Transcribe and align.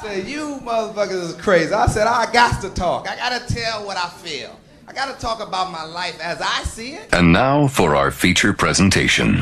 said, 0.00 0.26
you 0.26 0.60
motherfuckers 0.62 1.30
is 1.30 1.34
crazy. 1.34 1.72
I 1.72 1.86
said, 1.86 2.06
I 2.06 2.30
got 2.32 2.60
to 2.62 2.70
talk. 2.70 3.08
I 3.08 3.16
got 3.16 3.46
to 3.46 3.54
tell 3.54 3.84
what 3.84 3.96
I 3.96 4.08
feel. 4.08 4.58
I 4.88 4.92
got 4.92 5.14
to 5.14 5.20
talk 5.20 5.46
about 5.46 5.70
my 5.70 5.84
life 5.84 6.18
as 6.20 6.40
I 6.40 6.62
see 6.64 6.92
it. 6.92 7.12
And 7.12 7.32
now 7.32 7.68
for 7.68 7.94
our 7.94 8.10
feature 8.10 8.52
presentation. 8.52 9.36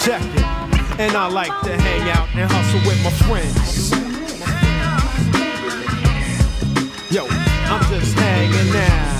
Check 0.00 0.22
it. 0.22 0.44
And 0.98 1.16
I 1.16 1.28
like 1.30 1.62
to 1.62 1.80
hang 1.80 2.10
out 2.10 2.28
and 2.34 2.50
hustle 2.50 2.80
with 2.86 3.02
my 3.04 3.10
friends. 3.28 3.90
Yo, 7.10 7.26
I'm 7.26 7.82
just 7.90 8.14
hanging 8.18 8.76
out. 8.76 9.19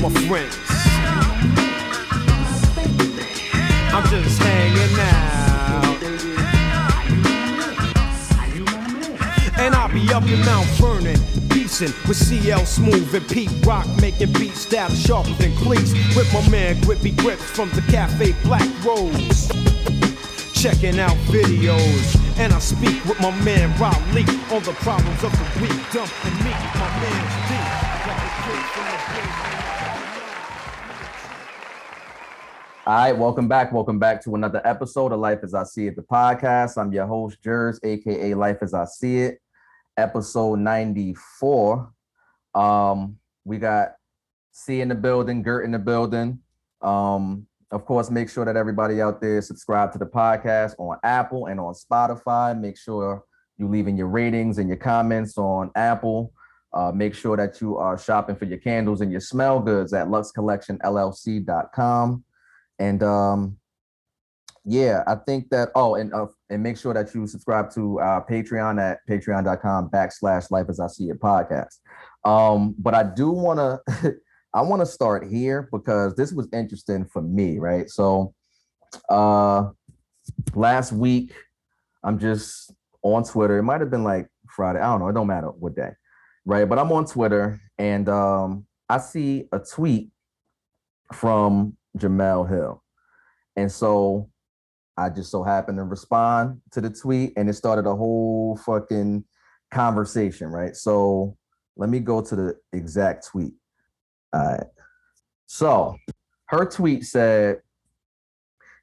With 0.00 0.14
my 0.14 0.28
friends. 0.28 0.56
I'm 3.92 4.06
just 4.08 4.40
hanging 4.40 4.98
out. 5.00 6.02
And 9.58 9.74
I'll 9.74 9.92
be 9.92 10.12
up 10.12 10.22
in 10.22 10.38
Mount 10.44 10.66
Vernon, 10.78 11.18
with 12.06 12.16
CL 12.16 12.64
Smooth 12.64 13.12
and 13.12 13.28
Pete 13.28 13.50
Rock, 13.66 13.86
making 14.00 14.32
beats 14.34 14.60
stab 14.60 14.92
sharper 14.92 15.32
than 15.32 15.54
cleats. 15.56 15.92
With 16.14 16.32
my 16.32 16.48
man 16.48 16.80
Grippy 16.82 17.10
Grips 17.10 17.42
from 17.42 17.70
the 17.70 17.82
Cafe 17.90 18.34
Black 18.44 18.68
Rose. 18.84 19.48
Checking 20.54 21.00
out 21.00 21.16
videos, 21.26 22.38
and 22.38 22.52
I 22.52 22.60
speak 22.60 23.04
with 23.04 23.20
my 23.20 23.32
man 23.42 23.76
Rob 23.80 24.00
Lee 24.14 24.22
on 24.52 24.62
the 24.62 24.76
problems 24.78 25.24
of 25.24 25.32
the 25.32 25.60
week. 25.60 25.92
Dump 25.92 26.10
me, 26.44 26.50
my 26.50 26.88
man's 27.00 27.47
All 32.88 32.94
right, 32.94 33.12
welcome 33.12 33.48
back. 33.48 33.70
Welcome 33.70 33.98
back 33.98 34.24
to 34.24 34.34
another 34.34 34.66
episode 34.66 35.12
of 35.12 35.20
Life 35.20 35.40
as 35.42 35.52
I 35.52 35.64
See 35.64 35.88
It, 35.88 35.94
the 35.94 36.00
podcast. 36.00 36.78
I'm 36.78 36.90
your 36.90 37.06
host, 37.06 37.36
Jerz, 37.44 37.78
aka 37.84 38.32
Life 38.32 38.62
as 38.62 38.72
I 38.72 38.86
See 38.86 39.18
It, 39.18 39.42
episode 39.98 40.60
94. 40.60 41.92
Um, 42.54 43.18
we 43.44 43.58
got 43.58 43.96
C 44.52 44.80
in 44.80 44.88
the 44.88 44.94
building, 44.94 45.42
Gert 45.42 45.66
in 45.66 45.72
the 45.72 45.78
building. 45.78 46.38
Um, 46.80 47.46
of 47.70 47.84
course, 47.84 48.10
make 48.10 48.30
sure 48.30 48.46
that 48.46 48.56
everybody 48.56 49.02
out 49.02 49.20
there 49.20 49.42
subscribe 49.42 49.92
to 49.92 49.98
the 49.98 50.06
podcast 50.06 50.74
on 50.78 50.96
Apple 51.02 51.44
and 51.44 51.60
on 51.60 51.74
Spotify. 51.74 52.58
Make 52.58 52.78
sure 52.78 53.22
you 53.58 53.68
leaving 53.68 53.98
your 53.98 54.08
ratings 54.08 54.56
and 54.56 54.66
your 54.66 54.78
comments 54.78 55.36
on 55.36 55.70
Apple. 55.74 56.32
Uh, 56.72 56.90
make 56.94 57.14
sure 57.14 57.36
that 57.36 57.60
you 57.60 57.76
are 57.76 57.98
shopping 57.98 58.36
for 58.36 58.46
your 58.46 58.56
candles 58.56 59.02
and 59.02 59.12
your 59.12 59.20
smell 59.20 59.60
goods 59.60 59.92
at 59.92 60.06
luxcollectionllc.com. 60.06 62.24
And 62.78 63.02
um, 63.02 63.58
yeah, 64.64 65.02
I 65.06 65.16
think 65.16 65.50
that. 65.50 65.70
Oh, 65.74 65.94
and 65.94 66.12
uh, 66.12 66.26
and 66.50 66.62
make 66.62 66.76
sure 66.76 66.94
that 66.94 67.14
you 67.14 67.26
subscribe 67.26 67.72
to 67.74 68.00
uh, 68.00 68.24
Patreon 68.24 68.80
at 68.80 68.98
patreon.com 69.08 69.90
backslash 69.90 70.50
Life 70.50 70.66
as 70.68 70.80
I 70.80 70.86
See 70.88 71.10
It 71.10 71.20
podcast. 71.20 71.78
Um, 72.24 72.74
but 72.78 72.94
I 72.94 73.02
do 73.02 73.30
want 73.30 73.58
to. 73.58 74.14
I 74.54 74.62
want 74.62 74.80
to 74.80 74.86
start 74.86 75.28
here 75.28 75.68
because 75.70 76.14
this 76.16 76.32
was 76.32 76.48
interesting 76.54 77.04
for 77.04 77.20
me, 77.20 77.58
right? 77.58 77.88
So, 77.88 78.34
uh, 79.10 79.68
last 80.54 80.90
week, 80.90 81.34
I'm 82.02 82.18
just 82.18 82.72
on 83.02 83.24
Twitter. 83.24 83.58
It 83.58 83.62
might 83.62 83.80
have 83.80 83.90
been 83.90 84.04
like 84.04 84.26
Friday. 84.48 84.80
I 84.80 84.86
don't 84.86 85.00
know. 85.00 85.08
It 85.08 85.12
don't 85.12 85.26
matter 85.26 85.48
what 85.48 85.76
day, 85.76 85.90
right? 86.44 86.68
But 86.68 86.78
I'm 86.78 86.90
on 86.92 87.04
Twitter 87.04 87.60
and 87.78 88.08
um, 88.08 88.66
I 88.88 88.98
see 88.98 89.44
a 89.52 89.58
tweet 89.58 90.10
from 91.12 91.76
Jemelle 91.98 92.48
Hill. 92.48 92.82
And 93.56 93.70
so 93.70 94.30
I 94.96 95.10
just 95.10 95.30
so 95.30 95.42
happened 95.42 95.78
to 95.78 95.84
respond 95.84 96.60
to 96.72 96.80
the 96.80 96.90
tweet 96.90 97.32
and 97.36 97.48
it 97.48 97.54
started 97.54 97.86
a 97.86 97.94
whole 97.94 98.58
fucking 98.64 99.24
conversation, 99.70 100.48
right? 100.48 100.74
So 100.74 101.36
let 101.76 101.90
me 101.90 102.00
go 102.00 102.20
to 102.20 102.36
the 102.36 102.56
exact 102.72 103.26
tweet. 103.28 103.52
All 104.32 104.40
right. 104.40 104.66
So 105.46 105.96
her 106.46 106.64
tweet 106.66 107.04
said, 107.04 107.58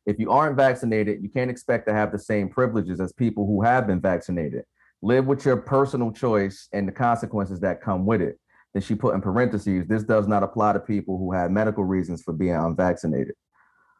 if 0.05 0.19
you 0.19 0.31
aren't 0.31 0.55
vaccinated, 0.55 1.21
you 1.23 1.29
can't 1.29 1.49
expect 1.49 1.87
to 1.87 1.93
have 1.93 2.11
the 2.11 2.19
same 2.19 2.47
privileges 2.49 2.99
as 2.99 3.11
people 3.11 3.45
who 3.45 3.63
have 3.63 3.87
been 3.87 3.99
vaccinated. 3.99 4.63
Live 5.01 5.25
with 5.25 5.45
your 5.45 5.57
personal 5.57 6.11
choice 6.11 6.67
and 6.73 6.87
the 6.87 6.91
consequences 6.91 7.59
that 7.61 7.81
come 7.81 8.05
with 8.05 8.21
it. 8.21 8.39
Then 8.75 8.81
she 8.81 8.93
put 8.93 9.15
in 9.15 9.21
parentheses, 9.21 9.87
this 9.87 10.03
does 10.03 10.27
not 10.27 10.43
apply 10.43 10.73
to 10.73 10.81
people 10.81 11.17
who 11.17 11.31
have 11.31 11.49
medical 11.49 11.85
reasons 11.85 12.21
for 12.21 12.33
being 12.33 12.55
unvaccinated. 12.55 13.33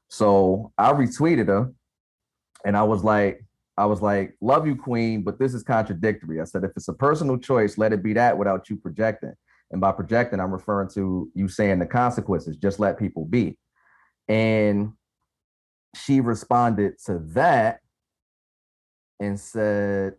So 0.10 0.74
I 0.78 0.92
retweeted 0.92 1.48
her 1.48 1.72
and 2.66 2.76
I 2.76 2.84
was 2.84 3.02
like, 3.02 3.46
I 3.78 3.86
was 3.86 4.02
like, 4.02 4.36
love 4.42 4.68
you, 4.68 4.76
queen, 4.76 5.24
but 5.24 5.40
this 5.40 5.54
is 5.54 5.64
contradictory. 5.64 6.42
I 6.42 6.44
said, 6.44 6.66
if 6.66 6.72
it's 6.76 6.90
a 6.90 6.94
personal 6.94 7.38
choice, 7.38 7.78
let 7.78 7.94
it 7.94 8.04
be 8.04 8.12
that 8.14 8.38
without 8.38 8.70
you 8.70 8.76
projecting. 8.76 9.34
And 9.72 9.80
by 9.80 9.94
projecting, 9.94 10.42
I'm 10.42 10.52
referring 10.52 10.90
to 10.96 11.32
you 11.34 11.48
saying 11.48 11.80
the 11.80 11.86
consequences, 11.86 12.58
just 12.58 12.78
let 12.78 13.00
people 13.00 13.24
be. 13.24 13.58
And 14.28 14.92
she 15.96 16.20
responded 16.20 16.96
to 17.06 17.20
that 17.34 17.80
and 19.22 19.40
said, 19.40 20.16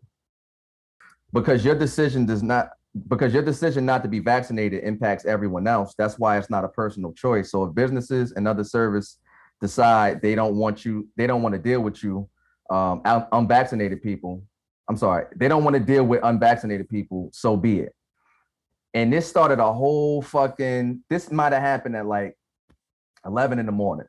because 1.31 1.63
your 1.63 1.75
decision 1.75 2.25
does 2.25 2.43
not 2.43 2.71
because 3.09 3.33
your 3.35 3.43
decision 3.43 3.85
not 3.85 4.03
to 4.03 4.09
be 4.09 4.19
vaccinated 4.19 4.83
impacts 4.85 5.25
everyone 5.25 5.67
else. 5.67 5.95
That's 5.97 6.19
why 6.19 6.39
it's 6.39 6.51
not 6.51 6.65
a 6.65 6.69
personal 6.69 7.13
choice. 7.13 7.51
So 7.51 7.65
if 7.65 7.75
businesses 7.75 8.33
and 8.33 8.49
other 8.49 8.65
service 8.65 9.19
decide 9.61 10.23
they 10.23 10.35
don't 10.35 10.57
want 10.57 10.85
you, 10.85 11.09
they 11.17 11.27
don't 11.27 11.43
want 11.43 11.55
to 11.55 11.59
deal 11.59 11.81
with 11.81 12.03
you, 12.03 12.29
um, 12.71 13.03
unvaccinated 13.33 14.03
people. 14.03 14.43
I'm 14.89 14.97
sorry, 14.97 15.27
they 15.37 15.49
don't 15.49 15.65
want 15.65 15.75
to 15.75 15.81
deal 15.81 16.05
with 16.05 16.21
unvaccinated 16.23 16.89
people. 16.89 17.31
So 17.33 17.57
be 17.57 17.81
it. 17.81 17.95
And 18.95 19.13
this 19.13 19.29
started 19.29 19.59
a 19.59 19.73
whole 19.73 20.23
fucking. 20.23 21.03
This 21.11 21.31
might 21.31 21.53
have 21.53 21.63
happened 21.63 21.97
at 21.97 22.07
like 22.07 22.37
11 23.27 23.59
in 23.59 23.67
the 23.67 23.73
morning. 23.73 24.07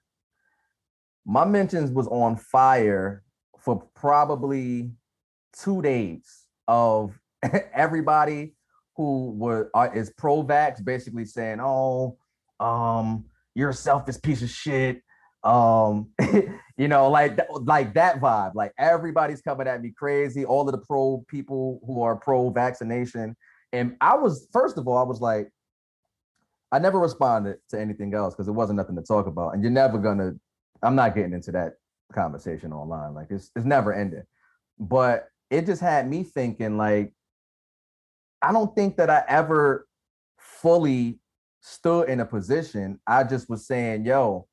My 1.25 1.43
mentions 1.43 1.91
was 1.91 2.07
on 2.07 2.37
fire 2.37 3.23
for 3.59 3.83
probably 3.95 4.91
two 5.51 5.81
days 5.81 6.45
of 6.67 7.19
everybody 7.73 8.53
who 8.97 9.31
were 9.37 9.69
uh, 9.75 9.89
is 9.93 10.11
pro-vax 10.17 10.83
basically 10.83 11.23
saying, 11.23 11.59
"Oh, 11.61 12.17
um, 12.59 13.25
you're 13.53 13.69
a 13.69 13.73
selfish 13.73 14.21
piece 14.21 14.41
of 14.41 14.49
shit." 14.49 15.01
Um, 15.43 16.09
you 16.77 16.87
know, 16.87 17.09
like 17.09 17.39
like 17.61 17.93
that 17.93 18.19
vibe. 18.19 18.55
Like 18.55 18.73
everybody's 18.77 19.41
coming 19.41 19.67
at 19.67 19.81
me 19.81 19.93
crazy. 19.95 20.43
All 20.43 20.67
of 20.67 20.71
the 20.73 20.85
pro 20.85 21.23
people 21.29 21.79
who 21.85 22.01
are 22.01 22.15
pro-vaccination, 22.15 23.37
and 23.71 23.95
I 24.01 24.15
was 24.15 24.47
first 24.51 24.77
of 24.77 24.87
all, 24.87 24.97
I 24.97 25.03
was 25.03 25.21
like, 25.21 25.51
I 26.71 26.79
never 26.79 26.99
responded 26.99 27.57
to 27.69 27.79
anything 27.79 28.15
else 28.15 28.33
because 28.33 28.47
it 28.47 28.53
wasn't 28.53 28.77
nothing 28.77 28.95
to 28.95 29.03
talk 29.03 29.27
about, 29.27 29.53
and 29.53 29.61
you're 29.61 29.71
never 29.71 29.99
gonna. 29.99 30.33
I'm 30.81 30.95
not 30.95 31.15
getting 31.15 31.33
into 31.33 31.51
that 31.51 31.73
conversation 32.13 32.73
online. 32.73 33.13
Like 33.13 33.27
it's 33.29 33.51
it's 33.55 33.65
never 33.65 33.93
ending. 33.93 34.23
But 34.79 35.27
it 35.49 35.65
just 35.65 35.81
had 35.81 36.09
me 36.09 36.23
thinking 36.23 36.77
like 36.77 37.13
I 38.41 38.51
don't 38.51 38.73
think 38.75 38.97
that 38.97 39.09
I 39.09 39.23
ever 39.27 39.87
fully 40.37 41.19
stood 41.61 42.09
in 42.09 42.19
a 42.19 42.25
position. 42.25 42.99
I 43.05 43.23
just 43.23 43.49
was 43.49 43.67
saying, 43.67 44.05
yo, 44.05 44.47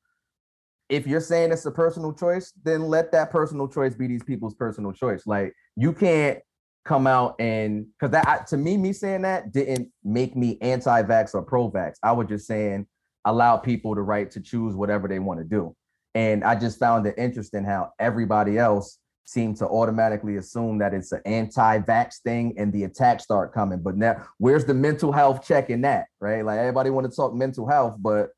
if 0.89 1.07
you're 1.07 1.21
saying 1.21 1.51
it's 1.51 1.65
a 1.65 1.71
personal 1.71 2.13
choice, 2.13 2.53
then 2.63 2.83
let 2.83 3.11
that 3.11 3.31
personal 3.31 3.67
choice 3.67 3.95
be 3.95 4.07
these 4.07 4.23
people's 4.23 4.53
personal 4.53 4.91
choice. 4.91 5.25
Like 5.25 5.53
you 5.75 5.93
can't 5.93 6.39
come 6.83 7.07
out 7.07 7.35
and 7.39 7.87
because 7.99 8.11
that 8.11 8.45
to 8.47 8.57
me, 8.57 8.77
me 8.77 8.93
saying 8.93 9.23
that 9.23 9.51
didn't 9.51 9.91
make 10.03 10.35
me 10.35 10.59
anti-vax 10.61 11.33
or 11.33 11.41
pro-vax. 11.41 11.95
I 12.03 12.11
was 12.11 12.27
just 12.27 12.45
saying 12.45 12.85
allow 13.25 13.57
people 13.57 13.95
the 13.95 14.01
right 14.01 14.29
to 14.31 14.39
choose 14.39 14.75
whatever 14.75 15.07
they 15.07 15.17
want 15.17 15.39
to 15.39 15.43
do. 15.43 15.75
And 16.13 16.43
I 16.43 16.55
just 16.55 16.79
found 16.79 17.07
it 17.07 17.15
interesting 17.17 17.65
how 17.65 17.91
everybody 17.99 18.57
else 18.59 18.99
seem 19.25 19.55
to 19.55 19.67
automatically 19.67 20.37
assume 20.37 20.77
that 20.77 20.93
it's 20.93 21.11
an 21.11 21.21
anti-vax 21.25 22.21
thing 22.21 22.53
and 22.57 22.71
the 22.71 22.83
attacks 22.83 23.23
start 23.23 23.53
coming. 23.53 23.81
But 23.81 23.97
now 23.97 24.23
where's 24.37 24.65
the 24.65 24.73
mental 24.73 25.11
health 25.11 25.45
check 25.45 25.69
in 25.69 25.81
that? 25.81 26.05
Right. 26.19 26.45
Like 26.45 26.59
everybody 26.59 26.91
want 26.91 27.09
to 27.09 27.15
talk 27.15 27.33
mental 27.33 27.67
health, 27.67 27.95
but 27.99 28.29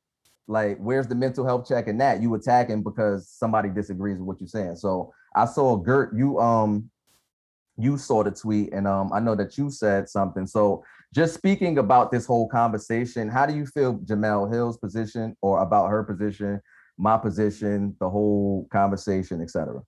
like 0.48 0.78
where's 0.78 1.08
the 1.08 1.16
mental 1.16 1.46
health 1.46 1.68
check 1.68 1.88
in 1.88 1.98
that? 1.98 2.22
You 2.22 2.34
attacking 2.36 2.84
because 2.84 3.30
somebody 3.30 3.70
disagrees 3.70 4.18
with 4.18 4.26
what 4.26 4.40
you're 4.40 4.48
saying. 4.48 4.78
So 4.78 5.14
I 5.36 5.46
saw 5.46 5.76
Gert, 5.76 6.16
you 6.16 6.40
um 6.40 6.90
you 7.78 7.98
saw 7.98 8.24
the 8.24 8.32
tweet 8.32 8.74
and 8.74 8.88
um 8.88 9.12
I 9.14 9.20
know 9.20 9.36
that 9.36 9.58
you 9.58 9.70
said 9.70 10.08
something. 10.08 10.48
So 10.48 10.86
just 11.14 11.34
speaking 11.34 11.80
about 11.80 12.12
this 12.12 12.26
whole 12.26 12.48
conversation, 12.48 13.28
how 13.28 13.46
do 13.46 13.56
you 13.56 13.66
feel 13.66 13.98
Jemelle 14.00 14.52
Hill's 14.52 14.78
position 14.78 15.36
or 15.42 15.62
about 15.62 15.90
her 15.90 16.04
position, 16.04 16.62
my 16.98 17.18
position, 17.18 17.96
the 18.00 18.10
whole 18.10 18.68
conversation, 18.72 19.42
etc.? 19.42 19.82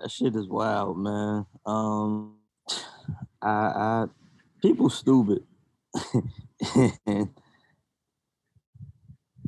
That 0.00 0.10
shit 0.10 0.34
is 0.34 0.48
wild, 0.48 0.96
man. 0.96 1.44
Um, 1.66 2.36
I, 3.42 3.50
I 3.50 4.06
people 4.62 4.88
stupid. 4.88 5.42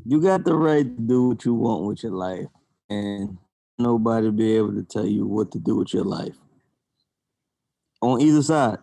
you 0.05 0.21
got 0.21 0.45
the 0.45 0.55
right 0.55 0.85
to 0.85 1.03
do 1.03 1.29
what 1.29 1.45
you 1.47 1.55
want 1.55 1.85
with 1.85 2.03
your 2.03 2.13
life, 2.13 2.49
and 2.91 3.39
nobody 3.79 4.31
be 4.31 4.57
able 4.57 4.75
to 4.75 4.83
tell 4.83 5.07
you 5.07 5.27
what 5.27 5.51
to 5.53 5.59
do 5.59 5.77
with 5.77 5.95
your 5.95 6.05
life 6.05 6.37
on 8.03 8.21
either 8.21 8.43
side. 8.43 8.79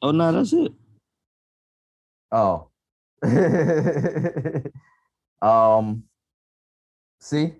Oh 0.00 0.12
no, 0.12 0.32
that's 0.32 0.54
it. 0.54 0.72
Oh. 2.32 2.68
um 5.42 6.04
see? 7.24 7.54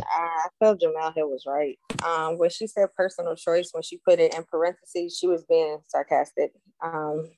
I 0.00 0.48
feel 0.58 0.76
Jemelle 0.76 1.14
Hill 1.14 1.28
was 1.28 1.44
right. 1.46 1.78
Um, 2.04 2.38
when 2.38 2.50
she 2.50 2.66
said 2.66 2.88
personal 2.96 3.36
choice, 3.36 3.70
when 3.72 3.82
she 3.82 3.98
put 3.98 4.20
it 4.20 4.34
in 4.34 4.44
parentheses, 4.44 5.18
she 5.18 5.26
was 5.26 5.44
being 5.44 5.78
sarcastic. 5.86 6.52
Um, 6.82 7.30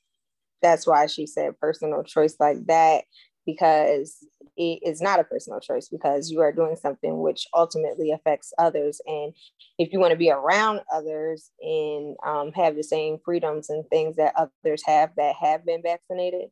that's 0.62 0.86
why 0.86 1.06
she 1.06 1.26
said 1.26 1.58
personal 1.60 2.02
choice 2.04 2.36
like 2.38 2.64
that 2.66 3.04
because 3.44 4.26
it 4.56 4.78
is 4.82 5.02
not 5.02 5.20
a 5.20 5.24
personal 5.24 5.60
choice 5.60 5.88
because 5.88 6.30
you 6.30 6.40
are 6.40 6.52
doing 6.52 6.76
something 6.76 7.20
which 7.20 7.46
ultimately 7.52 8.12
affects 8.12 8.52
others. 8.56 9.00
And 9.06 9.34
if 9.78 9.92
you 9.92 9.98
want 9.98 10.12
to 10.12 10.16
be 10.16 10.30
around 10.30 10.80
others 10.92 11.50
and 11.60 12.16
um, 12.24 12.52
have 12.52 12.76
the 12.76 12.82
same 12.82 13.18
freedoms 13.24 13.68
and 13.68 13.84
things 13.90 14.16
that 14.16 14.34
others 14.36 14.82
have 14.86 15.10
that 15.16 15.34
have 15.40 15.66
been 15.66 15.82
vaccinated, 15.82 16.48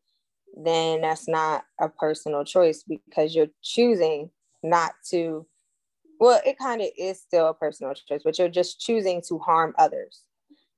then 0.63 1.01
that's 1.01 1.29
not 1.29 1.65
a 1.81 1.89
personal 1.89 2.45
choice 2.45 2.85
because 2.87 3.35
you're 3.35 3.47
choosing 3.63 4.31
not 4.63 4.93
to. 5.11 5.47
Well, 6.21 6.41
it 6.47 6.59
kind 6.59 6.81
of 6.81 6.89
is 6.97 7.21
still 7.21 7.49
a 7.49 7.55
personal 7.55 7.95
choice, 7.95 8.23
but 8.25 8.39
you're 8.39 8.49
just 8.49 8.81
choosing 8.81 9.23
to 9.29 9.39
harm 9.39 9.75
others. 9.77 10.21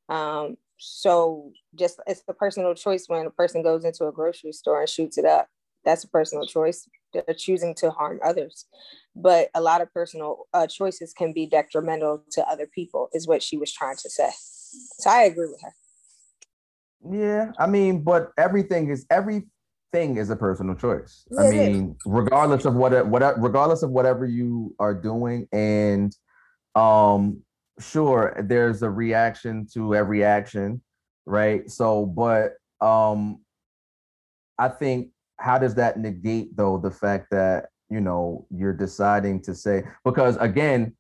Um, 0.09 0.57
so 0.79 1.53
just 1.75 2.01
it's 2.07 2.23
a 2.29 2.35
personal 2.35 2.75
choice 2.75 3.05
when 3.09 3.27
a 3.27 3.31
person 3.31 3.63
goes 3.63 3.85
into 3.85 4.07
a 4.07 4.13
grocery 4.13 4.53
store 4.53 4.81
and 4.81 4.89
shoots 4.89 5.19
it 5.19 5.25
up 5.25 5.49
that's 5.85 6.05
a 6.05 6.09
personal 6.09 6.47
choice 6.47 6.89
they're 7.13 7.35
choosing 7.35 7.75
to 7.75 7.91
harm 7.91 8.19
others 8.25 8.67
but 9.15 9.49
a 9.55 9.61
lot 9.61 9.81
of 9.81 9.93
personal 9.95 10.47
uh, 10.53 10.67
choices 10.67 11.13
can 11.13 11.33
be 11.33 11.47
detrimental 11.47 12.23
to 12.31 12.47
other 12.49 12.67
people 12.67 13.09
is 13.13 13.27
what 13.27 13.43
she 13.43 13.57
was 13.57 13.73
trying 13.73 13.97
to 13.97 14.11
say 14.11 14.31
so 14.99 15.11
i 15.11 15.23
agree 15.23 15.49
with 15.49 15.63
her 15.63 15.75
yeah 17.11 17.53
i 17.59 17.67
mean 17.67 18.03
but 18.03 18.33
everything 18.37 18.91
is 18.91 19.07
everything 19.95 20.17
is 20.17 20.31
a 20.31 20.37
personal 20.37 20.75
choice. 20.75 21.25
Yeah, 21.31 21.43
i 21.43 21.51
mean 21.51 21.97
regardless 22.05 22.65
of 22.65 22.75
what 22.75 23.07
what 23.07 23.41
regardless 23.41 23.83
of 23.83 23.91
whatever 23.91 24.27
you 24.27 24.75
are 24.79 24.95
doing 24.95 25.47
and 25.53 26.15
um 26.75 27.43
sure 27.81 28.37
there's 28.45 28.83
a 28.83 28.91
reaction 28.91 29.67
to 29.75 29.95
every 29.95 30.25
action 30.25 30.81
right? 31.27 31.71
So 31.71 32.05
but 32.05 32.55
um 32.81 33.41
i 34.59 34.69
think 34.69 35.09
how 35.39 35.59
does 35.59 35.75
that 35.75 35.99
negate 35.99 36.57
though 36.57 36.79
the 36.79 36.91
fact 36.91 37.29
that 37.31 37.67
you 37.89 38.01
know 38.01 38.47
you're 38.51 38.77
deciding 38.77 39.41
to 39.43 39.55
say 39.55 39.83
because 40.05 40.37
again 40.37 40.95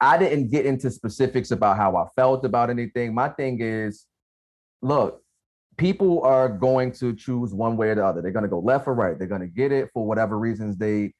i 0.00 0.16
didn't 0.16 0.50
get 0.50 0.66
into 0.66 0.90
specifics 0.90 1.50
about 1.50 1.76
how 1.76 1.96
i 1.96 2.06
felt 2.16 2.44
about 2.44 2.70
anything. 2.70 3.14
My 3.14 3.28
thing 3.28 3.60
is 3.60 4.06
look 4.82 5.22
people 5.80 6.22
are 6.24 6.46
going 6.46 6.92
to 6.92 7.14
choose 7.14 7.54
one 7.54 7.74
way 7.74 7.88
or 7.88 7.94
the 7.94 8.04
other. 8.04 8.20
They're 8.20 8.32
going 8.32 8.42
to 8.42 8.50
go 8.50 8.60
left 8.60 8.86
or 8.86 8.92
right. 8.92 9.18
They're 9.18 9.26
going 9.26 9.40
to 9.40 9.46
get 9.46 9.72
it 9.72 9.88
for 9.94 10.06
whatever 10.06 10.38
reasons 10.38 10.76
they 10.76 11.14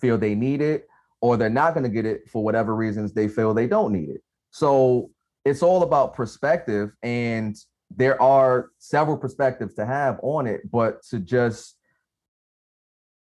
feel 0.00 0.16
they 0.16 0.34
need 0.34 0.62
it 0.62 0.88
or 1.20 1.36
they're 1.36 1.50
not 1.50 1.74
going 1.74 1.84
to 1.84 1.90
get 1.90 2.06
it 2.06 2.22
for 2.26 2.42
whatever 2.42 2.74
reasons 2.74 3.12
they 3.12 3.28
feel 3.28 3.52
they 3.52 3.66
don't 3.66 3.92
need 3.92 4.08
it. 4.08 4.22
So 4.50 5.10
it's 5.44 5.62
all 5.62 5.82
about 5.82 6.14
perspective 6.14 6.92
and 7.02 7.54
there 7.94 8.20
are 8.22 8.70
several 8.78 9.18
perspectives 9.18 9.74
to 9.74 9.84
have 9.84 10.18
on 10.22 10.46
it 10.46 10.70
but 10.70 11.02
to 11.10 11.18
just 11.18 11.76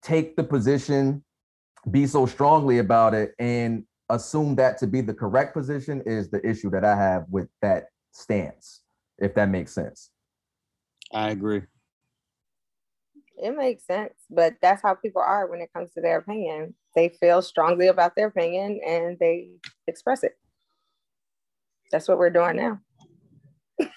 take 0.03 0.35
the 0.35 0.43
position, 0.43 1.23
be 1.89 2.05
so 2.05 2.27
strongly 2.27 2.77
about 2.77 3.15
it, 3.15 3.33
and 3.39 3.83
assume 4.09 4.53
that 4.57 4.77
to 4.77 4.85
be 4.85 5.01
the 5.01 5.13
correct 5.13 5.55
position 5.55 6.03
is 6.05 6.29
the 6.29 6.47
issue 6.47 6.69
that 6.69 6.85
I 6.85 6.95
have 6.95 7.25
with 7.31 7.47
that 7.63 7.85
stance, 8.11 8.81
if 9.17 9.33
that 9.33 9.49
makes 9.49 9.73
sense. 9.73 10.11
I 11.13 11.29
agree. 11.29 11.61
It 13.37 13.55
makes 13.55 13.85
sense, 13.85 14.13
but 14.29 14.55
that's 14.61 14.81
how 14.81 14.95
people 14.95 15.21
are 15.21 15.47
when 15.47 15.61
it 15.61 15.71
comes 15.73 15.93
to 15.93 16.01
their 16.01 16.17
opinion. 16.17 16.73
They 16.95 17.09
feel 17.09 17.41
strongly 17.41 17.87
about 17.87 18.15
their 18.15 18.27
opinion 18.27 18.79
and 18.85 19.17
they 19.19 19.51
express 19.85 20.23
it. 20.23 20.37
That's 21.91 22.07
what 22.07 22.17
we're 22.17 22.29
doing 22.29 22.57
now. 22.57 22.79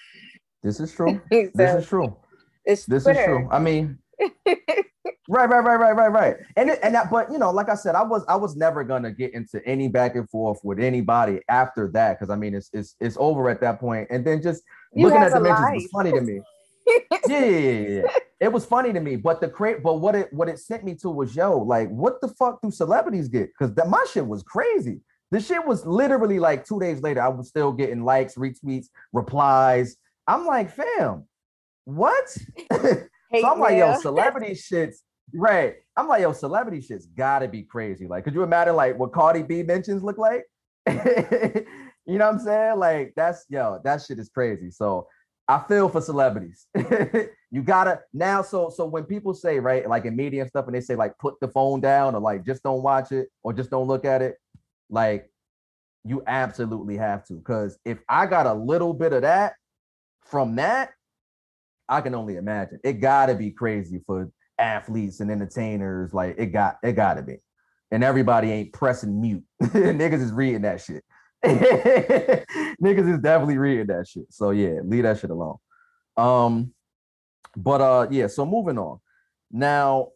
This 0.63 0.79
is 0.79 0.93
true. 0.93 1.19
so 1.33 1.49
this 1.55 1.73
is 1.73 1.87
true. 1.87 2.15
It's 2.65 2.85
this 2.85 3.01
Twitter. 3.01 3.19
is 3.19 3.25
true. 3.25 3.49
I 3.51 3.57
mean, 3.57 3.97
Right, 5.31 5.47
right, 5.49 5.63
right, 5.63 5.75
right, 5.79 5.95
right, 5.95 6.11
right. 6.11 6.35
And 6.57 6.71
it, 6.71 6.79
and 6.83 6.93
that, 6.93 7.09
but 7.09 7.31
you 7.31 7.37
know, 7.37 7.51
like 7.51 7.69
I 7.69 7.75
said, 7.75 7.95
I 7.95 8.03
was 8.03 8.25
I 8.27 8.35
was 8.35 8.57
never 8.57 8.83
gonna 8.83 9.11
get 9.11 9.33
into 9.33 9.65
any 9.65 9.87
back 9.87 10.15
and 10.15 10.29
forth 10.29 10.59
with 10.61 10.77
anybody 10.77 11.39
after 11.47 11.89
that 11.93 12.19
because 12.19 12.29
I 12.29 12.35
mean 12.35 12.53
it's 12.53 12.69
it's 12.73 12.95
it's 12.99 13.15
over 13.17 13.49
at 13.49 13.61
that 13.61 13.79
point. 13.79 14.07
And 14.09 14.25
then 14.25 14.41
just 14.41 14.63
you 14.93 15.05
looking 15.07 15.21
at 15.21 15.31
dimensions 15.31 15.67
was 15.73 15.87
funny 15.93 16.11
to 16.11 16.19
me. 16.19 16.41
Yeah, 16.87 16.97
yeah, 17.27 17.69
yeah, 17.69 18.01
it 18.39 18.51
was 18.51 18.65
funny 18.65 18.93
to 18.93 18.99
me. 18.99 19.15
But 19.15 19.41
the 19.41 19.47
crate, 19.47 19.83
but 19.83 19.99
what 19.99 20.15
it 20.15 20.31
what 20.33 20.49
it 20.49 20.59
sent 20.59 20.83
me 20.83 20.95
to 20.95 21.09
was 21.09 21.35
yo, 21.35 21.57
like, 21.57 21.89
what 21.89 22.21
the 22.21 22.27
fuck 22.27 22.61
do 22.61 22.71
celebrities 22.71 23.27
get? 23.27 23.49
Because 23.57 23.73
that 23.75 23.89
my 23.89 24.03
shit 24.11 24.25
was 24.25 24.43
crazy. 24.43 25.01
The 25.31 25.39
shit 25.39 25.65
was 25.65 25.85
literally 25.85 26.39
like 26.39 26.65
two 26.65 26.79
days 26.79 27.01
later, 27.01 27.21
I 27.21 27.29
was 27.29 27.47
still 27.47 27.71
getting 27.71 28.03
likes, 28.03 28.35
retweets, 28.35 28.87
replies. 29.13 29.95
I'm 30.27 30.45
like, 30.45 30.71
fam, 30.71 31.25
what? 31.85 32.29
so 32.71 33.07
I'm 33.33 33.59
like, 33.59 33.77
yo, 33.77 33.97
celebrity 33.99 34.51
shits 34.55 34.97
Right. 35.33 35.75
I'm 35.95 36.07
like, 36.07 36.21
yo, 36.21 36.33
celebrity 36.33 36.81
shit's 36.81 37.05
gotta 37.05 37.47
be 37.47 37.63
crazy. 37.63 38.07
Like, 38.07 38.23
could 38.23 38.33
you 38.33 38.43
imagine 38.43 38.75
like 38.75 38.97
what 38.97 39.13
Cardi 39.13 39.43
B 39.43 39.63
mentions 39.63 40.03
look 40.03 40.17
like? 40.17 40.43
you 40.87 40.93
know 42.17 42.25
what 42.25 42.35
I'm 42.35 42.39
saying? 42.39 42.79
Like, 42.79 43.13
that's 43.15 43.45
yo, 43.49 43.79
that 43.83 44.01
shit 44.01 44.19
is 44.19 44.29
crazy. 44.29 44.71
So 44.71 45.07
I 45.47 45.59
feel 45.67 45.89
for 45.89 46.01
celebrities. 46.01 46.67
you 47.51 47.61
gotta 47.63 48.01
now. 48.13 48.41
So 48.41 48.69
so 48.69 48.85
when 48.85 49.03
people 49.03 49.33
say 49.33 49.59
right, 49.59 49.87
like 49.87 50.05
in 50.05 50.15
media 50.15 50.41
and 50.41 50.49
stuff, 50.49 50.65
and 50.67 50.75
they 50.75 50.81
say 50.81 50.95
like 50.95 51.17
put 51.19 51.39
the 51.41 51.47
phone 51.47 51.81
down 51.81 52.15
or 52.15 52.21
like 52.21 52.45
just 52.45 52.63
don't 52.63 52.83
watch 52.83 53.11
it 53.11 53.29
or 53.43 53.53
just 53.53 53.69
don't 53.69 53.87
look 53.87 54.05
at 54.05 54.21
it, 54.21 54.35
like 54.89 55.29
you 56.03 56.23
absolutely 56.27 56.97
have 56.97 57.25
to. 57.25 57.33
Because 57.33 57.77
if 57.85 57.99
I 58.07 58.25
got 58.27 58.45
a 58.47 58.53
little 58.53 58.93
bit 58.93 59.13
of 59.13 59.23
that 59.23 59.53
from 60.21 60.55
that, 60.55 60.91
I 61.89 62.01
can 62.01 62.15
only 62.15 62.37
imagine. 62.37 62.79
It 62.83 62.93
gotta 62.93 63.35
be 63.35 63.51
crazy 63.51 64.01
for 64.05 64.31
athletes 64.57 65.19
and 65.19 65.29
entertainers. 65.29 66.13
Like 66.13 66.35
it 66.37 66.47
got 66.47 66.77
it 66.83 66.93
gotta 66.93 67.21
be. 67.21 67.37
And 67.91 68.05
everybody 68.05 68.51
ain't 68.51 68.71
pressing 68.71 69.19
mute. 69.19 69.43
Niggas 69.61 70.21
is 70.21 70.31
reading 70.31 70.61
that 70.61 70.79
shit. 70.79 71.03
Niggas 71.45 73.11
is 73.13 73.19
definitely 73.19 73.57
reading 73.57 73.87
that 73.87 74.07
shit. 74.07 74.25
So 74.29 74.51
yeah, 74.51 74.79
leave 74.83 75.03
that 75.03 75.19
shit 75.19 75.29
alone. 75.29 75.57
Um, 76.17 76.73
but 77.55 77.81
uh 77.81 78.07
yeah, 78.11 78.27
so 78.27 78.45
moving 78.45 78.77
on. 78.77 78.99
Now, 79.51 80.09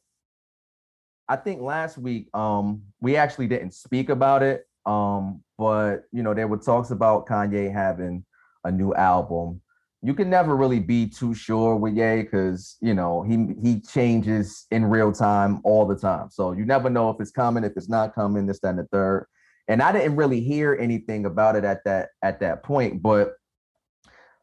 I 1.27 1.35
think 1.35 1.61
last 1.61 1.97
week 1.97 2.27
um 2.35 2.83
we 3.01 3.15
actually 3.15 3.47
didn't 3.47 3.73
speak 3.73 4.09
about 4.09 4.43
it. 4.43 4.67
Um, 4.85 5.43
but 5.57 6.03
you 6.11 6.21
know, 6.21 6.33
there 6.33 6.47
were 6.47 6.57
talks 6.57 6.91
about 6.91 7.25
Kanye 7.25 7.73
having 7.73 8.23
a 8.63 8.71
new 8.71 8.93
album 8.93 9.61
you 10.05 10.13
can 10.13 10.29
never 10.29 10.55
really 10.55 10.79
be 10.79 11.07
too 11.07 11.33
sure 11.33 11.75
with 11.75 11.95
Ye 11.95 12.21
because 12.21 12.77
you 12.79 12.93
know 12.93 13.23
he 13.23 13.55
he 13.63 13.79
changes 13.79 14.67
in 14.69 14.85
real 14.85 15.11
time 15.11 15.61
all 15.63 15.83
the 15.87 15.95
time. 15.95 16.29
So 16.29 16.51
you 16.51 16.63
never 16.63 16.91
know 16.91 17.09
if 17.09 17.19
it's 17.19 17.31
coming, 17.31 17.63
if 17.63 17.73
it's 17.75 17.89
not 17.89 18.13
coming, 18.13 18.45
this, 18.45 18.59
that, 18.59 18.69
and 18.69 18.79
the 18.79 18.83
third. 18.91 19.25
And 19.67 19.81
I 19.81 19.91
didn't 19.91 20.15
really 20.15 20.41
hear 20.41 20.77
anything 20.79 21.25
about 21.25 21.55
it 21.55 21.63
at 21.63 21.83
that 21.85 22.09
at 22.21 22.39
that 22.41 22.63
point. 22.63 23.01
But 23.01 23.33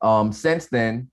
um 0.00 0.33
since 0.33 0.67
then, 0.67 1.11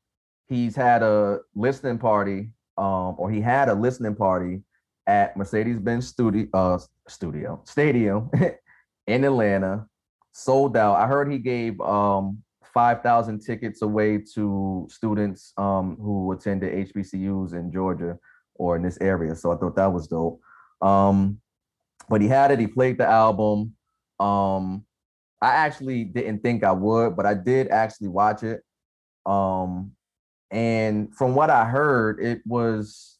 he's 0.48 0.76
had 0.76 1.04
a 1.04 1.40
listening 1.56 2.00
party, 2.00 2.50
um, 2.78 3.16
or 3.18 3.30
he 3.30 3.42
had 3.42 3.70
a 3.70 3.74
listening 3.74 4.16
party 4.16 4.62
at 5.08 5.36
Mercedes-Benz 5.38 6.08
studio 6.08 6.48
uh 6.54 6.80
studio 7.08 7.62
stadium 7.66 8.30
in 9.08 9.24
Atlanta, 9.24 9.86
sold 10.34 10.76
out. 10.76 10.96
I 10.96 11.08
heard 11.08 11.32
he 11.32 11.38
gave 11.38 11.80
um 11.82 12.44
5,000 12.74 13.40
tickets 13.40 13.82
away 13.82 14.20
to 14.36 14.88
students 14.90 15.54
um, 15.58 15.98
who 16.00 16.32
attended 16.32 16.88
HBCUs 16.90 17.54
in 17.54 17.72
Georgia 17.72 18.18
or 18.56 18.76
in 18.76 18.84
this 18.84 18.98
area. 19.02 19.36
So 19.36 19.52
I 19.52 19.58
thought 19.58 19.76
that 19.76 19.92
was 19.92 20.08
dope. 20.08 20.40
Um, 20.82 21.40
but 22.10 22.22
he 22.22 22.28
had 22.28 22.52
it, 22.52 22.60
he 22.60 22.68
played 22.68 22.98
the 22.98 23.08
album. 23.08 23.76
Um, 24.20 24.86
I 25.42 25.52
actually 25.52 26.04
didn't 26.04 26.42
think 26.42 26.64
I 26.64 26.72
would, 26.72 27.16
but 27.16 27.26
I 27.26 27.34
did 27.34 27.70
actually 27.70 28.10
watch 28.10 28.44
it. 28.44 28.62
Um, 29.26 29.94
and 30.52 31.16
from 31.16 31.36
what 31.36 31.50
I 31.50 31.66
heard, 31.66 32.20
it 32.20 32.42
was 32.46 33.20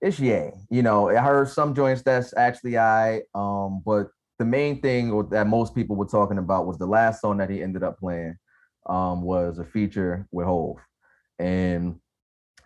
it's 0.00 0.18
Ye. 0.18 0.50
You 0.70 0.82
know, 0.82 1.10
I 1.10 1.20
heard 1.20 1.48
some 1.48 1.74
joints 1.74 2.02
that's 2.02 2.34
actually 2.36 2.78
I, 2.78 3.22
um, 3.34 3.82
but 3.84 4.08
the 4.38 4.44
main 4.44 4.80
thing 4.80 5.28
that 5.30 5.46
most 5.46 5.74
people 5.74 5.96
were 5.96 6.06
talking 6.06 6.38
about 6.38 6.66
was 6.66 6.78
the 6.78 6.86
last 6.86 7.20
song 7.20 7.36
that 7.38 7.50
he 7.50 7.62
ended 7.62 7.82
up 7.82 7.98
playing 7.98 8.36
um, 8.86 9.22
was 9.22 9.58
a 9.58 9.64
feature 9.64 10.26
with 10.30 10.46
Hove. 10.46 10.78
And 11.38 11.96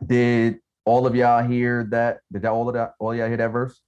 did 0.04 0.58
all 0.84 1.06
of 1.06 1.16
y'all 1.16 1.42
hear 1.42 1.86
that? 1.90 2.20
Did 2.32 2.42
that 2.42 2.52
all 2.52 2.68
of 2.68 2.74
that 2.74 2.94
all 3.00 3.14
y'all 3.14 3.28
hear 3.28 3.36
that 3.36 3.48
verse? 3.48 3.80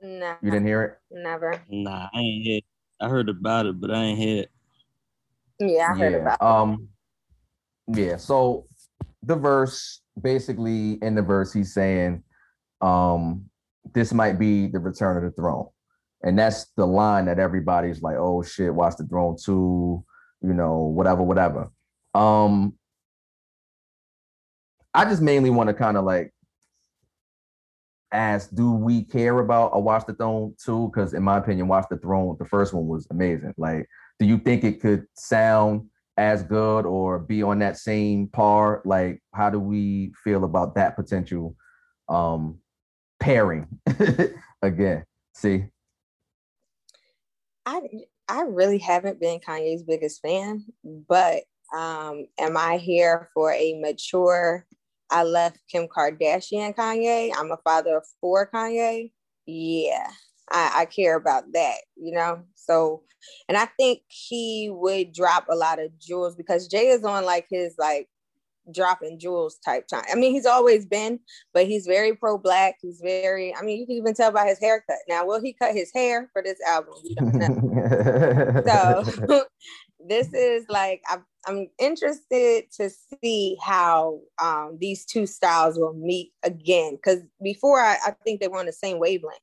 No, 0.00 0.36
You 0.42 0.50
didn't 0.50 0.66
hear 0.66 0.82
it? 0.82 0.98
never. 1.10 1.60
Nah, 1.68 2.08
I 2.14 2.18
ain't 2.20 2.44
hear. 2.44 2.60
I 3.00 3.08
heard 3.08 3.28
about 3.28 3.66
it, 3.66 3.80
but 3.80 3.90
I 3.90 4.02
ain't 4.04 4.18
hear 4.18 4.42
it. 4.42 4.50
Yeah, 5.60 5.92
I 5.92 5.98
heard 5.98 6.12
yeah. 6.12 6.18
about. 6.18 6.42
Um 6.42 6.88
yeah, 7.88 8.16
so 8.16 8.66
the 9.22 9.34
verse 9.36 10.00
basically 10.20 10.98
in 11.02 11.14
the 11.14 11.22
verse 11.22 11.52
he's 11.52 11.74
saying 11.74 12.22
um 12.80 13.48
this 13.94 14.12
might 14.12 14.38
be 14.38 14.68
the 14.68 14.78
return 14.78 15.16
of 15.16 15.22
the 15.24 15.30
throne. 15.30 15.66
And 16.22 16.38
that's 16.38 16.66
the 16.76 16.86
line 16.86 17.26
that 17.26 17.38
everybody's 17.38 18.02
like, 18.02 18.16
"Oh 18.18 18.42
shit, 18.42 18.74
watch 18.74 18.96
the 18.96 19.06
throne 19.06 19.36
2, 19.42 20.04
you 20.42 20.52
know, 20.54 20.78
whatever 20.82 21.22
whatever." 21.22 21.70
Um 22.14 22.74
I 24.94 25.04
just 25.04 25.22
mainly 25.22 25.50
want 25.50 25.68
to 25.68 25.74
kind 25.74 25.96
of 25.96 26.04
like 26.04 26.32
ask, 28.12 28.54
do 28.54 28.72
we 28.72 29.04
care 29.04 29.38
about 29.38 29.70
a 29.74 29.80
Watch 29.80 30.06
the 30.06 30.14
Throne 30.14 30.54
2? 30.64 30.90
Because 30.92 31.14
in 31.14 31.22
my 31.22 31.38
opinion, 31.38 31.68
Watch 31.68 31.86
the 31.90 31.98
Throne, 31.98 32.36
the 32.38 32.46
first 32.46 32.72
one 32.72 32.86
was 32.86 33.06
amazing. 33.10 33.54
Like, 33.56 33.88
do 34.18 34.26
you 34.26 34.38
think 34.38 34.64
it 34.64 34.80
could 34.80 35.06
sound 35.14 35.88
as 36.16 36.42
good 36.42 36.84
or 36.84 37.18
be 37.18 37.42
on 37.42 37.58
that 37.60 37.76
same 37.76 38.28
par? 38.28 38.82
Like, 38.84 39.22
how 39.34 39.50
do 39.50 39.60
we 39.60 40.12
feel 40.24 40.44
about 40.44 40.74
that 40.74 40.96
potential 40.96 41.56
um 42.08 42.58
pairing 43.20 43.68
again? 44.62 45.04
See, 45.34 45.66
I 47.66 47.80
I 48.28 48.42
really 48.42 48.78
haven't 48.78 49.20
been 49.20 49.40
Kanye's 49.40 49.82
biggest 49.82 50.20
fan, 50.20 50.64
but 50.84 51.42
um, 51.74 52.26
am 52.38 52.56
I 52.56 52.78
here 52.78 53.28
for 53.34 53.52
a 53.52 53.78
mature? 53.80 54.66
I 55.10 55.24
left 55.24 55.58
Kim 55.70 55.88
Kardashian 55.88 56.74
Kanye. 56.74 57.32
I'm 57.36 57.50
a 57.50 57.58
father 57.58 57.96
of 57.96 58.04
four 58.20 58.50
Kanye. 58.52 59.10
Yeah, 59.46 60.10
I, 60.50 60.72
I 60.76 60.84
care 60.84 61.16
about 61.16 61.52
that, 61.54 61.78
you 61.96 62.12
know. 62.12 62.42
So, 62.54 63.02
and 63.48 63.56
I 63.56 63.66
think 63.78 64.02
he 64.08 64.70
would 64.72 65.12
drop 65.12 65.46
a 65.50 65.56
lot 65.56 65.78
of 65.78 65.98
jewels 65.98 66.36
because 66.36 66.68
Jay 66.68 66.88
is 66.88 67.04
on 67.04 67.24
like 67.24 67.46
his 67.50 67.74
like 67.78 68.08
dropping 68.72 69.18
jewels 69.18 69.58
type 69.64 69.86
time. 69.88 70.04
I 70.10 70.14
mean, 70.14 70.32
he's 70.32 70.46
always 70.46 70.86
been, 70.86 71.20
but 71.52 71.66
he's 71.66 71.86
very 71.86 72.14
pro 72.14 72.38
black. 72.38 72.76
He's 72.82 73.00
very, 73.02 73.54
I 73.54 73.62
mean, 73.62 73.78
you 73.78 73.86
can 73.86 73.96
even 73.96 74.14
tell 74.14 74.32
by 74.32 74.46
his 74.46 74.58
haircut. 74.60 74.98
Now, 75.08 75.26
will 75.26 75.40
he 75.40 75.52
cut 75.52 75.74
his 75.74 75.90
hair 75.94 76.28
for 76.32 76.42
this 76.42 76.58
album? 76.66 76.94
We 77.02 77.14
don't 77.14 77.34
know. 77.34 79.02
so 79.26 79.44
this 80.06 80.32
is 80.32 80.66
like 80.68 81.02
I'm, 81.08 81.24
I'm 81.46 81.68
interested 81.78 82.70
to 82.72 82.90
see 83.22 83.56
how 83.62 84.20
um, 84.42 84.76
these 84.80 85.04
two 85.04 85.26
styles 85.26 85.78
will 85.78 85.94
meet 85.94 86.32
again 86.42 86.96
because 86.96 87.20
before 87.42 87.80
I, 87.80 87.96
I 88.06 88.10
think 88.24 88.40
they 88.40 88.48
were 88.48 88.58
on 88.58 88.66
the 88.66 88.72
same 88.72 88.98
wavelength 88.98 89.40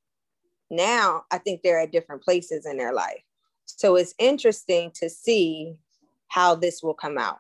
now 0.72 1.24
i 1.32 1.38
think 1.38 1.62
they're 1.62 1.80
at 1.80 1.92
different 1.92 2.24
places 2.24 2.66
in 2.66 2.78
their 2.78 2.94
life 2.94 3.22
so 3.66 3.96
it's 3.96 4.14
interesting 4.20 4.92
to 4.96 5.10
see 5.10 5.76
how 6.28 6.56
this 6.56 6.82
will 6.82 6.94
come 6.94 7.18
out 7.18 7.40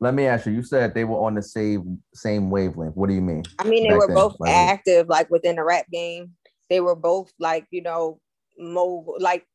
Let 0.00 0.14
me 0.14 0.26
ask 0.26 0.46
you. 0.46 0.52
You 0.52 0.62
said 0.62 0.94
they 0.94 1.04
were 1.04 1.18
on 1.18 1.34
the 1.34 1.42
same 1.42 2.02
same 2.12 2.50
wavelength. 2.50 2.96
What 2.96 3.08
do 3.08 3.14
you 3.14 3.22
mean? 3.22 3.44
i 3.58 3.64
mean 3.64 3.88
they 3.88 3.94
were 3.94 4.06
then, 4.06 4.16
both 4.16 4.36
like- 4.40 4.50
active 4.52 5.08
like 5.08 5.30
within 5.30 5.56
the 5.56 5.64
rap 5.64 5.86
game 5.90 6.32
they 6.70 6.80
were 6.80 6.96
both 6.96 7.32
like 7.38 7.66
you 7.70 7.82
know 7.82 8.20
mobile 8.58 9.16
like 9.20 9.46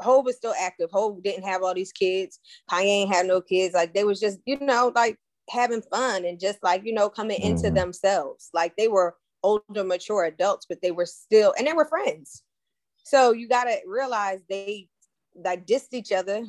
Hov 0.00 0.24
was 0.24 0.36
still 0.36 0.54
active. 0.60 0.90
Hov 0.92 1.22
didn't 1.22 1.44
have 1.44 1.62
all 1.62 1.74
these 1.74 1.92
kids. 1.92 2.40
Kanye 2.70 2.84
ain't 2.86 3.14
had 3.14 3.26
no 3.26 3.40
kids. 3.40 3.74
Like 3.74 3.94
they 3.94 4.04
was 4.04 4.20
just, 4.20 4.38
you 4.46 4.58
know, 4.60 4.92
like 4.94 5.18
having 5.50 5.82
fun 5.82 6.24
and 6.24 6.40
just 6.40 6.62
like, 6.62 6.82
you 6.84 6.92
know, 6.92 7.08
coming 7.08 7.40
into 7.40 7.68
Mhm. 7.70 7.74
themselves. 7.74 8.50
Like 8.54 8.76
they 8.76 8.88
were 8.88 9.16
older, 9.42 9.84
mature 9.84 10.24
adults, 10.24 10.66
but 10.68 10.80
they 10.82 10.90
were 10.90 11.06
still, 11.06 11.54
and 11.58 11.66
they 11.66 11.72
were 11.72 11.84
friends. 11.84 12.42
So 13.04 13.32
you 13.32 13.48
gotta 13.48 13.76
realize 13.86 14.40
they 14.48 14.88
like 15.34 15.66
dissed 15.66 15.92
each 15.92 16.12
other. 16.12 16.44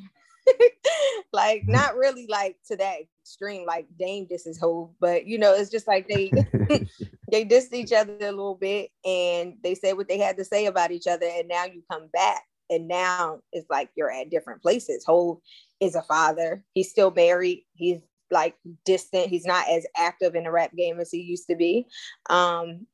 like 1.34 1.66
not 1.68 1.96
really 1.96 2.28
like 2.28 2.58
to 2.68 2.78
that 2.78 3.00
extreme, 3.24 3.66
like 3.66 3.88
Dame 4.00 4.26
disses 4.26 4.60
Hov, 4.60 4.92
but 5.00 5.26
you 5.28 5.38
know, 5.38 5.54
it's 5.54 5.72
just 5.72 5.88
like 5.88 6.08
they 6.08 6.34
they 7.32 7.46
dissed 7.46 7.74
each 7.74 7.92
other 7.92 8.14
a 8.22 8.32
little 8.32 8.56
bit 8.56 8.92
and 9.04 9.56
they 9.64 9.76
said 9.76 9.98
what 9.98 10.08
they 10.08 10.18
had 10.18 10.38
to 10.38 10.46
say 10.46 10.68
about 10.68 10.92
each 10.92 11.08
other 11.08 11.26
and 11.28 11.48
now 11.48 11.66
you 11.66 11.84
come 11.92 12.08
back 12.14 12.44
and 12.70 12.88
now 12.88 13.40
it's 13.52 13.70
like 13.70 13.90
you're 13.96 14.12
at 14.12 14.30
different 14.30 14.62
places 14.62 15.04
Hov 15.06 15.38
is 15.80 15.96
a 15.96 16.02
father 16.04 16.64
he's 16.74 16.90
still 16.90 17.12
married 17.12 17.66
he's 17.74 18.00
like 18.32 18.56
distant 18.86 19.28
he's 19.28 19.46
not 19.46 19.70
as 19.70 19.86
active 19.96 20.36
in 20.36 20.44
the 20.44 20.52
rap 20.52 20.72
game 20.76 21.00
as 21.00 21.12
he 21.12 21.22
used 21.22 21.48
to 21.50 21.56
be 21.56 21.86
um 22.30 22.86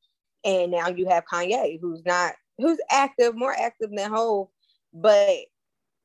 and 0.44 0.70
now 0.70 0.88
you 0.88 1.08
have 1.08 1.24
kanye 1.32 1.78
who's 1.80 2.04
not 2.04 2.34
who's 2.58 2.78
active 2.90 3.34
more 3.34 3.54
active 3.58 3.90
than 3.94 4.10
Hov 4.10 4.48
but 4.92 5.38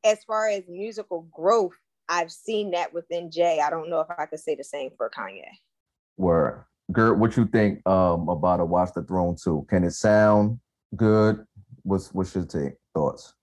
as 0.06 0.24
far 0.24 0.48
as 0.48 0.64
musical 0.70 1.28
growth 1.32 1.76
i've 2.08 2.32
seen 2.32 2.72
that 2.72 2.94
within 2.94 3.30
jay 3.30 3.60
i 3.62 3.70
don't 3.70 3.90
know 3.90 4.00
if 4.00 4.08
i 4.18 4.26
could 4.26 4.40
say 4.40 4.56
the 4.56 4.64
same 4.64 4.92
for 4.98 5.10
kanye 5.10 5.44
Word. 6.18 6.66
Gert, 6.92 7.20
what 7.20 7.38
you 7.38 7.46
think 7.46 7.88
um 7.88 8.28
about 8.30 8.60
a 8.60 8.66
Watch 8.66 8.94
the 8.94 9.04
Throne 9.04 9.36
2? 9.42 9.68
Can 9.70 9.84
it 9.84 9.92
sound 9.92 10.60
good? 10.96 11.46
What's 11.84 12.14
what's 12.14 12.34
your 12.34 12.46
take 12.46 12.74
thoughts? 12.94 13.34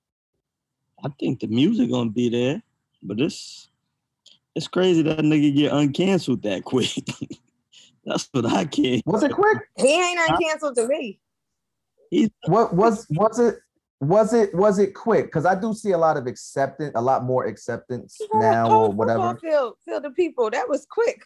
I 1.04 1.08
think 1.20 1.40
the 1.40 1.46
music 1.49 1.90
gonna 1.90 2.11
be 2.11 2.28
there, 2.28 2.62
but 3.02 3.20
it's 3.20 3.68
it's 4.54 4.68
crazy 4.68 5.02
that 5.02 5.18
nigga 5.18 5.54
get 5.54 5.73
uncanceled 5.73 6.42
that 6.42 6.64
quick. 6.64 6.92
That's 8.04 8.28
what 8.32 8.46
I 8.46 8.64
can't. 8.66 9.02
Was 9.06 9.23
it 9.23 9.32
quick? 9.32 9.58
he 9.76 9.88
ain't 10.00 10.20
uncanceled 10.20 10.75
to 10.76 10.87
me 10.87 11.18
He's 12.11 12.28
What 12.46 12.75
was 12.75 13.06
was 13.11 13.38
it 13.38 13.58
was 14.00 14.32
it 14.34 14.54
was 14.54 14.78
it 14.78 14.94
quick? 14.94 15.26
Because 15.26 15.46
I 15.46 15.54
do 15.54 15.73
see 15.75 15.92
a 15.92 15.99
lot 15.99 16.16
of 16.16 16.26
acceptance, 16.26 16.92
a 16.94 17.00
lot 17.00 17.25
more 17.25 17.46
acceptance 17.46 18.20
now 18.34 18.68
whole 18.68 18.84
or 18.87 18.92
whatever. 18.92 19.32
football 19.34 19.50
field, 19.50 19.75
field 19.84 20.04
of 20.04 20.14
people. 20.14 20.50
That 20.50 20.68
was 20.68 20.87
quick. 20.90 21.23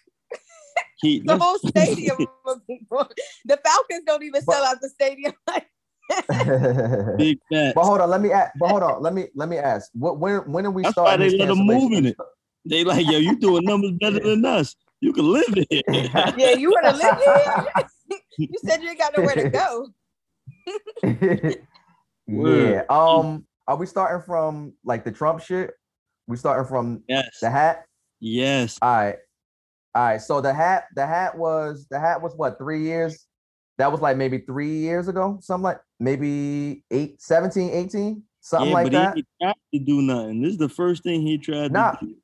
he, 1.00 1.18
The 1.24 1.36
whole 1.38 1.58
stadium 1.68 2.16
of 2.46 2.66
people. 2.66 3.08
The 3.44 3.56
Falcons 3.64 4.04
don't 4.06 4.22
even 4.22 4.42
But- 4.46 4.54
sell 4.54 4.64
out 4.64 4.80
the 4.80 4.88
stadium. 4.88 5.32
but 5.46 5.64
big 7.18 7.38
fat. 7.52 7.74
hold 7.76 8.00
on, 8.00 8.10
let 8.10 8.20
me 8.20 8.32
ask. 8.32 8.52
But 8.58 8.68
hold 8.70 8.82
on, 8.82 9.02
let 9.02 9.14
me 9.14 9.26
let 9.34 9.48
me 9.48 9.58
ask. 9.58 9.90
What 9.94 10.18
when 10.18 10.40
when 10.50 10.66
are 10.66 10.70
we 10.70 10.82
That's 10.82 10.96
why 10.96 11.16
starting? 11.16 11.26
they 11.26 11.30
this 11.32 11.40
let 11.40 11.50
'em 11.50 11.66
move 11.66 11.92
in 11.92 12.06
it. 12.06 12.16
They 12.64 12.84
like, 12.84 13.06
yo, 13.06 13.18
you 13.18 13.36
doing 13.38 13.64
numbers 13.64 13.92
better 14.00 14.20
than 14.20 14.44
us. 14.44 14.74
You 15.00 15.12
can 15.12 15.30
live 15.32 15.54
it. 15.56 16.08
stuff? 16.10 16.34
yeah, 16.38 16.52
you 16.52 16.70
want 16.70 16.86
to 16.86 16.96
live 16.96 17.16
here? 17.18 17.84
you 18.38 18.48
said 18.64 18.82
you 18.82 18.90
ain't 18.90 18.98
got 18.98 19.16
nowhere 19.16 19.34
to 19.34 19.48
go. 19.50 19.88
yeah. 22.26 22.82
Um. 22.90 23.44
Are 23.66 23.76
we 23.76 23.84
starting 23.84 24.24
from 24.24 24.72
like 24.82 25.04
the 25.04 25.12
Trump 25.12 25.42
shit? 25.42 25.72
We 26.26 26.36
starting 26.36 26.66
from 26.66 27.02
yes. 27.06 27.38
the 27.40 27.50
hat. 27.50 27.84
Yes. 28.18 28.78
All 28.80 28.88
right. 28.96 29.16
All 29.94 30.04
right. 30.04 30.20
So 30.20 30.40
the 30.40 30.54
hat, 30.54 30.84
the 30.94 31.06
hat 31.06 31.36
was 31.36 31.86
the 31.90 32.00
hat 32.00 32.22
was 32.22 32.34
what 32.34 32.58
three 32.58 32.82
years? 32.82 33.26
That 33.76 33.92
was 33.92 34.00
like 34.00 34.16
maybe 34.16 34.38
three 34.38 34.78
years 34.78 35.08
ago, 35.08 35.38
something 35.42 35.64
like 35.64 35.78
maybe 36.00 36.84
eight, 36.90 37.20
17, 37.20 37.70
18, 37.70 38.22
something 38.40 38.68
yeah, 38.68 38.74
like 38.74 38.84
but 38.86 38.92
that. 38.92 39.16
he 39.16 39.24
tried 39.42 39.54
to 39.74 39.80
do 39.80 40.02
nothing. 40.02 40.42
This 40.42 40.52
is 40.52 40.58
the 40.58 40.68
first 40.68 41.02
thing 41.02 41.22
he 41.22 41.38
tried 41.38 41.72
Nah. 41.72 41.92
to 41.92 42.06
do. 42.06 42.16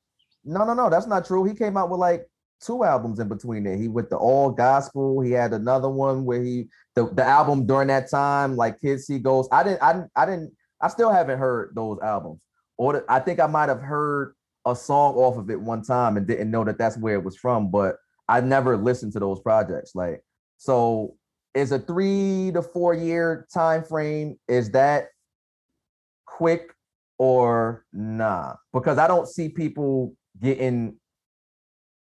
No, 0.44 0.64
no, 0.64 0.74
no, 0.74 0.90
that's 0.90 1.06
not 1.06 1.24
true. 1.26 1.44
He 1.44 1.54
came 1.54 1.76
out 1.76 1.90
with 1.90 2.00
like 2.00 2.28
two 2.60 2.84
albums 2.84 3.18
in 3.18 3.28
between 3.28 3.64
there. 3.64 3.76
He 3.76 3.88
with 3.88 4.10
the 4.10 4.16
all 4.16 4.50
gospel. 4.50 5.20
He 5.20 5.30
had 5.32 5.52
another 5.52 5.88
one 5.88 6.24
where 6.24 6.42
he 6.42 6.68
the, 6.94 7.06
the 7.12 7.24
album 7.24 7.66
during 7.66 7.88
that 7.88 8.10
time, 8.10 8.56
like 8.56 8.80
Kids 8.80 9.06
See 9.06 9.18
Ghosts. 9.18 9.52
I 9.52 9.62
didn't, 9.62 9.82
I 9.82 9.92
didn't, 9.92 10.10
I 10.14 10.26
didn't, 10.26 10.52
I 10.80 10.88
still 10.88 11.10
haven't 11.10 11.38
heard 11.38 11.72
those 11.74 11.98
albums. 12.02 12.40
Or 12.76 12.92
the, 12.94 13.04
I 13.08 13.20
think 13.20 13.40
I 13.40 13.46
might 13.46 13.68
have 13.68 13.80
heard 13.80 14.34
a 14.66 14.74
song 14.76 15.14
off 15.14 15.36
of 15.36 15.50
it 15.50 15.60
one 15.60 15.82
time 15.82 16.16
and 16.16 16.26
didn't 16.26 16.50
know 16.50 16.64
that 16.64 16.78
that's 16.78 16.96
where 16.96 17.14
it 17.14 17.24
was 17.24 17.36
from, 17.36 17.70
but 17.70 17.96
I 18.28 18.40
never 18.40 18.76
listened 18.76 19.12
to 19.14 19.20
those 19.20 19.40
projects. 19.40 19.94
Like, 19.94 20.22
so 20.56 21.16
is 21.54 21.72
a 21.72 21.78
three 21.78 22.50
to 22.52 22.62
four 22.62 22.94
year 22.94 23.46
time 23.52 23.84
frame, 23.84 24.38
is 24.48 24.70
that 24.72 25.08
quick 26.26 26.74
or 27.18 27.84
nah? 27.92 28.54
Because 28.72 28.98
I 28.98 29.06
don't 29.06 29.28
see 29.28 29.48
people 29.48 30.14
getting. 30.40 30.98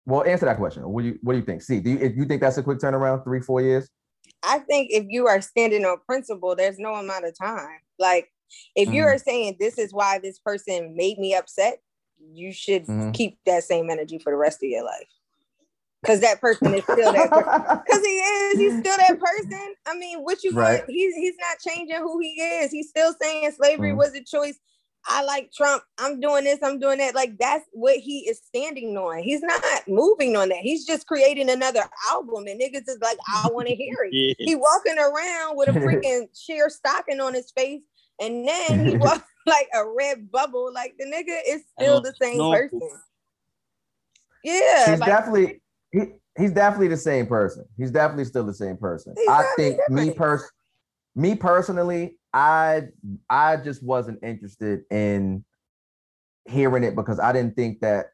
Well, 0.06 0.24
answer 0.24 0.46
that 0.46 0.56
question. 0.56 0.88
What 0.88 1.02
do 1.02 1.08
you 1.08 1.18
What 1.22 1.34
do 1.34 1.38
you 1.38 1.44
think? 1.44 1.62
See, 1.62 1.80
do 1.80 1.90
you, 1.90 1.98
if 1.98 2.16
you 2.16 2.24
think 2.24 2.40
that's 2.40 2.58
a 2.58 2.62
quick 2.62 2.78
turnaround? 2.78 3.24
Three, 3.24 3.40
four 3.40 3.60
years? 3.60 3.88
I 4.42 4.58
think 4.60 4.90
if 4.90 5.06
you 5.08 5.26
are 5.26 5.40
standing 5.40 5.84
on 5.84 5.98
principle, 6.06 6.56
there's 6.56 6.78
no 6.78 6.94
amount 6.94 7.24
of 7.24 7.36
time. 7.36 7.78
Like 7.98 8.32
if 8.74 8.88
you 8.88 9.04
Mhm. 9.04 9.14
are 9.14 9.18
saying 9.18 9.56
this 9.58 9.78
is 9.78 9.92
why 9.92 10.18
this 10.18 10.38
person 10.38 10.94
made 10.96 11.18
me 11.18 11.34
upset, 11.34 11.80
you 12.32 12.52
should 12.52 12.86
Mhm. 12.86 13.14
keep 13.14 13.38
that 13.46 13.64
same 13.64 13.90
energy 13.90 14.18
for 14.18 14.30
the 14.30 14.36
rest 14.36 14.62
of 14.62 14.68
your 14.68 14.84
life. 14.84 15.08
Because 16.02 16.20
that 16.20 16.40
person 16.40 16.74
is 16.74 16.82
still 16.82 17.12
that 17.12 17.30
because 17.30 18.04
he 18.04 18.10
is, 18.18 18.58
he's 18.58 18.78
still 18.80 18.96
that 18.96 19.20
person. 19.20 19.74
I 19.86 19.96
mean, 19.96 20.18
what 20.18 20.42
you 20.42 20.50
Right. 20.52 20.80
right. 20.80 20.84
he's 20.88 21.14
he's 21.14 21.36
not 21.38 21.58
changing 21.60 21.96
who 21.98 22.18
he 22.20 22.30
is. 22.40 22.72
He's 22.72 22.88
still 22.88 23.14
saying 23.20 23.52
slavery 23.52 23.92
Mhm. 23.92 23.98
was 23.98 24.12
a 24.14 24.22
choice. 24.24 24.58
I 25.06 25.22
like 25.24 25.52
Trump. 25.52 25.82
I'm 25.98 26.20
doing 26.20 26.44
this, 26.44 26.58
I'm 26.62 26.80
doing 26.80 26.98
that. 26.98 27.14
Like 27.14 27.38
that's 27.38 27.64
what 27.72 27.96
he 27.98 28.28
is 28.28 28.40
standing 28.44 28.96
on. 28.96 29.22
He's 29.22 29.42
not 29.42 29.62
moving 29.86 30.36
on 30.36 30.48
that. 30.48 30.58
He's 30.58 30.84
just 30.84 31.06
creating 31.06 31.50
another 31.50 31.84
album. 32.10 32.46
And 32.48 32.60
niggas 32.60 32.88
is 32.88 32.98
like, 33.00 33.18
I 33.32 33.48
want 33.50 33.68
to 33.68 33.74
hear 33.76 33.96
it. 34.02 34.12
Yeah. 34.12 34.34
He 34.38 34.54
walking 34.56 34.98
around 34.98 35.56
with 35.56 35.68
a 35.68 35.72
freaking 35.80 36.26
sheer 36.36 36.68
stocking 36.68 37.20
on 37.20 37.32
his 37.34 37.50
face, 37.52 37.82
and 38.20 38.46
then 38.46 38.84
he 38.86 38.96
walks 38.96 39.28
like 39.46 39.68
a 39.72 39.86
red 39.88 40.30
bubble. 40.32 40.72
Like 40.72 40.94
the 40.98 41.04
nigga 41.04 41.38
is 41.48 41.62
still 41.78 42.00
the 42.00 42.14
same 42.20 42.38
person. 42.52 42.80
Yeah, 44.44 44.90
he's 44.90 44.98
like, 44.98 45.08
definitely 45.08 45.61
he, 45.92 46.00
he's 46.36 46.52
definitely 46.52 46.88
the 46.88 46.96
same 46.96 47.26
person. 47.26 47.64
He's 47.76 47.90
definitely 47.90 48.24
still 48.24 48.44
the 48.44 48.54
same 48.54 48.76
person. 48.76 49.14
He's 49.16 49.28
I 49.28 49.44
think 49.56 49.78
me 49.90 50.10
pers 50.10 50.50
me 51.14 51.34
personally, 51.34 52.16
I 52.32 52.84
I 53.28 53.56
just 53.56 53.82
wasn't 53.82 54.18
interested 54.22 54.82
in 54.90 55.44
hearing 56.48 56.84
it 56.84 56.96
because 56.96 57.20
I 57.20 57.32
didn't 57.32 57.54
think 57.54 57.80
that 57.80 58.06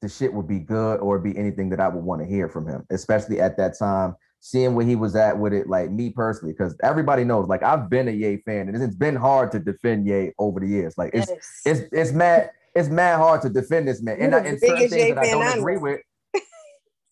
the 0.00 0.08
shit 0.08 0.32
would 0.32 0.48
be 0.48 0.60
good 0.60 1.00
or 1.00 1.18
be 1.18 1.36
anything 1.36 1.68
that 1.70 1.80
I 1.80 1.88
would 1.88 2.04
want 2.04 2.22
to 2.22 2.26
hear 2.26 2.48
from 2.48 2.66
him, 2.66 2.86
especially 2.90 3.40
at 3.40 3.56
that 3.58 3.78
time. 3.78 4.14
Seeing 4.42 4.74
where 4.74 4.86
he 4.86 4.96
was 4.96 5.14
at 5.16 5.38
with 5.38 5.52
it, 5.52 5.68
like 5.68 5.90
me 5.90 6.08
personally, 6.08 6.54
because 6.54 6.74
everybody 6.82 7.24
knows, 7.24 7.46
like 7.46 7.62
I've 7.62 7.90
been 7.90 8.08
a 8.08 8.10
Ye 8.10 8.38
fan, 8.46 8.68
and 8.68 8.82
it's 8.82 8.96
been 8.96 9.14
hard 9.14 9.52
to 9.52 9.58
defend 9.58 10.06
Ye 10.06 10.32
over 10.38 10.60
the 10.60 10.66
years. 10.66 10.94
Like 10.96 11.10
it's 11.12 11.28
yes. 11.28 11.60
it's 11.66 11.80
it's 11.92 12.12
mad 12.12 12.50
it's 12.74 12.88
mad 12.88 13.18
hard 13.18 13.42
to 13.42 13.50
defend 13.50 13.86
this 13.88 14.00
man, 14.00 14.16
and, 14.18 14.34
I, 14.34 14.38
and 14.38 14.58
certain 14.58 14.88
things 14.88 14.94
Ye 14.94 15.12
that 15.12 15.18
I 15.18 15.30
don't 15.30 15.58
agree 15.58 15.76
with. 15.76 16.00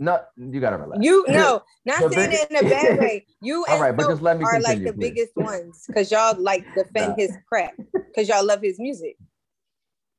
No, 0.01 0.21
you 0.37 0.61
gotta 0.61 0.77
relax. 0.77 1.01
You 1.03 1.25
no, 1.29 1.63
not 1.85 2.03
The 2.03 2.11
saying 2.13 2.31
big- 2.31 2.41
it 2.41 2.51
in 2.51 2.57
a 2.67 2.71
bad 2.71 2.99
way. 3.01 3.27
You 3.43 3.65
All 3.69 3.75
and 3.75 3.81
right, 3.83 3.97
but 3.97 4.09
just 4.09 4.23
let 4.23 4.39
me 4.39 4.45
are 4.45 4.61
like 4.61 4.83
the 4.83 4.93
please. 4.93 5.11
biggest 5.11 5.37
ones 5.37 5.85
because 5.87 6.11
y'all 6.11 6.41
like 6.41 6.65
defend 6.77 7.15
his 7.17 7.37
crap 7.49 7.73
because 7.93 8.29
y'all 8.29 8.45
love 8.45 8.61
his 8.63 8.79
music. 8.79 9.17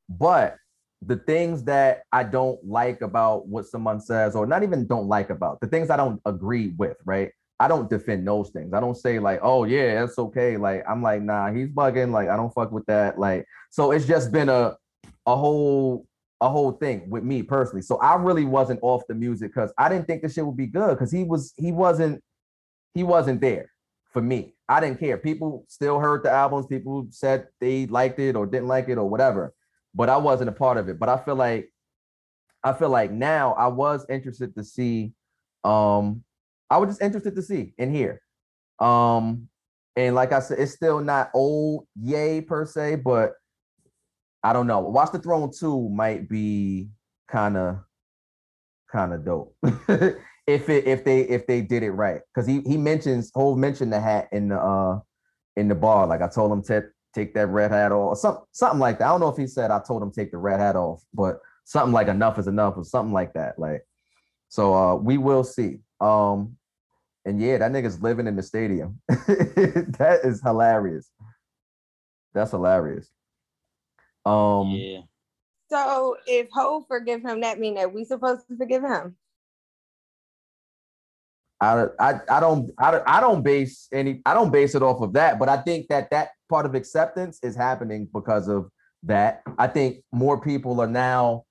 But 0.09 0.57
the 1.01 1.17
things 1.17 1.63
that 1.63 2.03
I 2.11 2.23
don't 2.23 2.59
like 2.65 3.01
about 3.01 3.47
what 3.47 3.65
someone 3.65 4.01
says, 4.01 4.35
or 4.35 4.45
not 4.45 4.63
even 4.63 4.85
don't 4.87 5.07
like 5.07 5.29
about 5.29 5.59
the 5.61 5.67
things 5.67 5.89
I 5.89 5.97
don't 5.97 6.21
agree 6.25 6.73
with, 6.77 6.97
right? 7.05 7.31
I 7.61 7.67
don't 7.67 7.89
defend 7.89 8.25
those 8.27 8.49
things. 8.51 8.73
I 8.73 8.79
don't 8.79 8.95
say 8.95 9.19
like, 9.19 9.39
oh 9.43 9.65
yeah, 9.65 9.99
that's 10.01 10.17
okay. 10.17 10.57
Like 10.57 10.83
I'm 10.89 11.01
like, 11.01 11.21
nah, 11.21 11.51
he's 11.51 11.67
bugging. 11.69 12.11
Like 12.11 12.29
I 12.29 12.35
don't 12.37 12.53
fuck 12.53 12.71
with 12.71 12.85
that. 12.87 13.19
Like 13.19 13.45
so, 13.69 13.91
it's 13.91 14.05
just 14.05 14.31
been 14.31 14.49
a 14.49 14.75
a 15.25 15.35
whole 15.35 16.05
a 16.41 16.49
whole 16.49 16.71
thing 16.71 17.09
with 17.09 17.23
me 17.23 17.43
personally. 17.43 17.81
So 17.81 17.97
I 17.97 18.15
really 18.15 18.45
wasn't 18.45 18.79
off 18.81 19.03
the 19.07 19.15
music 19.15 19.53
because 19.53 19.73
I 19.77 19.89
didn't 19.89 20.07
think 20.07 20.21
the 20.21 20.29
shit 20.29 20.45
would 20.45 20.57
be 20.57 20.67
good 20.67 20.91
because 20.91 21.11
he 21.11 21.23
was 21.23 21.53
he 21.57 21.71
wasn't 21.71 22.23
he 22.93 23.03
wasn't 23.03 23.41
there 23.41 23.71
for 24.11 24.21
me. 24.21 24.53
I 24.67 24.79
didn't 24.79 24.99
care. 24.99 25.17
People 25.17 25.65
still 25.67 25.99
heard 25.99 26.23
the 26.23 26.31
albums. 26.31 26.67
People 26.67 27.07
said 27.09 27.47
they 27.59 27.87
liked 27.87 28.19
it 28.19 28.35
or 28.35 28.45
didn't 28.45 28.67
like 28.67 28.87
it 28.89 28.97
or 28.97 29.09
whatever, 29.09 29.53
but 29.93 30.09
I 30.09 30.17
wasn't 30.17 30.49
a 30.49 30.53
part 30.53 30.77
of 30.77 30.87
it. 30.89 30.99
But 30.99 31.09
I 31.09 31.17
feel 31.17 31.35
like 31.35 31.69
I 32.63 32.73
feel 32.73 32.89
like 32.89 33.11
now 33.11 33.53
I 33.53 33.67
was 33.67 34.05
interested 34.09 34.55
to 34.55 34.63
see. 34.63 35.13
Um, 35.63 36.23
I 36.69 36.77
was 36.77 36.89
just 36.89 37.01
interested 37.01 37.35
to 37.35 37.41
see 37.41 37.73
and 37.77 37.93
hear. 37.93 38.21
Um, 38.79 39.49
and 39.95 40.15
like 40.15 40.31
I 40.31 40.39
said, 40.39 40.59
it's 40.59 40.73
still 40.73 41.01
not 41.01 41.31
old 41.33 41.85
Ye 42.01 42.41
per 42.41 42.65
se, 42.65 42.97
but 42.97 43.33
I 44.43 44.53
don't 44.53 44.67
know. 44.67 44.79
Watch 44.79 45.11
the 45.11 45.19
Throne 45.19 45.51
2 45.57 45.89
might 45.89 46.29
be 46.29 46.89
kind 47.27 47.57
of 47.57 47.79
kind 48.91 49.13
of 49.13 49.25
dope. 49.25 49.55
if 50.47 50.67
it 50.67 50.87
if 50.87 51.03
they 51.03 51.21
if 51.21 51.45
they 51.45 51.61
did 51.61 51.83
it 51.83 51.91
right. 51.91 52.21
Because 52.33 52.47
he 52.47 52.61
he 52.61 52.77
mentions 52.77 53.31
Hov 53.35 53.57
mentioned 53.57 53.93
the 53.93 53.99
hat 53.99 54.27
in 54.31 54.49
the 54.49 54.59
uh 54.59 54.99
in 55.55 55.67
the 55.67 55.75
bar. 55.75 56.07
Like 56.07 56.21
I 56.21 56.27
told 56.27 56.51
him 56.51 56.63
to 56.63 56.85
take 57.13 57.33
that 57.33 57.47
red 57.47 57.71
hat 57.71 57.91
off, 57.91 58.11
or 58.11 58.15
some, 58.15 58.39
something 58.51 58.79
like 58.79 58.99
that. 58.99 59.05
I 59.05 59.09
don't 59.09 59.19
know 59.19 59.29
if 59.29 59.37
he 59.37 59.47
said 59.47 59.71
I 59.71 59.79
told 59.79 60.01
him 60.01 60.11
take 60.11 60.31
the 60.31 60.37
red 60.37 60.59
hat 60.59 60.75
off, 60.75 61.03
but 61.13 61.39
something 61.65 61.93
like 61.93 62.07
enough 62.07 62.39
is 62.39 62.47
enough 62.47 62.77
or 62.77 62.83
something 62.83 63.13
like 63.13 63.33
that. 63.33 63.59
Like 63.59 63.85
so 64.47 64.73
uh 64.73 64.95
we 64.95 65.17
will 65.17 65.43
see. 65.43 65.79
Um 65.99 66.55
and 67.25 67.41
yeah, 67.41 67.57
that 67.57 67.71
nigga's 67.71 68.01
living 68.01 68.27
in 68.27 68.35
the 68.35 68.43
stadium. 68.43 69.01
that 69.07 70.21
is 70.23 70.41
hilarious. 70.41 71.11
That's 72.33 72.51
hilarious. 72.51 73.09
Um 74.25 74.69
yeah. 74.71 75.01
So 75.69 76.17
if 76.25 76.47
Hov 76.51 76.83
forgive 76.87 77.21
him, 77.21 77.41
that 77.41 77.59
mean 77.59 77.75
that 77.75 77.93
we 77.93 78.03
supposed 78.03 78.47
to 78.49 78.57
forgive 78.57 78.83
him. 78.83 79.15
I, 81.61 81.87
I, 81.99 82.13
I 82.29 82.39
don't 82.39 82.71
I, 82.77 82.91
don't- 82.91 83.03
I 83.07 83.19
don't 83.19 83.43
base 83.43 83.87
any 83.91 84.21
I 84.25 84.33
don't 84.33 84.51
base 84.51 84.75
it 84.75 84.81
off 84.83 85.01
of 85.01 85.13
that, 85.13 85.39
but 85.39 85.49
I 85.49 85.57
think 85.57 85.87
that 85.89 86.09
that 86.11 86.29
part 86.49 86.65
of 86.65 86.73
acceptance 86.73 87.39
is 87.43 87.55
happening 87.55 88.07
because 88.13 88.47
of 88.47 88.69
that. 89.03 89.43
I 89.57 89.67
think 89.67 90.03
more 90.11 90.39
people 90.41 90.79
are 90.81 90.87
now 90.87 91.43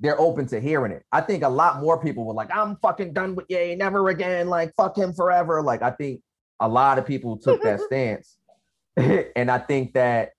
they're 0.00 0.18
open 0.18 0.46
to 0.46 0.58
hearing 0.60 0.92
it. 0.92 1.04
I 1.12 1.20
think 1.20 1.42
a 1.44 1.48
lot 1.48 1.82
more 1.82 2.02
people 2.02 2.24
were 2.24 2.32
like, 2.32 2.48
I'm 2.54 2.76
fucking 2.76 3.12
done 3.12 3.34
with 3.34 3.44
Ye, 3.50 3.74
never 3.74 4.08
again, 4.08 4.48
like 4.48 4.74
fuck 4.74 4.96
him 4.96 5.12
forever. 5.12 5.62
Like 5.62 5.82
I 5.82 5.90
think 5.90 6.22
a 6.58 6.68
lot 6.68 6.98
of 6.98 7.04
people 7.06 7.36
took 7.36 7.62
that 7.62 7.80
stance, 7.86 8.38
and 8.96 9.50
I 9.50 9.58
think 9.58 9.92
that 9.94 10.30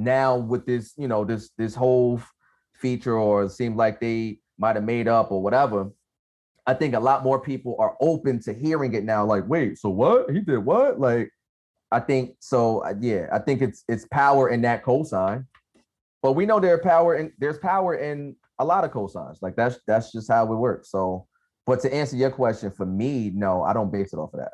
now 0.00 0.36
with 0.36 0.66
this, 0.66 0.94
you 0.96 1.08
know, 1.08 1.24
this 1.24 1.50
this 1.58 1.74
whole 1.74 2.20
feature, 2.74 3.16
or 3.16 3.44
it 3.44 3.50
seemed 3.50 3.76
like 3.76 4.00
they 4.00 4.40
might 4.58 4.76
have 4.76 4.84
made 4.84 5.08
up 5.08 5.30
or 5.30 5.42
whatever. 5.42 5.90
I 6.66 6.74
think 6.74 6.94
a 6.94 7.00
lot 7.00 7.24
more 7.24 7.40
people 7.40 7.76
are 7.78 7.96
open 8.00 8.40
to 8.42 8.52
hearing 8.52 8.94
it 8.94 9.04
now. 9.04 9.24
Like, 9.24 9.48
wait, 9.48 9.78
so 9.78 9.88
what? 9.88 10.30
He 10.30 10.40
did 10.40 10.58
what? 10.58 11.00
Like, 11.00 11.30
I 11.90 12.00
think 12.00 12.36
so. 12.40 12.84
uh, 12.84 12.94
Yeah, 13.00 13.26
I 13.32 13.38
think 13.38 13.62
it's 13.62 13.84
it's 13.88 14.06
power 14.06 14.48
in 14.50 14.62
that 14.62 14.84
cosign, 14.84 15.46
but 16.22 16.32
we 16.32 16.46
know 16.46 16.60
there's 16.60 16.80
power 16.82 17.16
in 17.16 17.32
there's 17.38 17.58
power 17.58 17.96
in 17.96 18.36
a 18.58 18.64
lot 18.64 18.84
of 18.84 18.90
cosigns. 18.92 19.38
Like 19.42 19.56
that's 19.56 19.78
that's 19.86 20.12
just 20.12 20.30
how 20.30 20.44
it 20.52 20.56
works. 20.56 20.90
So, 20.90 21.26
but 21.66 21.80
to 21.80 21.92
answer 21.92 22.16
your 22.16 22.30
question, 22.30 22.70
for 22.70 22.86
me, 22.86 23.30
no, 23.34 23.62
I 23.62 23.72
don't 23.72 23.90
base 23.92 24.12
it 24.12 24.18
off 24.18 24.34
of 24.34 24.40
that. 24.40 24.52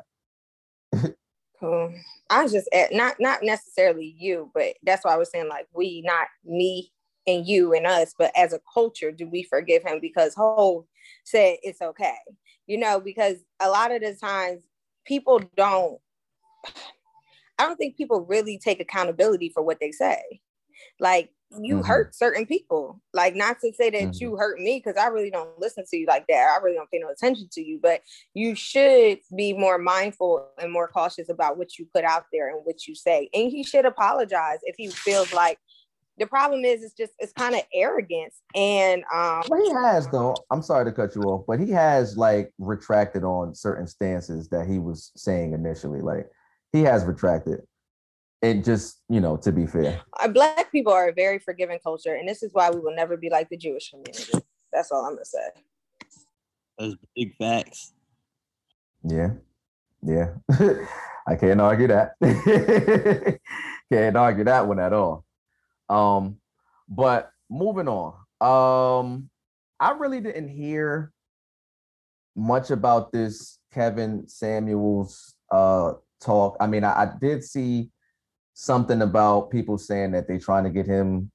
Cool. 1.59 1.93
I 2.29 2.43
was 2.43 2.51
just 2.51 2.69
at, 2.73 2.93
not 2.93 3.15
not 3.19 3.39
necessarily 3.41 4.15
you, 4.17 4.51
but 4.53 4.75
that's 4.83 5.03
why 5.03 5.13
I 5.13 5.17
was 5.17 5.31
saying 5.31 5.49
like 5.49 5.67
we, 5.73 6.01
not 6.05 6.27
me 6.45 6.91
and 7.25 7.47
you 7.47 7.73
and 7.73 7.85
us, 7.85 8.13
but 8.17 8.31
as 8.35 8.53
a 8.53 8.61
culture, 8.73 9.11
do 9.11 9.27
we 9.27 9.43
forgive 9.43 9.83
him 9.83 9.99
because 9.99 10.35
Hov 10.35 10.85
said 11.23 11.57
it's 11.63 11.81
okay? 11.81 12.17
You 12.67 12.77
know, 12.77 12.99
because 12.99 13.37
a 13.59 13.69
lot 13.69 13.91
of 13.91 14.01
the 14.01 14.13
times 14.13 14.61
people 15.05 15.41
don't. 15.55 15.99
I 17.59 17.65
don't 17.65 17.77
think 17.77 17.97
people 17.97 18.21
really 18.21 18.59
take 18.59 18.79
accountability 18.79 19.49
for 19.49 19.63
what 19.63 19.79
they 19.79 19.91
say. 19.91 20.21
Like 20.99 21.31
you 21.51 21.77
Mhm. 21.77 21.85
hurt 21.85 22.15
certain 22.15 22.45
people. 22.45 23.01
Like 23.13 23.35
not 23.35 23.59
to 23.61 23.71
say 23.73 23.89
that 23.89 24.09
Mhm. 24.09 24.19
you 24.21 24.35
hurt 24.35 24.59
me 24.59 24.81
because 24.83 24.97
I 25.01 25.07
really 25.07 25.31
don't 25.31 25.57
listen 25.59 25.85
to 25.89 25.97
you 25.97 26.05
like 26.05 26.27
that. 26.27 26.55
I 26.55 26.61
really 26.63 26.75
don't 26.75 26.91
pay 26.91 26.99
no 26.99 27.09
attention 27.09 27.47
to 27.53 27.61
you, 27.63 27.79
but 27.81 28.01
you 28.33 28.55
should 28.55 29.19
be 29.35 29.53
more 29.53 29.77
mindful 29.77 30.49
and 30.61 30.71
more 30.71 30.87
cautious 30.87 31.29
about 31.29 31.57
what 31.57 31.77
you 31.77 31.87
put 31.93 32.03
out 32.03 32.25
there 32.31 32.49
and 32.49 32.65
what 32.65 32.87
you 32.87 32.95
say. 32.95 33.29
And 33.33 33.49
he 33.49 33.63
should 33.63 33.85
apologize 33.85 34.59
if 34.63 34.75
he 34.77 34.87
feels 34.89 35.33
like 35.33 35.59
the 36.17 36.25
problem 36.25 36.65
is 36.65 36.83
it's 36.83 36.95
just 36.95 37.13
it's 37.19 37.31
kind 37.31 37.55
of 37.55 37.61
arrogance 37.73 38.41
and 38.55 39.03
um 39.13 39.43
Well, 39.47 39.61
he 39.63 39.71
has 39.71 40.07
though. 40.07 40.45
I'm 40.49 40.63
sorry 40.63 40.85
to 40.85 40.91
cut 40.91 41.15
you 41.15 41.21
off, 41.25 41.45
but 41.47 41.59
he 41.59 41.71
has 41.71 42.17
like 42.17 42.51
retracted 42.57 43.23
on 43.23 43.53
certain 43.53 43.87
stances 43.87 44.49
that 44.49 44.67
he 44.67 44.79
was 44.79 45.11
saying 45.15 45.53
initially. 45.53 46.01
Like 46.01 46.29
he 46.73 46.81
has 46.83 47.05
retracted. 47.05 47.61
And 48.41 48.63
just 48.63 49.01
you 49.09 49.19
know, 49.19 49.37
to 49.37 49.51
be 49.51 49.65
fair, 49.65 50.01
uh, 50.19 50.27
black 50.27 50.71
people 50.71 50.93
are 50.93 51.09
a 51.09 51.13
very 51.13 51.39
forgiving 51.39 51.79
culture 51.83 52.15
and 52.15 52.27
this 52.27 52.43
is 52.43 52.51
why 52.53 52.69
we 52.69 52.79
will 52.79 52.95
never 52.95 53.17
be 53.17 53.29
like 53.29 53.49
the 53.49 53.57
Jewish 53.57 53.89
community. 53.89 54.31
That's 54.71 54.91
all 54.91 55.05
I'm 55.05 55.13
gonna 55.13 55.25
say. 55.25 55.39
That's 56.77 56.95
big 57.15 57.35
facts. 57.37 57.93
yeah, 59.03 59.29
yeah. 60.03 60.33
I 61.27 61.35
can't 61.35 61.59
argue 61.59 61.87
that. 61.87 62.13
can't 63.91 64.15
argue 64.15 64.45
that 64.45 64.67
one 64.67 64.79
at 64.79 64.93
all. 64.93 65.25
Um, 65.89 66.37
but 66.87 67.31
moving 67.49 67.87
on. 67.89 68.13
Um, 68.39 69.29
I 69.79 69.91
really 69.91 70.21
didn't 70.21 70.47
hear 70.47 71.11
much 72.35 72.71
about 72.71 73.11
this 73.11 73.59
Kevin 73.73 74.27
Samuels 74.27 75.35
uh 75.51 75.93
talk. 76.21 76.57
I 76.59 76.67
mean, 76.67 76.83
I, 76.83 77.03
I 77.03 77.11
did 77.19 77.43
see 77.43 77.89
something 78.59 79.03
about 79.03 79.51
people 79.51 79.77
saying 79.77 80.11
that 80.11 80.27
they're 80.27 80.39
trying 80.39 80.63
to 80.63 80.71
get 80.71 80.87
him 80.87 81.31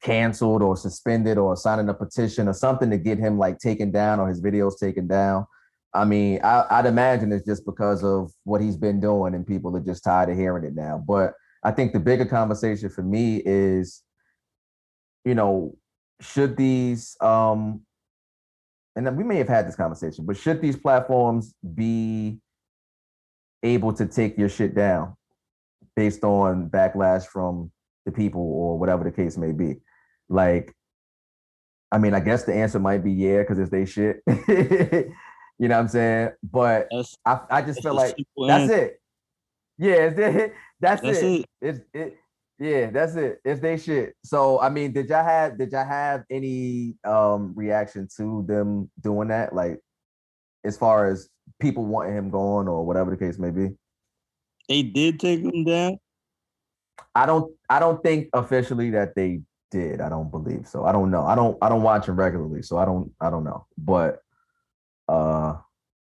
canceled 0.00 0.62
or 0.62 0.76
suspended 0.76 1.36
or 1.36 1.56
signing 1.56 1.88
a 1.88 1.94
petition 1.94 2.46
or 2.46 2.52
something 2.52 2.88
to 2.88 2.96
get 2.96 3.18
him 3.18 3.36
like 3.36 3.58
taken 3.58 3.90
down 3.90 4.20
or 4.20 4.28
his 4.28 4.40
videos 4.40 4.78
taken 4.78 5.08
down. 5.08 5.44
I 5.92 6.04
mean, 6.04 6.38
I, 6.44 6.64
I'd 6.70 6.86
imagine 6.86 7.32
it's 7.32 7.44
just 7.44 7.66
because 7.66 8.04
of 8.04 8.30
what 8.44 8.60
he's 8.60 8.76
been 8.76 9.00
doing 9.00 9.34
and 9.34 9.44
people 9.44 9.76
are 9.76 9.80
just 9.80 10.04
tired 10.04 10.30
of 10.30 10.36
hearing 10.36 10.64
it 10.64 10.76
now. 10.76 11.02
But 11.04 11.34
I 11.64 11.72
think 11.72 11.92
the 11.92 11.98
bigger 11.98 12.26
conversation 12.26 12.90
for 12.90 13.02
me 13.02 13.42
is, 13.44 14.04
you 15.24 15.34
know, 15.34 15.76
should 16.20 16.56
these 16.56 17.16
um 17.20 17.80
and 18.94 19.16
we 19.16 19.24
may 19.24 19.38
have 19.38 19.48
had 19.48 19.66
this 19.66 19.76
conversation, 19.76 20.26
but 20.26 20.36
should 20.36 20.60
these 20.60 20.76
platforms 20.76 21.54
be 21.74 22.38
able 23.64 23.92
to 23.94 24.06
take 24.06 24.38
your 24.38 24.48
shit 24.48 24.76
down 24.76 25.16
based 25.98 26.22
on 26.22 26.70
backlash 26.70 27.26
from 27.26 27.72
the 28.06 28.12
people 28.12 28.40
or 28.40 28.78
whatever 28.78 29.02
the 29.02 29.10
case 29.10 29.36
may 29.36 29.50
be? 29.50 29.74
Like, 30.28 30.72
I 31.90 31.98
mean, 31.98 32.14
I 32.14 32.20
guess 32.20 32.44
the 32.44 32.54
answer 32.54 32.78
might 32.78 33.02
be 33.02 33.10
yeah, 33.10 33.38
because 33.38 33.58
it's 33.58 33.70
they 33.70 33.84
shit. 33.84 34.22
you 34.28 35.66
know 35.66 35.74
what 35.74 35.80
I'm 35.80 35.88
saying? 35.88 36.30
But 36.42 36.86
That's, 36.92 37.16
I, 37.26 37.40
I 37.50 37.62
just 37.62 37.82
feel 37.82 37.94
like 37.94 38.14
that's 38.46 38.70
it. 38.70 39.00
Yeah, 39.76 40.10
it's. 40.12 40.54
That's, 40.80 41.02
That's 41.02 41.18
it. 41.18 41.24
it. 41.24 41.46
It's 41.60 41.80
it. 41.92 42.18
Yeah, 42.60 42.90
that's 42.90 43.16
it. 43.16 43.40
It's 43.44 43.60
they 43.60 43.76
shit. 43.76 44.14
So 44.24 44.60
I 44.60 44.68
mean, 44.68 44.92
did 44.92 45.08
y'all 45.08 45.24
have 45.24 45.58
did 45.58 45.72
y'all 45.72 45.84
have 45.84 46.22
any 46.30 46.94
um 47.02 47.52
reaction 47.56 48.06
to 48.16 48.44
them 48.46 48.88
doing 49.00 49.26
that? 49.28 49.52
Like 49.52 49.80
as 50.64 50.76
far 50.76 51.08
as 51.10 51.28
people 51.60 51.84
wanting 51.84 52.16
him 52.16 52.30
gone 52.30 52.68
or 52.68 52.86
whatever 52.86 53.10
the 53.10 53.16
case 53.16 53.40
may 53.40 53.50
be? 53.50 53.70
They 54.68 54.82
did 54.82 55.18
take 55.18 55.40
him 55.40 55.64
down. 55.64 55.98
I 57.14 57.26
don't 57.26 57.52
I 57.68 57.78
don't 57.78 58.02
think 58.02 58.28
officially 58.32 58.90
that 58.90 59.14
they 59.14 59.40
did. 59.70 60.00
I 60.00 60.08
don't 60.08 60.30
believe 60.30 60.66
so. 60.68 60.84
I 60.84 60.92
don't 60.92 61.10
know. 61.10 61.24
I 61.24 61.34
don't 61.34 61.56
I 61.62 61.68
don't 61.68 61.82
watch 61.82 62.06
him 62.06 62.16
regularly, 62.16 62.62
so 62.62 62.78
I 62.78 62.84
don't 62.84 63.12
I 63.20 63.30
don't 63.30 63.44
know. 63.44 63.66
But 63.76 64.20
uh 65.08 65.56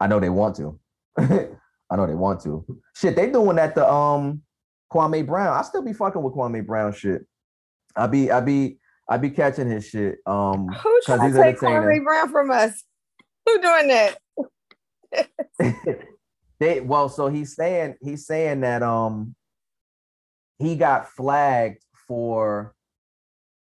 I 0.01 0.07
know 0.07 0.21
they 0.21 0.31
want 0.31 0.57
to. 0.57 0.79
I 1.19 1.97
know 1.97 2.07
they 2.07 2.15
want 2.15 2.41
to. 2.43 2.65
Shit, 2.95 3.17
they 3.17 3.31
doing 3.31 3.57
that 3.57 3.75
the 3.75 3.91
um 3.91 4.43
Kwame 4.93 5.27
Brown. 5.27 5.57
I 5.57 5.63
still 5.63 5.83
be 5.83 5.93
fucking 5.93 6.23
with 6.23 6.35
Kwame 6.35 6.67
Brown 6.67 6.93
shit. 6.93 7.27
I 7.95 8.07
be 8.07 8.31
I 8.31 8.41
be 8.41 8.79
I 9.09 9.19
be 9.19 9.31
catching 9.31 9.71
his 9.71 9.87
shit. 9.87 10.19
Um 10.27 10.69
Who 10.69 11.01
trying 11.05 11.21
to 11.21 11.37
take 11.37 11.57
entertaining. 11.63 11.83
Kwame 11.83 12.05
Brown 12.05 12.31
from 12.31 12.51
us? 12.51 12.83
Who 13.45 13.61
doing 13.61 13.89
that? 13.89 14.19
they 16.59 16.81
well, 16.81 17.09
so 17.09 17.29
he's 17.29 17.55
saying 17.55 17.97
he's 18.01 18.27
saying 18.27 18.61
that 18.61 18.83
um 18.83 19.35
he 20.59 20.77
got 20.77 21.09
flagged 21.09 21.83
for 22.09 22.75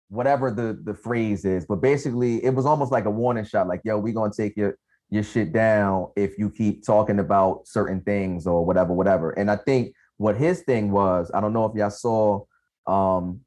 whatever 0.08 0.50
the 0.50 0.78
the 0.84 0.94
phrase 0.94 1.44
is, 1.44 1.66
but 1.66 1.76
basically 1.76 2.44
it 2.44 2.54
was 2.54 2.66
almost 2.66 2.92
like 2.92 3.04
a 3.04 3.10
warning 3.10 3.44
shot, 3.44 3.66
like 3.66 3.80
yo, 3.84 3.98
we 3.98 4.12
gonna 4.12 4.32
take 4.36 4.56
your 4.56 4.76
your 5.10 5.22
shit 5.22 5.52
down 5.52 6.08
if 6.16 6.38
you 6.38 6.50
keep 6.50 6.84
talking 6.84 7.18
about 7.18 7.66
certain 7.66 8.00
things 8.02 8.46
or 8.46 8.64
whatever, 8.64 8.92
whatever. 8.92 9.30
And 9.32 9.50
I 9.50 9.56
think 9.56 9.94
what 10.16 10.36
his 10.36 10.62
thing 10.62 10.90
was, 10.90 11.30
I 11.34 11.40
don't 11.40 11.52
know 11.52 11.66
if 11.66 11.74
y'all 11.74 11.90
saw 11.90 12.44
um 12.86 13.40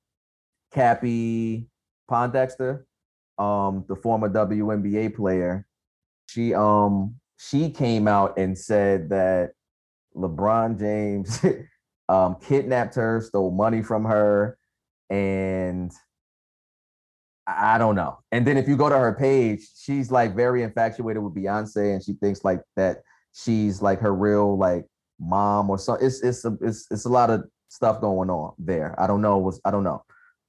Cappie 0.74 1.68
Pondexter, 2.10 2.84
um, 3.38 3.86
the 3.88 3.96
former 3.96 4.30
WNBA 4.30 5.16
player, 5.16 5.66
she 6.28 6.54
um 6.54 7.16
she 7.38 7.70
came 7.70 8.08
out 8.08 8.38
and 8.38 8.58
said 8.58 9.10
that 9.10 9.52
LeBron 10.16 10.80
James 10.80 11.44
um 12.10 12.38
kidnapped 12.42 12.96
her, 12.96 13.22
stole 13.22 13.52
money 13.52 13.82
from 13.82 14.06
her, 14.06 14.58
and 15.10 15.92
I 17.46 17.78
don't 17.78 17.96
know. 17.96 18.20
And 18.32 18.46
then 18.46 18.58
if 18.58 18.68
you 18.68 18.76
go 18.76 18.90
to 18.90 18.98
her 18.98 19.14
page, 19.14 19.62
she's 19.80 20.12
like 20.12 20.36
very 20.36 20.64
infatuated 20.64 21.24
with 21.24 21.34
Beyonce, 21.34 21.94
and 21.94 22.04
she 22.04 22.14
thinks 22.14 22.44
like 22.44 22.62
that 22.76 22.98
she's 23.34 23.82
like 23.82 24.00
her 24.02 24.14
real 24.14 24.58
like 24.58 24.86
mom 25.20 25.70
or 25.70 25.78
something. 25.78 26.06
It's 26.06 26.22
it's 26.22 26.44
a 26.44 26.58
it's 26.62 26.88
it's 26.92 27.06
a 27.06 27.10
lot 27.10 27.30
of 27.30 27.46
stuff 27.70 28.02
going 28.02 28.30
on 28.30 28.54
there. 28.58 29.00
I 29.00 29.08
don't 29.08 29.22
know. 29.22 29.38
Was 29.38 29.62
I 29.64 29.72
don't 29.72 29.84
know. 29.84 30.04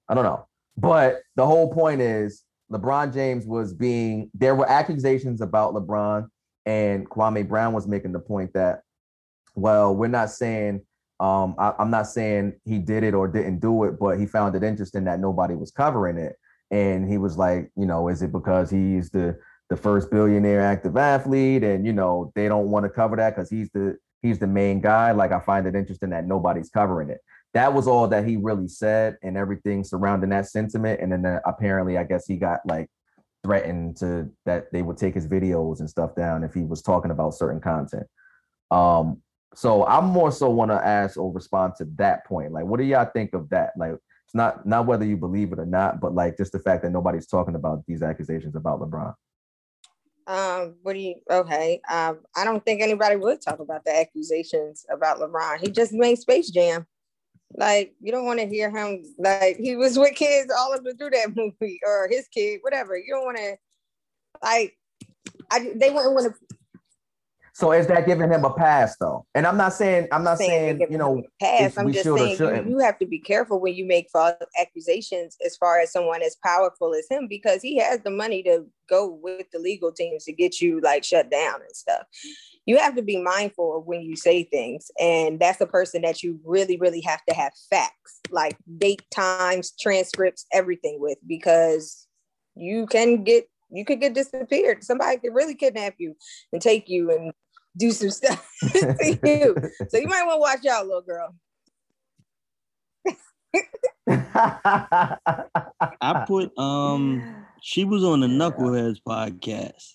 I 0.08 0.14
don't 0.14 0.24
know. 0.24 0.46
But 0.76 1.22
the 1.36 1.46
whole 1.46 1.72
point 1.72 2.00
is 2.00 2.44
LeBron 2.72 3.12
James 3.12 3.46
was 3.46 3.72
being 3.74 4.30
there 4.34 4.54
were 4.54 4.68
accusations 4.68 5.40
about 5.40 5.74
LeBron 5.74 6.28
and 6.68 7.08
Kwame 7.08 7.48
Brown 7.48 7.72
was 7.72 7.88
making 7.88 8.12
the 8.12 8.20
point 8.20 8.52
that 8.52 8.82
well, 9.56 9.96
we're 9.96 10.06
not 10.06 10.30
saying 10.30 10.82
um 11.18 11.56
I, 11.58 11.72
I'm 11.78 11.90
not 11.90 12.06
saying 12.06 12.60
he 12.64 12.78
did 12.78 13.02
it 13.02 13.14
or 13.14 13.26
didn't 13.26 13.60
do 13.60 13.84
it, 13.84 13.98
but 13.98 14.18
he 14.18 14.26
found 14.26 14.54
it 14.54 14.62
interesting 14.62 15.04
that 15.04 15.18
nobody 15.18 15.54
was 15.54 15.70
covering 15.70 16.18
it. 16.18 16.36
And 16.70 17.10
he 17.10 17.16
was 17.16 17.38
like, 17.38 17.70
you 17.74 17.86
know, 17.86 18.08
is 18.08 18.20
it 18.22 18.30
because 18.30 18.70
he's 18.70 19.10
the 19.10 19.36
the 19.70 19.76
first 19.76 20.10
billionaire 20.10 20.60
active 20.60 20.96
athlete 20.96 21.62
and 21.64 21.86
you 21.86 21.92
know 21.92 22.32
they 22.34 22.48
don't 22.48 22.70
want 22.70 22.84
to 22.84 22.90
cover 22.90 23.16
that 23.16 23.34
because 23.34 23.50
he's 23.50 23.70
the 23.70 23.96
he's 24.20 24.38
the 24.38 24.46
main 24.46 24.82
guy? 24.82 25.12
Like 25.12 25.32
i 25.32 25.40
find 25.40 25.66
it 25.66 25.74
interesting 25.74 26.10
that 26.10 26.26
nobody's 26.26 26.68
covering 26.68 27.08
it. 27.08 27.20
That 27.54 27.72
was 27.72 27.88
all 27.88 28.06
that 28.08 28.26
he 28.26 28.36
really 28.36 28.68
said 28.68 29.16
and 29.22 29.38
everything 29.38 29.84
surrounding 29.84 30.30
that 30.30 30.46
sentiment. 30.46 31.00
And 31.00 31.10
then 31.12 31.24
uh, 31.24 31.40
apparently 31.46 31.96
i 31.96 32.04
guess 32.04 32.26
he 32.26 32.36
got 32.36 32.60
like 32.66 32.90
threatened 33.48 33.96
to 33.96 34.30
that 34.44 34.70
they 34.72 34.82
would 34.82 34.98
take 34.98 35.14
his 35.14 35.26
videos 35.26 35.80
and 35.80 35.88
stuff 35.88 36.14
down 36.14 36.44
if 36.44 36.52
he 36.52 36.60
was 36.60 36.82
talking 36.82 37.10
about 37.10 37.32
certain 37.32 37.60
content 37.60 38.06
um 38.70 39.22
so 39.54 39.86
i'm 39.86 40.04
more 40.04 40.30
so 40.30 40.50
want 40.50 40.70
to 40.70 40.74
ask 40.74 41.16
or 41.16 41.32
respond 41.32 41.72
to 41.74 41.86
that 41.96 42.26
point 42.26 42.52
like 42.52 42.66
what 42.66 42.78
do 42.78 42.84
y'all 42.84 43.08
think 43.14 43.32
of 43.32 43.48
that 43.48 43.72
like 43.78 43.92
it's 43.92 44.34
not 44.34 44.66
not 44.66 44.84
whether 44.84 45.06
you 45.06 45.16
believe 45.16 45.50
it 45.50 45.58
or 45.58 45.64
not 45.64 45.98
but 45.98 46.14
like 46.14 46.36
just 46.36 46.52
the 46.52 46.58
fact 46.58 46.82
that 46.82 46.90
nobody's 46.90 47.26
talking 47.26 47.54
about 47.54 47.82
these 47.86 48.02
accusations 48.02 48.54
about 48.54 48.80
lebron 48.80 49.14
Um, 50.26 50.76
what 50.82 50.92
do 50.92 50.98
you 50.98 51.14
okay? 51.30 51.80
Um, 51.88 52.18
I 52.36 52.44
don't 52.44 52.62
think 52.62 52.82
anybody 52.82 53.16
would 53.16 53.40
talk 53.40 53.60
about 53.60 53.86
the 53.86 53.98
accusations 53.98 54.84
about 54.90 55.20
LeBron. 55.20 55.58
He 55.58 55.70
just 55.70 55.94
made 55.94 56.18
Space 56.18 56.50
Jam. 56.50 56.86
Like 57.56 57.94
you 58.00 58.12
don't 58.12 58.26
want 58.26 58.40
to 58.40 58.46
hear 58.46 58.70
him 58.70 59.02
like 59.18 59.56
he 59.56 59.76
was 59.76 59.98
with 59.98 60.14
kids 60.14 60.52
all 60.56 60.74
of 60.74 60.84
the 60.84 60.94
through 60.94 61.10
that 61.10 61.32
movie 61.36 61.80
or 61.86 62.08
his 62.10 62.28
kid, 62.28 62.60
whatever. 62.62 62.96
You 62.96 63.14
don't 63.14 63.24
want 63.24 63.38
to 63.38 63.56
like 64.42 64.76
I 65.50 65.72
they 65.74 65.90
wouldn't 65.90 66.14
want 66.14 66.34
to 66.34 66.56
So 67.54 67.72
is 67.72 67.86
that 67.86 68.06
giving 68.06 68.30
him 68.30 68.44
a 68.44 68.52
pass 68.52 68.96
though? 69.00 69.24
And 69.34 69.46
I'm 69.46 69.56
not 69.56 69.72
saying 69.72 70.08
I'm 70.12 70.24
not 70.24 70.38
saying 70.38 70.86
you 70.90 70.98
know 70.98 71.22
pass. 71.40 71.78
I'm 71.78 71.90
just 71.90 72.12
saying 72.14 72.38
you, 72.38 72.76
you 72.76 72.78
have 72.80 72.98
to 72.98 73.06
be 73.06 73.18
careful 73.18 73.60
when 73.60 73.74
you 73.74 73.86
make 73.86 74.10
false 74.12 74.36
accusations 74.60 75.36
as 75.44 75.56
far 75.56 75.80
as 75.80 75.90
someone 75.90 76.22
as 76.22 76.36
powerful 76.44 76.94
as 76.94 77.06
him 77.10 77.28
because 77.28 77.62
he 77.62 77.78
has 77.78 78.00
the 78.02 78.10
money 78.10 78.42
to 78.42 78.66
go 78.90 79.08
with 79.08 79.50
the 79.52 79.58
legal 79.58 79.90
teams 79.90 80.24
to 80.24 80.32
get 80.32 80.60
you 80.60 80.80
like 80.82 81.02
shut 81.02 81.30
down 81.30 81.62
and 81.62 81.74
stuff. 81.74 82.02
You 82.68 82.76
have 82.76 82.96
to 82.96 83.02
be 83.02 83.16
mindful 83.16 83.78
of 83.78 83.86
when 83.86 84.02
you 84.02 84.14
say 84.14 84.44
things, 84.44 84.90
and 85.00 85.40
that's 85.40 85.56
the 85.56 85.66
person 85.66 86.02
that 86.02 86.22
you 86.22 86.38
really, 86.44 86.76
really 86.76 87.00
have 87.00 87.24
to 87.26 87.34
have 87.34 87.54
facts 87.70 88.20
like 88.30 88.58
date, 88.76 89.00
times, 89.10 89.72
transcripts, 89.80 90.44
everything 90.52 90.98
with 91.00 91.16
because 91.26 92.06
you 92.54 92.86
can 92.86 93.24
get 93.24 93.48
you 93.70 93.86
could 93.86 94.02
get 94.02 94.12
disappeared. 94.12 94.84
Somebody 94.84 95.16
could 95.16 95.34
really 95.34 95.54
kidnap 95.54 95.94
you 95.96 96.14
and 96.52 96.60
take 96.60 96.90
you 96.90 97.10
and 97.10 97.32
do 97.78 97.90
some 97.90 98.10
stuff 98.18 98.46
to 98.72 99.18
you. 99.24 99.56
So 99.88 99.96
you 99.96 100.06
might 100.06 100.26
want 100.26 100.36
to 100.36 100.40
watch 100.40 100.66
out, 100.66 100.86
little 100.86 101.00
girl. 101.00 101.34
I 106.02 106.24
put 106.26 106.52
um 106.58 107.46
she 107.62 107.84
was 107.84 108.04
on 108.04 108.20
the 108.20 108.26
Knuckleheads 108.26 108.98
podcast. 109.08 109.94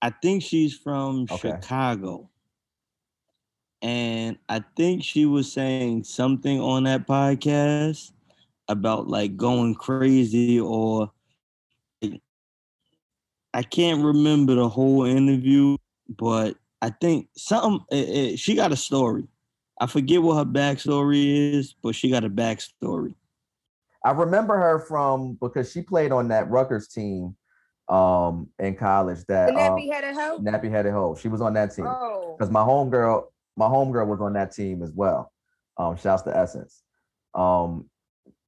I 0.00 0.10
think 0.10 0.42
she's 0.42 0.76
from 0.76 1.26
Okay. 1.30 1.36
Chicago. 1.50 2.28
And 3.82 4.38
I 4.48 4.64
think 4.76 5.04
she 5.04 5.24
was 5.26 5.52
saying 5.52 6.04
something 6.04 6.60
on 6.60 6.84
that 6.84 7.06
podcast 7.06 8.12
about 8.68 9.08
like 9.08 9.36
going 9.36 9.74
crazy 9.74 10.58
or 10.60 11.10
I 13.54 13.62
can't 13.62 14.04
remember 14.04 14.54
the 14.54 14.68
whole 14.68 15.04
interview, 15.04 15.76
but 16.08 16.56
I 16.82 16.90
think 16.90 17.28
something 17.36 17.84
it, 17.90 18.08
it- 18.08 18.38
she 18.38 18.54
got 18.54 18.72
a 18.72 18.76
story. 18.76 19.26
I 19.80 19.86
forget 19.86 20.20
what 20.22 20.36
her 20.36 20.44
backstory 20.44 21.54
is, 21.54 21.74
but 21.82 21.94
she 21.94 22.10
got 22.10 22.24
a 22.24 22.30
backstory. 22.30 23.14
I 24.04 24.10
remember 24.10 24.56
her 24.56 24.80
from 24.80 25.34
because 25.40 25.70
she 25.70 25.82
played 25.82 26.12
on 26.12 26.28
that 26.28 26.50
Rutgers 26.50 26.88
team 26.88 27.36
um 27.88 28.48
in 28.58 28.74
college 28.74 29.24
that 29.28 29.48
The 29.48 29.60
um, 29.60 29.72
nappy 29.78 29.90
headed 29.90 30.14
hoe. 30.14 30.38
nappy 30.40 30.70
headed 30.70 30.92
hoe. 30.92 31.14
She 31.14 31.28
was 31.28 31.40
on 31.40 31.54
that 31.54 31.74
team. 31.74 31.86
Oh, 31.86 32.34
because 32.36 32.50
my 32.50 32.60
homegirl, 32.60 33.24
my 33.56 33.66
homegirl 33.66 34.06
was 34.06 34.20
on 34.20 34.34
that 34.34 34.52
team 34.52 34.82
as 34.82 34.92
well. 34.92 35.32
Um, 35.78 35.96
shouts 35.96 36.22
to 36.22 36.36
Essence. 36.36 36.82
Um, 37.34 37.88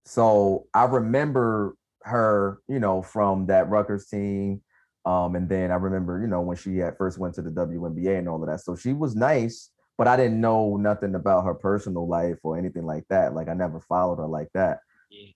so 0.05 0.67
I 0.75 0.85
remember 0.85 1.77
her, 2.03 2.61
you 2.69 2.81
know, 2.81 3.03
from 3.03 3.47
that 3.47 3.69
Rutgers 3.69 4.07
team. 4.07 4.63
Um, 5.07 5.35
and 5.37 5.49
then 5.49 5.71
I 5.71 5.77
remember, 5.77 6.21
you 6.21 6.27
know, 6.27 6.41
when 6.43 6.57
she 6.57 6.83
at 6.83 6.99
first 6.99 7.19
went 7.19 7.35
to 7.37 7.43
the 7.43 7.51
WNBA 7.51 8.19
and 8.19 8.29
all 8.29 8.43
of 8.43 8.49
that. 8.49 8.61
So 8.61 8.77
she 8.77 8.93
was 8.93 9.15
nice, 9.15 9.71
but 9.97 10.07
I 10.09 10.17
didn't 10.17 10.41
know 10.41 10.77
nothing 10.77 11.15
about 11.15 11.45
her 11.45 11.55
personal 11.55 12.07
life 12.07 12.39
or 12.43 12.59
anything 12.59 12.85
like 12.85 13.05
that. 13.09 13.35
Like 13.35 13.49
I 13.49 13.55
never 13.55 13.81
followed 13.81 14.17
her 14.17 14.27
like 14.27 14.49
that. 14.55 14.81
Yeah. 15.11 15.31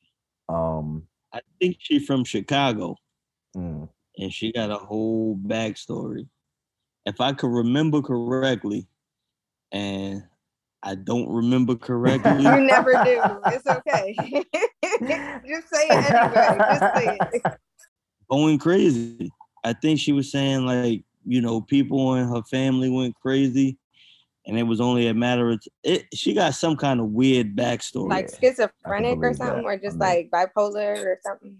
Um, 0.48 1.04
I 1.32 1.40
think 1.58 1.76
she's 1.78 2.04
from 2.06 2.24
Chicago 2.24 2.96
mm, 3.56 3.88
and 4.18 4.32
she 4.32 4.52
got 4.52 4.70
a 4.70 4.76
whole 4.76 5.36
backstory. 5.36 6.28
If 7.06 7.20
I 7.20 7.32
could 7.32 7.50
remember 7.50 8.00
correctly, 8.00 8.86
and 9.72 10.22
I 10.82 10.94
don't 10.94 11.28
remember 11.28 11.74
correctly, 11.74 12.44
you 12.44 12.60
never 12.60 12.92
do. 13.04 13.22
It's 13.46 13.66
okay. 13.66 14.14
Just 15.46 15.68
say 15.68 15.88
it 15.88 16.10
anyway. 16.10 16.58
Just 16.58 16.94
say 16.94 17.18
it. 17.32 17.42
going 18.30 18.58
crazy. 18.58 19.32
I 19.64 19.72
think 19.72 19.98
she 19.98 20.12
was 20.12 20.30
saying 20.30 20.66
like, 20.66 21.04
you 21.24 21.40
know, 21.40 21.60
people 21.60 22.14
in 22.14 22.28
her 22.28 22.42
family 22.50 22.90
went 22.90 23.14
crazy, 23.16 23.78
and 24.46 24.58
it 24.58 24.64
was 24.64 24.80
only 24.80 25.06
a 25.08 25.14
matter 25.14 25.50
of 25.50 25.62
it. 25.82 26.06
She 26.12 26.34
got 26.34 26.54
some 26.54 26.76
kind 26.76 27.00
of 27.00 27.08
weird 27.08 27.56
backstory. 27.56 28.10
Like 28.10 28.30
schizophrenic 28.38 29.18
or 29.18 29.34
something, 29.34 29.62
that. 29.62 29.64
or 29.64 29.78
just 29.78 29.98
like 29.98 30.30
bipolar 30.30 30.98
or 31.04 31.18
something. 31.24 31.56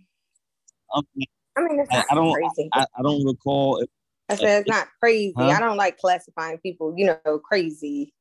Um, 0.94 1.06
I 1.56 1.62
mean, 1.62 1.80
it's 1.80 1.90
I, 1.92 1.96
not 1.96 2.06
I 2.10 2.14
don't, 2.14 2.32
crazy. 2.32 2.70
I, 2.72 2.86
I 2.98 3.02
don't 3.02 3.24
recall. 3.24 3.78
If, 3.78 3.88
I 4.28 4.36
said 4.36 4.60
it's 4.60 4.68
not 4.68 4.88
crazy. 5.00 5.34
Huh? 5.36 5.48
I 5.48 5.60
don't 5.60 5.76
like 5.76 5.98
classifying 5.98 6.58
people, 6.58 6.94
you 6.96 7.06
know, 7.06 7.38
crazy. 7.38 8.12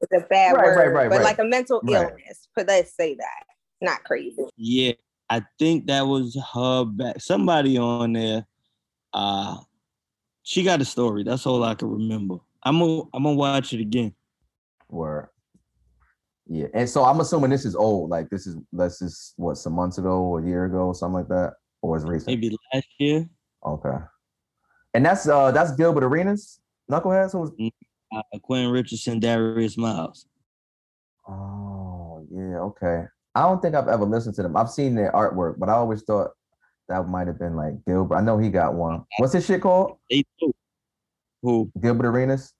It's 0.00 0.24
a 0.24 0.26
bad 0.26 0.54
Right, 0.54 0.68
right, 0.68 0.76
word, 0.76 0.94
right, 0.94 1.10
but 1.10 1.16
right. 1.16 1.24
like 1.24 1.38
a 1.38 1.44
mental 1.44 1.80
Right. 1.84 1.94
illness. 1.94 2.48
But 2.56 2.66
let's 2.66 2.96
say 2.96 3.14
that, 3.14 3.44
not 3.80 4.02
crazy. 4.04 4.44
yeah, 4.56 4.92
I 5.30 5.42
think 5.58 5.86
that 5.86 6.02
was 6.02 6.36
her 6.54 6.84
back. 6.84 7.20
Somebody 7.20 7.78
on 7.78 8.14
there. 8.14 8.46
Uh 9.12 9.58
she 10.42 10.64
got 10.64 10.80
a 10.80 10.84
story. 10.84 11.22
That's 11.22 11.46
all 11.46 11.62
I 11.62 11.74
can 11.74 11.88
remember. 11.88 12.38
I'm 12.64 12.78
gonna, 12.78 13.02
I'm 13.14 13.22
gonna 13.22 13.36
watch 13.36 13.72
it 13.72 13.80
again. 13.80 14.14
Word. 14.88 15.28
Yeah, 16.48 16.66
and 16.74 16.88
so 16.88 17.04
I'm 17.04 17.20
assuming 17.20 17.50
this 17.50 17.64
is 17.64 17.76
old. 17.76 18.10
Like 18.10 18.28
this 18.28 18.46
is 18.46 18.56
this 18.72 19.00
is 19.00 19.34
what 19.36 19.56
some 19.56 19.74
months 19.74 19.98
ago 19.98 20.38
a 20.38 20.44
year 20.44 20.64
ago, 20.64 20.92
something 20.92 21.14
like 21.14 21.28
that, 21.28 21.54
or 21.82 21.96
is 21.96 22.04
recent. 22.04 22.28
Maybe 22.28 22.56
last 22.72 22.86
year. 22.98 23.28
Okay. 23.66 23.96
And 24.94 25.04
that's 25.04 25.28
uh 25.28 25.50
that's 25.50 25.72
Gilbert 25.76 26.04
Arenas, 26.04 26.60
Knuckleheads. 26.90 27.32
Who's 27.32 27.50
Uh, 28.14 28.22
Quentin 28.42 28.70
Richardson, 28.72 29.20
Darius 29.20 29.76
Miles. 29.76 30.26
oh 31.28 32.26
yeah, 32.30 32.58
okay. 32.60 33.04
I 33.34 33.42
don't 33.42 33.62
think 33.62 33.74
I've 33.74 33.88
ever 33.88 34.04
listened 34.04 34.34
to 34.36 34.42
them. 34.42 34.56
I've 34.56 34.68
seen 34.70 34.94
their 34.94 35.10
artwork, 35.12 35.58
but 35.58 35.68
I 35.70 35.72
always 35.72 36.02
thought 36.02 36.30
that 36.88 37.08
might 37.08 37.26
have 37.26 37.38
been 37.38 37.56
like 37.56 37.72
Gilbert. 37.86 38.16
I 38.16 38.20
know 38.20 38.36
he 38.38 38.50
got 38.50 38.74
one. 38.74 39.04
What's 39.18 39.32
his 39.32 39.46
shit 39.46 39.62
called? 39.62 39.96
They 40.10 40.24
too. 40.38 40.52
Who? 41.42 41.70
Gilbert 41.80 42.06
Arenas? 42.06 42.52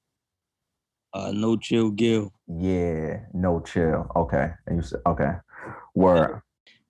Uh, 1.12 1.30
no 1.34 1.56
chill 1.58 1.90
Gil. 1.90 2.32
Yeah, 2.48 3.20
no 3.34 3.60
chill. 3.60 4.06
Okay. 4.16 4.50
And 4.66 4.76
you 4.76 4.82
said 4.82 5.00
okay. 5.06 5.32
Word. 5.94 6.40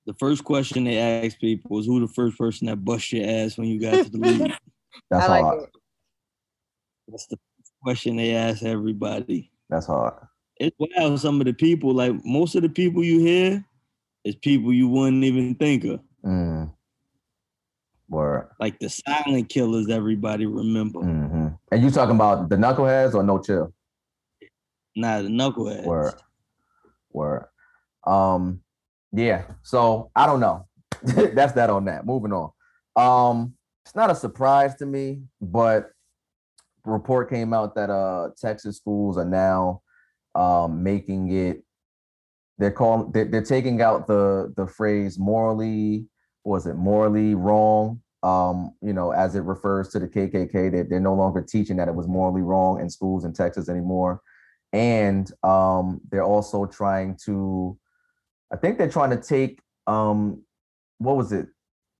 The 0.06 0.14
first 0.14 0.44
question 0.44 0.84
they 0.84 0.98
ask 0.98 1.38
people 1.38 1.78
is 1.78 1.86
who 1.86 2.00
the 2.00 2.12
first 2.12 2.36
person 2.36 2.66
that 2.66 2.84
bust 2.84 3.12
your 3.12 3.28
ass 3.28 3.56
when 3.56 3.68
you 3.68 3.80
got 3.80 4.02
to 4.04 4.10
the 4.10 4.18
league. 4.28 4.52
That's 5.10 5.26
I 5.26 5.28
like 5.28 5.44
hard. 5.44 5.62
it. 5.64 5.70
That's 7.08 7.26
the 7.26 7.38
question 7.82 8.16
they 8.16 8.34
ask 8.34 8.62
everybody. 8.62 9.50
That's 9.70 9.86
hard. 9.86 10.14
It's 10.56 10.76
wild. 10.78 11.20
Some 11.20 11.40
of 11.40 11.46
the 11.46 11.52
people, 11.52 11.94
like 11.94 12.14
most 12.24 12.54
of 12.54 12.62
the 12.62 12.68
people 12.68 13.04
you 13.04 13.20
hear, 13.20 13.64
is 14.24 14.34
people 14.36 14.72
you 14.72 14.88
wouldn't 14.88 15.24
even 15.24 15.54
think 15.54 15.84
of. 15.84 16.00
Mm. 16.24 16.72
Word. 18.08 18.48
Like 18.60 18.78
the 18.78 18.88
silent 18.88 19.48
killers, 19.48 19.88
everybody 19.88 20.46
remember. 20.46 21.00
hmm 21.00 21.48
And 21.70 21.82
you 21.82 21.90
talking 21.90 22.16
about 22.16 22.48
the 22.48 22.56
knuckleheads 22.56 23.14
or 23.14 23.22
no 23.22 23.40
chill? 23.40 23.72
Not 24.94 25.22
the 25.22 25.28
knuckleheads. 25.28 25.84
Word. 25.84 26.14
Word. 27.12 27.46
Um, 28.06 28.60
yeah. 29.12 29.44
So 29.62 30.10
I 30.14 30.26
don't 30.26 30.40
know. 30.40 30.66
That's 31.02 31.52
that 31.52 31.70
on 31.70 31.84
that. 31.86 32.06
Moving 32.06 32.32
on. 32.32 32.50
Um, 32.96 33.54
it's 33.84 33.94
not 33.94 34.10
a 34.10 34.14
surprise 34.14 34.74
to 34.76 34.86
me, 34.86 35.22
but 35.40 35.90
report 36.84 37.30
came 37.30 37.52
out 37.52 37.74
that 37.74 37.90
uh 37.90 38.30
Texas 38.40 38.76
schools 38.76 39.16
are 39.16 39.24
now 39.24 39.82
um 40.34 40.82
making 40.82 41.30
it 41.30 41.62
they're 42.58 42.70
calling 42.70 43.10
they're, 43.12 43.24
they're 43.24 43.42
taking 43.42 43.80
out 43.80 44.06
the 44.06 44.52
the 44.56 44.66
phrase 44.66 45.18
morally 45.18 46.06
was 46.44 46.66
it 46.66 46.74
morally 46.74 47.34
wrong 47.34 48.00
um 48.22 48.72
you 48.80 48.92
know 48.92 49.10
as 49.10 49.34
it 49.34 49.40
refers 49.40 49.88
to 49.88 49.98
the 49.98 50.08
kkk 50.08 50.52
they, 50.52 50.82
they're 50.82 51.00
no 51.00 51.14
longer 51.14 51.40
teaching 51.40 51.76
that 51.76 51.88
it 51.88 51.94
was 51.94 52.08
morally 52.08 52.42
wrong 52.42 52.80
in 52.80 52.88
schools 52.88 53.24
in 53.24 53.32
texas 53.32 53.68
anymore 53.68 54.20
and 54.72 55.32
um 55.42 56.00
they're 56.10 56.24
also 56.24 56.66
trying 56.66 57.16
to 57.24 57.76
i 58.52 58.56
think 58.56 58.78
they're 58.78 58.88
trying 58.90 59.10
to 59.10 59.16
take 59.16 59.60
um 59.86 60.42
what 60.98 61.16
was 61.16 61.32
it 61.32 61.46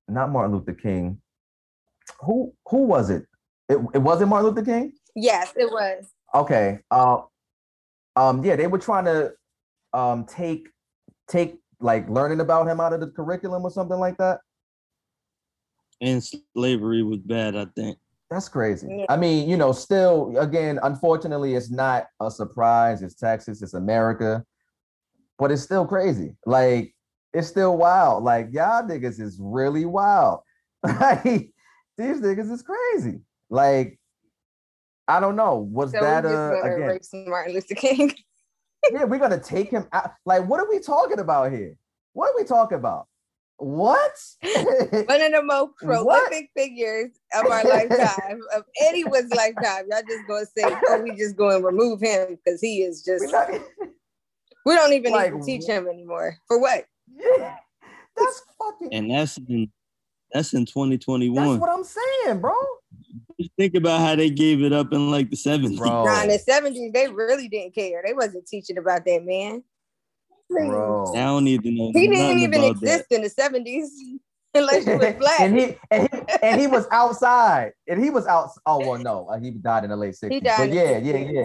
not 0.09 0.31
martin 0.31 0.55
luther 0.55 0.73
king 0.75 1.19
who 2.21 2.53
who 2.69 2.79
was 2.85 3.11
it 3.11 3.25
it, 3.69 3.79
it 3.95 3.99
wasn't 3.99 4.29
martin 4.29 4.49
luther 4.51 4.65
king 4.65 4.93
Yes, 5.15 5.53
it 5.57 5.71
was. 5.71 6.07
okay 6.35 6.79
uh 6.91 7.19
um 8.17 8.45
yeah 8.45 8.57
they 8.57 8.67
were 8.67 8.79
trying 8.79 9.05
to 9.05 9.33
um 9.93 10.25
take 10.25 10.69
take 11.29 11.59
like 11.81 12.09
learning 12.09 12.41
about 12.41 12.67
him 12.69 12.81
out 12.81 12.93
of 12.93 13.01
the 13.01 13.09
curriculum 13.09 13.63
or 13.65 13.71
something 13.71 13.99
like 13.99 14.17
that 14.19 14.41
And 16.01 16.23
slavery 16.25 17.03
was 17.03 17.19
bad, 17.21 17.55
I 17.57 17.67
think. 17.77 17.97
That's 18.31 18.49
crazy. 18.49 18.89
Yeah. 18.91 19.07
I 19.09 19.17
mean, 19.17 19.49
you 19.49 19.57
know, 19.57 19.73
still, 19.73 20.35
again, 20.39 20.81
unfortunately, 20.83 21.55
it's 21.55 21.71
not 21.71 22.07
a 22.21 22.31
surprise. 22.31 23.03
It's 23.03 23.15
Texas, 23.15 23.63
it's 23.63 23.75
America, 23.75 24.43
but 25.39 25.51
it's 25.53 25.63
still 25.63 25.87
crazy. 25.87 26.37
Like, 26.47 26.95
it's 27.33 27.49
still 27.49 27.77
wild. 27.77 28.25
Like, 28.25 28.49
y'all 28.53 28.83
niggas 28.83 29.21
is 29.21 29.39
really 29.41 29.85
wild. 29.85 30.41
Like, 30.85 31.51
these 31.97 32.21
niggas 32.21 32.51
is 32.51 32.63
crazy. 32.63 33.21
Like, 33.51 34.01
I 35.07 35.21
don't 35.21 35.37
know. 35.37 35.59
Was 35.59 35.93
So 35.93 36.01
that 36.01 36.25
uh 36.25 36.61
again? 36.63 36.81
erase 36.83 37.11
Martin 37.13 37.55
Luther 37.55 37.75
King. 37.75 38.13
Yeah, 38.91 39.05
we're 39.05 39.21
gonna 39.21 39.39
take 39.39 39.71
him 39.71 39.87
out. 39.93 40.11
Like, 40.27 40.49
what 40.49 40.59
are 40.59 40.69
we 40.69 40.81
talking 40.81 41.21
about 41.21 41.53
here? 41.53 41.77
What 42.15 42.31
are 42.31 42.37
we 42.37 42.43
talking 42.43 42.79
about? 42.79 43.07
What? 43.59 44.11
One 44.43 45.23
of 45.23 45.33
the 45.33 45.43
most 45.45 45.75
What? 45.83 46.29
prolific 46.29 46.51
figures 46.57 47.11
of 47.33 47.47
our 47.47 47.63
lifetime, 47.65 48.41
of 48.57 48.65
anyone's 48.81 49.33
lifetime. 49.33 49.85
Y'all 49.89 50.03
just 50.09 50.27
gonna 50.27 50.47
say, 50.47 50.65
oh, 50.89 51.01
we 51.01 51.17
just 51.17 51.37
going 51.37 51.61
to 51.61 51.65
remove 51.65 52.01
him 52.01 52.37
because 52.45 52.61
he 52.61 52.83
is 52.83 53.05
just. 53.05 53.33
We're 54.65 54.75
not- 54.75 54.91
We 54.91 54.95
don't 55.01 55.01
even 55.01 55.13
Like, 55.13 55.35
need 55.35 55.41
to 55.41 55.47
teach 55.47 55.67
him 55.67 55.89
anymore. 55.89 56.37
For 56.49 56.59
what? 56.59 56.85
yeah, 57.15 57.57
that's 58.17 58.43
fucking. 58.59 58.93
And 58.93 59.11
that's 59.11 59.39
in 59.49 59.71
that's 60.33 60.55
in 60.55 60.65
2021. 60.65 61.35
That's 61.35 61.47
2021. 61.57 61.61
what 61.61 61.71
I'm 61.71 61.85
saying, 61.85 62.41
bro. 62.41 62.53
Just 63.39 63.51
think 63.59 63.75
about 63.75 64.01
how 64.01 64.15
they 64.17 64.31
gave 64.31 64.63
it 64.63 64.73
up 64.73 64.93
in 64.93 65.11
like 65.11 65.29
the 65.31 65.37
70s. 65.37 65.77
Bro. 65.77 66.05
Nah, 66.05 66.23
in 66.23 66.29
the 66.31 66.39
seventies, 66.39 66.93
they 66.93 67.09
really 67.09 67.49
didn't 67.49 67.75
care. 67.75 68.03
They 68.05 68.15
wasn't 68.15 68.47
teaching 68.47 68.79
about 68.79 69.05
that 69.05 69.25
man. 69.25 69.63
Bro. 70.49 71.13
I 71.15 71.19
don't 71.21 71.45
need 71.45 71.63
to 71.65 71.71
know. 71.71 71.91
He 71.95 72.09
didn't 72.09 72.39
even 72.39 72.61
about 72.61 72.81
that. 72.81 72.83
exist 72.95 73.07
in 73.11 73.23
the 73.23 73.31
seventies 73.31 73.91
unless 74.55 74.87
you 74.87 74.97
was 74.99 75.15
black. 75.15 75.41
and 75.41 75.59
he 75.59 75.77
and 75.91 76.09
he 76.13 76.21
and 76.43 76.61
he 76.61 76.67
was 76.67 76.87
outside. 76.91 77.73
And 77.89 78.03
he 78.03 78.11
was 78.11 78.27
out. 78.27 78.51
Oh 78.67 78.79
well, 78.81 78.99
no, 78.99 79.29
he 79.43 79.51
died 79.51 79.85
in 79.85 79.91
the 79.91 79.97
late 79.97 80.15
60s. 80.15 80.43
died 80.43 80.59
But 80.59 80.73
yeah, 80.73 80.99
yeah, 80.99 81.17
yeah, 81.17 81.45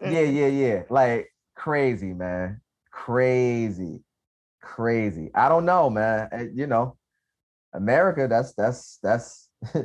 Mm. 0.00 0.12
yeah, 0.12 0.20
yeah, 0.20 0.46
yeah. 0.46 0.82
Like 0.88 1.30
crazy, 1.60 2.14
man. 2.14 2.60
Crazy, 2.90 4.02
crazy. 4.62 5.30
I 5.34 5.48
don't 5.48 5.66
know, 5.66 5.90
man. 5.90 6.28
Uh, 6.32 6.44
You 6.54 6.66
know, 6.66 6.96
America. 7.74 8.26
That's 8.28 8.54
that's 8.54 8.98
that's. 9.02 9.48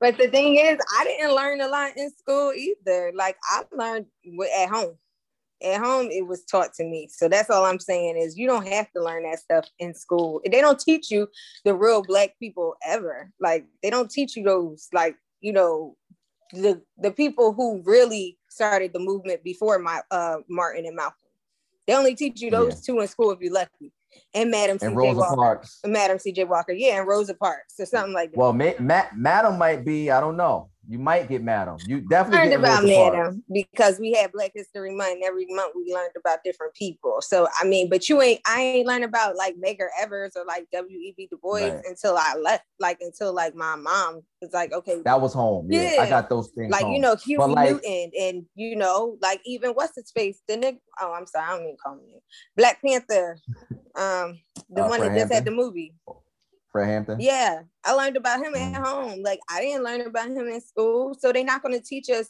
But 0.00 0.18
the 0.18 0.26
thing 0.26 0.56
is, 0.56 0.80
I 0.98 1.04
didn't 1.04 1.36
learn 1.36 1.60
a 1.60 1.68
lot 1.68 1.96
in 1.96 2.10
school 2.10 2.52
either. 2.52 3.12
Like 3.14 3.36
I 3.44 3.62
learned 3.70 4.06
at 4.58 4.68
home. 4.68 4.96
At 5.62 5.80
home, 5.80 6.08
it 6.10 6.26
was 6.26 6.44
taught 6.44 6.74
to 6.74 6.84
me. 6.84 7.08
So 7.08 7.28
that's 7.28 7.50
all 7.50 7.64
I'm 7.64 7.78
saying 7.78 8.16
is 8.16 8.36
you 8.36 8.48
don't 8.48 8.66
have 8.66 8.90
to 8.96 9.02
learn 9.02 9.22
that 9.22 9.38
stuff 9.38 9.64
in 9.78 9.94
school. 9.94 10.40
They 10.44 10.60
don't 10.60 10.80
teach 10.80 11.08
you 11.08 11.28
the 11.64 11.72
real 11.72 12.02
black 12.02 12.36
people 12.40 12.74
ever. 12.84 13.30
Like 13.40 13.66
they 13.80 13.90
don't 13.90 14.10
teach 14.10 14.34
you 14.34 14.42
those 14.42 14.88
like 14.92 15.14
you 15.40 15.52
know 15.52 15.96
the 16.52 16.82
the 16.98 17.12
people 17.12 17.52
who 17.52 17.80
really 17.84 18.38
started 18.56 18.92
the 18.92 18.98
movement 18.98 19.44
before 19.44 19.78
my 19.78 20.00
uh 20.10 20.38
Martin 20.48 20.86
and 20.86 20.96
Malcolm. 20.96 21.18
They 21.86 21.94
only 21.94 22.14
teach 22.14 22.40
you 22.40 22.50
those 22.50 22.80
two 22.80 22.98
in 23.00 23.06
school 23.06 23.30
if 23.30 23.40
you're 23.40 23.52
lucky. 23.52 23.92
And 24.34 24.50
Madam 24.50 24.78
and 24.80 24.90
C.J. 24.92 24.94
Rosa 24.96 25.20
Walker. 25.20 25.36
Parks. 25.36 25.80
Madam 25.84 26.18
C.J. 26.18 26.44
Walker, 26.44 26.72
yeah, 26.72 26.98
and 26.98 27.06
Rosa 27.06 27.34
Parks 27.34 27.74
or 27.78 27.84
something 27.86 28.14
like 28.14 28.32
that. 28.32 28.38
Well, 28.38 28.54
ma- 28.54 28.72
ma- 28.80 29.10
Madam 29.14 29.58
might 29.58 29.84
be. 29.84 30.10
I 30.10 30.20
don't 30.20 30.38
know. 30.38 30.70
You 30.88 30.98
might 30.98 31.28
get 31.28 31.42
Madam. 31.42 31.78
You 31.86 32.00
definitely 32.00 32.50
learned 32.56 32.64
about. 32.64 32.84
Madam 32.84 33.44
because 33.52 33.98
we 33.98 34.12
had 34.12 34.30
Black 34.32 34.52
History 34.54 34.94
Month. 34.94 35.22
Every 35.24 35.46
month 35.50 35.72
we 35.74 35.92
learned 35.92 36.12
about 36.16 36.38
different 36.44 36.74
people. 36.74 37.16
So 37.20 37.48
I 37.60 37.64
mean, 37.64 37.88
but 37.90 38.08
you 38.08 38.22
ain't 38.22 38.40
I 38.46 38.60
ain't 38.62 38.86
learned 38.86 39.04
about 39.04 39.36
like 39.36 39.56
Medgar 39.56 39.88
Evers 40.00 40.32
or 40.36 40.44
like 40.44 40.66
W.E.B. 40.72 41.28
Du 41.30 41.38
Bois 41.42 41.56
Right. 41.56 41.82
until 41.86 42.16
I 42.16 42.34
left, 42.40 42.64
like 42.78 42.98
until 43.00 43.32
like 43.34 43.54
my 43.54 43.74
mom 43.76 44.20
was 44.40 44.52
like, 44.52 44.72
okay, 44.72 45.02
That 45.04 45.20
was 45.20 45.32
home. 45.34 45.66
Yeah, 45.70 45.96
I 46.00 46.08
got 46.08 46.28
those 46.28 46.50
things. 46.50 46.70
like 46.70 46.86
you 46.86 47.00
know 47.00 47.16
Huey 47.16 47.44
like- 47.44 47.70
Newton 47.70 48.10
and 48.20 48.44
you 48.54 48.76
know 48.76 49.16
like 49.20 49.40
even 49.44 49.72
what's 49.72 49.96
his 49.96 50.10
face 50.12 50.40
the 50.46 50.56
nigga 50.56 50.78
oh 51.00 51.12
I'm 51.12 51.26
sorry 51.26 51.46
I 51.46 51.56
don't 51.56 51.64
mean 51.64 51.76
call 51.82 51.94
him. 51.94 52.00
Black 52.56 52.80
Panther 52.80 53.38
um 53.96 54.38
the 54.70 54.82
Uh, 54.84 54.88
one 54.88 55.00
that 55.00 55.16
just 55.18 55.32
had 55.32 55.44
the 55.44 55.50
movie 55.50 55.94
Hampton. 56.84 57.20
yeah, 57.20 57.62
I 57.84 57.92
learned 57.92 58.16
about 58.16 58.44
him 58.44 58.54
at 58.54 58.74
home. 58.74 59.22
Like 59.22 59.40
I 59.50 59.60
didn't 59.60 59.84
learn 59.84 60.00
about 60.02 60.28
him 60.28 60.48
in 60.48 60.60
school, 60.60 61.14
so 61.18 61.32
they're 61.32 61.44
not 61.44 61.62
going 61.62 61.78
to 61.78 61.84
teach 61.84 62.08
us. 62.10 62.28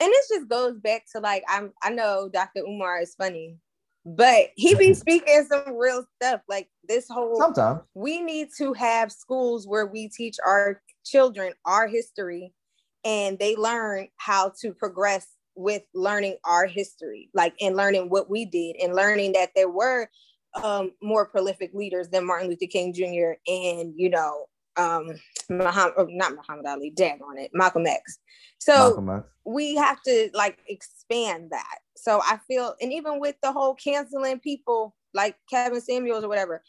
And 0.00 0.10
this 0.10 0.28
just 0.28 0.48
goes 0.48 0.78
back 0.78 1.04
to 1.12 1.20
like 1.20 1.42
I'm. 1.48 1.72
I 1.82 1.90
know 1.90 2.28
Dr. 2.32 2.60
Umar 2.60 3.00
is 3.00 3.14
funny, 3.14 3.56
But 4.04 4.50
he 4.56 4.74
be 4.74 4.94
speaking 5.04 5.46
some 5.48 5.76
real 5.76 6.04
stuff. 6.20 6.40
Like 6.48 6.68
this 6.88 7.06
whole 7.08 7.38
Sometimes. 7.40 7.80
we 7.94 8.20
need 8.20 8.48
to 8.58 8.72
have 8.74 9.10
schools 9.12 9.66
where 9.66 9.86
we 9.86 10.08
teach 10.08 10.36
our 10.46 10.80
children 11.04 11.52
our 11.64 11.88
history 11.88 12.52
and 13.04 13.38
they 13.38 13.56
learn 13.56 14.08
how 14.16 14.52
to 14.60 14.72
progress 14.72 15.26
with 15.56 15.82
learning 15.94 16.36
our 16.44 16.66
history, 16.66 17.30
like 17.34 17.54
and 17.60 17.76
learning 17.76 18.10
what 18.10 18.30
we 18.30 18.44
did 18.44 18.76
and 18.80 18.94
learning 18.94 19.32
that 19.32 19.50
there 19.56 19.68
were 19.68 20.08
um, 20.62 20.92
more 21.02 21.26
prolific 21.26 21.72
leaders 21.74 22.08
than 22.08 22.26
Martin 22.26 22.48
Luther 22.48 22.66
King 22.66 22.92
Jr. 22.92 23.38
and 23.46 23.92
you 23.96 24.10
know 24.10 24.46
um, 24.78 25.10
Muhammad, 25.50 25.94
oh, 25.98 26.06
not 26.08 26.34
Muhammad 26.34 26.66
Ali, 26.66 26.90
dag 26.90 27.20
on 27.26 27.36
it, 27.36 27.50
Malcolm 27.52 27.86
X. 27.86 28.18
So 28.58 28.72
Malcolm 28.72 29.10
X. 29.10 29.26
we 29.44 29.74
have 29.74 30.00
to 30.02 30.30
like 30.34 30.58
expand 30.68 31.50
that. 31.50 31.78
So 31.96 32.20
I 32.22 32.38
feel, 32.46 32.74
and 32.80 32.92
even 32.92 33.20
with 33.20 33.34
the 33.42 33.52
whole 33.52 33.74
canceling 33.74 34.38
people 34.38 34.94
like 35.14 35.36
Kevin 35.50 35.80
Samuels 35.80 36.24
or 36.24 36.28
whatever, 36.28 36.62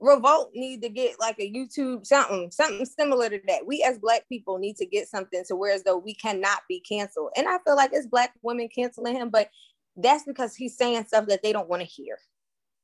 Revolt 0.00 0.50
need 0.54 0.82
to 0.82 0.88
get 0.88 1.18
like 1.18 1.40
a 1.40 1.52
YouTube 1.52 2.06
something, 2.06 2.52
something 2.52 2.86
similar 2.86 3.28
to 3.28 3.40
that. 3.48 3.66
We 3.66 3.82
as 3.82 3.98
black 3.98 4.28
people 4.28 4.58
need 4.58 4.76
to 4.76 4.86
get 4.86 5.08
something 5.08 5.42
to 5.48 5.56
where 5.56 5.74
as 5.74 5.82
though 5.82 5.98
we 5.98 6.14
cannot 6.14 6.60
be 6.68 6.80
canceled. 6.80 7.30
And 7.36 7.48
I 7.48 7.58
feel 7.66 7.74
like 7.74 7.90
it's 7.92 8.06
black 8.06 8.32
women 8.42 8.68
canceling 8.72 9.16
him, 9.16 9.30
but 9.30 9.50
that's 9.96 10.22
because 10.22 10.54
he's 10.54 10.76
saying 10.76 11.06
stuff 11.06 11.26
that 11.26 11.42
they 11.42 11.52
don't 11.52 11.68
want 11.68 11.82
to 11.82 11.88
hear. 11.88 12.18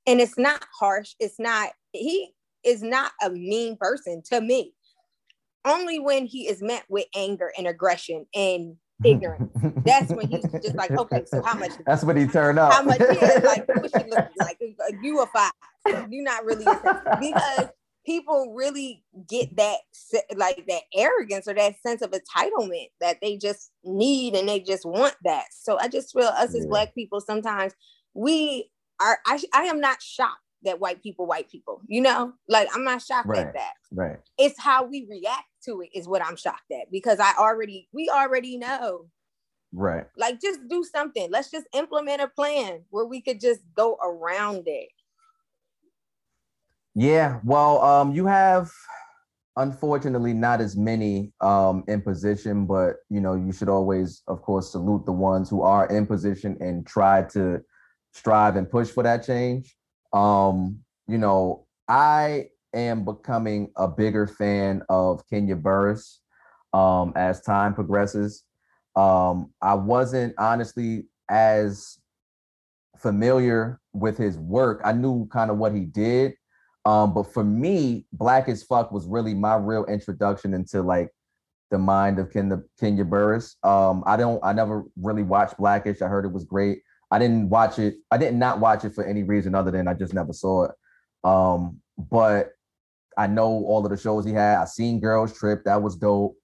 And 0.06 0.20
it's 0.20 0.38
not 0.38 0.64
harsh. 0.78 1.14
It's 1.18 1.38
not, 1.38 1.70
he 1.92 2.30
is 2.64 2.82
not 2.82 3.12
a 3.22 3.30
mean 3.30 3.76
person 3.76 4.22
to 4.30 4.40
me. 4.40 4.74
Only 5.66 5.98
when 5.98 6.26
he 6.26 6.46
is 6.46 6.62
met 6.62 6.84
with 6.88 7.06
anger 7.14 7.50
and 7.56 7.66
aggression 7.66 8.26
and 8.34 8.76
ignorance. 9.02 9.50
That's 9.84 10.12
when 10.12 10.28
he's 10.28 10.44
just 10.62 10.74
like, 10.74 10.90
okay, 10.90 11.24
so 11.26 11.42
how 11.42 11.54
much? 11.58 11.72
That's 11.86 12.04
when 12.04 12.16
he 12.16 12.26
turned 12.26 12.58
up. 12.58 12.72
How 12.72 12.82
much? 12.82 13.00
Yeah, 13.00 13.40
like 13.44 13.66
what 13.74 13.90
she 13.90 14.10
look 14.10 14.28
like? 14.38 14.58
You 15.02 15.22
a 15.22 15.26
five? 15.26 15.52
You're 16.10 16.22
not 16.22 16.44
really 16.44 16.64
because 16.64 17.68
people 18.04 18.52
really 18.54 19.02
get 19.28 19.56
that 19.56 19.78
like 20.36 20.64
that 20.68 20.82
arrogance 20.94 21.48
or 21.48 21.54
that 21.54 21.74
sense 21.80 22.02
of 22.02 22.12
entitlement 22.12 22.88
that 23.00 23.18
they 23.22 23.36
just 23.36 23.70
need 23.84 24.34
and 24.34 24.48
they 24.48 24.60
just 24.60 24.84
want 24.84 25.14
that. 25.24 25.44
So 25.50 25.78
I 25.78 25.88
just 25.88 26.12
feel 26.12 26.26
us 26.26 26.54
as 26.54 26.66
black 26.66 26.94
people 26.94 27.20
sometimes 27.20 27.74
we 28.14 28.70
are. 29.00 29.18
I 29.26 29.40
I 29.52 29.64
am 29.64 29.80
not 29.80 30.02
shocked 30.02 30.40
that 30.64 30.80
white 30.80 31.02
people 31.02 31.26
white 31.26 31.50
people. 31.50 31.82
You 31.86 32.00
know, 32.00 32.32
like 32.48 32.68
I'm 32.74 32.84
not 32.84 33.02
shocked 33.02 33.28
Right. 33.28 33.46
at 33.46 33.54
that 33.54 33.72
right. 33.92 34.18
it's 34.38 34.58
how 34.60 34.84
we 34.84 35.06
react 35.08 35.44
to 35.66 35.80
it 35.82 35.90
is 35.94 36.08
what 36.08 36.24
I'm 36.24 36.36
shocked 36.36 36.70
at 36.72 36.90
because 36.90 37.20
I 37.20 37.32
already 37.38 37.88
we 37.92 38.08
already 38.08 38.56
know. 38.58 39.06
Right. 39.72 40.06
Like 40.16 40.40
just 40.40 40.60
do 40.68 40.84
something. 40.84 41.30
Let's 41.30 41.50
just 41.50 41.66
implement 41.74 42.22
a 42.22 42.28
plan 42.28 42.82
where 42.90 43.04
we 43.06 43.20
could 43.20 43.40
just 43.40 43.60
go 43.76 43.96
around 44.02 44.64
it. 44.66 44.88
Yeah, 46.94 47.40
well, 47.44 47.80
um, 47.82 48.14
you 48.14 48.26
have 48.26 48.70
unfortunately 49.56 50.32
not 50.32 50.60
as 50.60 50.76
many 50.76 51.32
um 51.40 51.84
in 51.88 52.00
position, 52.02 52.66
but 52.66 52.96
you 53.10 53.20
know, 53.20 53.34
you 53.34 53.52
should 53.52 53.68
always, 53.68 54.22
of 54.28 54.42
course, 54.42 54.72
salute 54.72 55.04
the 55.06 55.12
ones 55.12 55.50
who 55.50 55.62
are 55.62 55.86
in 55.88 56.06
position 56.06 56.56
and 56.60 56.86
try 56.86 57.22
to 57.22 57.60
strive 58.14 58.56
and 58.56 58.70
push 58.70 58.88
for 58.88 59.02
that 59.02 59.26
change. 59.26 59.76
Um, 60.12 60.80
you 61.06 61.18
know, 61.18 61.66
I 61.86 62.46
am 62.72 63.04
becoming 63.04 63.70
a 63.76 63.86
bigger 63.86 64.26
fan 64.26 64.82
of 64.88 65.28
Kenya 65.28 65.56
Barris 65.56 66.20
um 66.72 67.12
as 67.14 67.40
time 67.40 67.74
progresses. 67.74 68.42
Um, 68.96 69.52
I 69.60 69.74
wasn't 69.74 70.34
honestly 70.38 71.06
as 71.28 71.98
familiar 72.98 73.80
with 73.92 74.16
his 74.16 74.38
work. 74.38 74.80
I 74.84 74.92
knew 74.92 75.26
kind 75.26 75.50
of 75.50 75.58
what 75.58 75.74
he 75.74 75.80
did. 75.80 76.34
Um, 76.84 77.14
but 77.14 77.24
for 77.32 77.44
me, 77.44 78.06
Black 78.12 78.48
as 78.48 78.62
Fuck 78.62 78.92
was 78.92 79.06
really 79.06 79.34
my 79.34 79.56
real 79.56 79.84
introduction 79.86 80.54
into 80.54 80.82
like 80.82 81.10
the 81.70 81.78
mind 81.78 82.18
of 82.18 82.32
Kenya, 82.32 82.62
Kenya 82.78 83.04
Barris. 83.04 83.56
Um, 83.62 84.04
I 84.06 84.16
don't, 84.16 84.40
I 84.44 84.52
never 84.52 84.84
really 85.00 85.22
watched 85.22 85.56
Blackish. 85.56 86.02
I 86.02 86.08
heard 86.08 86.24
it 86.24 86.32
was 86.32 86.44
great. 86.44 86.82
I 87.10 87.18
didn't 87.18 87.48
watch 87.48 87.78
it. 87.78 87.96
I 88.10 88.18
did 88.18 88.34
not 88.34 88.60
watch 88.60 88.84
it 88.84 88.94
for 88.94 89.04
any 89.04 89.22
reason 89.22 89.54
other 89.54 89.70
than 89.70 89.86
I 89.88 89.94
just 89.94 90.14
never 90.14 90.32
saw 90.32 90.64
it. 90.64 90.70
Um, 91.22 91.80
but 91.96 92.50
I 93.16 93.26
know 93.26 93.46
all 93.46 93.84
of 93.84 93.90
the 93.90 93.96
shows 93.96 94.24
he 94.24 94.32
had. 94.32 94.58
I 94.58 94.64
seen 94.64 95.00
Girls 95.00 95.36
Trip. 95.38 95.64
That 95.64 95.82
was 95.82 95.96
dope. 95.96 96.36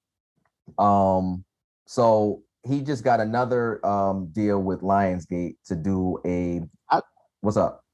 Um, 0.78 1.44
so 1.86 2.42
he 2.66 2.82
just 2.82 3.02
got 3.02 3.20
another 3.20 3.84
um 3.84 4.28
deal 4.32 4.62
with 4.62 4.80
Lionsgate 4.80 5.56
to 5.66 5.76
do 5.76 6.18
a. 6.24 6.62
I- 6.90 7.02
what's 7.40 7.56
up? 7.56 7.84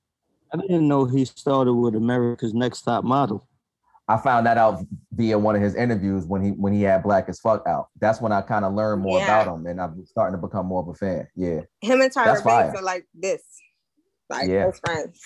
I 0.53 0.59
didn't 0.59 0.87
know 0.89 1.05
he 1.07 1.25
started 1.25 1.75
with 1.75 1.95
America's 1.97 2.55
Next 2.55 2.83
Top 2.83 3.05
Model. 3.05 3.49
I 4.09 4.17
found 4.19 4.47
that 4.47 4.57
out 4.57 4.85
via 5.13 5.37
one 5.39 5.57
of 5.57 5.63
his 5.63 5.75
interviews 5.75 6.25
when 6.27 6.41
he 6.43 6.51
when 6.51 6.73
he 6.73 6.83
had 6.83 7.03
Black 7.03 7.29
as 7.29 7.41
Fuck 7.41 7.67
out. 7.67 7.89
That's 8.01 8.21
when 8.21 8.31
I 8.33 8.41
kind 8.43 8.65
of 8.65 8.73
learned 8.75 9.03
more 9.03 9.19
Yeah. 9.19 9.25
about 9.25 9.55
him, 9.55 9.67
and 9.67 9.81
I'm 9.81 10.07
starting 10.07 10.41
to 10.41 10.47
become 10.47 10.67
more 10.67 10.81
of 10.83 10.89
a 10.89 10.95
fan. 10.95 11.27
Yeah, 11.35 11.61
Him 11.81 12.01
and 12.01 12.13
Tyra 12.13 12.45
Banks 12.45 12.79
are 12.79 12.83
like 12.83 13.07
this. 13.15 13.43
Like 14.31 14.49
Yeah. 14.49 14.67
best 14.67 14.81
friends. 14.85 15.21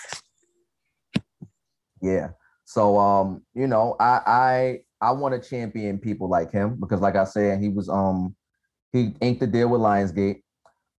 yeah. 2.01 2.31
So 2.65 2.99
um, 2.99 3.43
you 3.55 3.67
know, 3.67 3.97
I 4.01 4.21
I 4.27 4.81
I 5.01 5.13
want 5.13 5.41
to 5.41 5.49
champion 5.49 5.99
people 5.99 6.29
like 6.29 6.53
him 6.53 6.77
because, 6.79 7.01
like 7.01 7.17
I 7.17 7.25
said, 7.25 7.61
he 7.61 7.69
was 7.69 7.89
um 7.89 8.35
he 8.93 9.15
inked 9.21 9.41
the 9.41 9.47
deal 9.47 9.69
with 9.69 9.81
Lionsgate, 9.81 10.43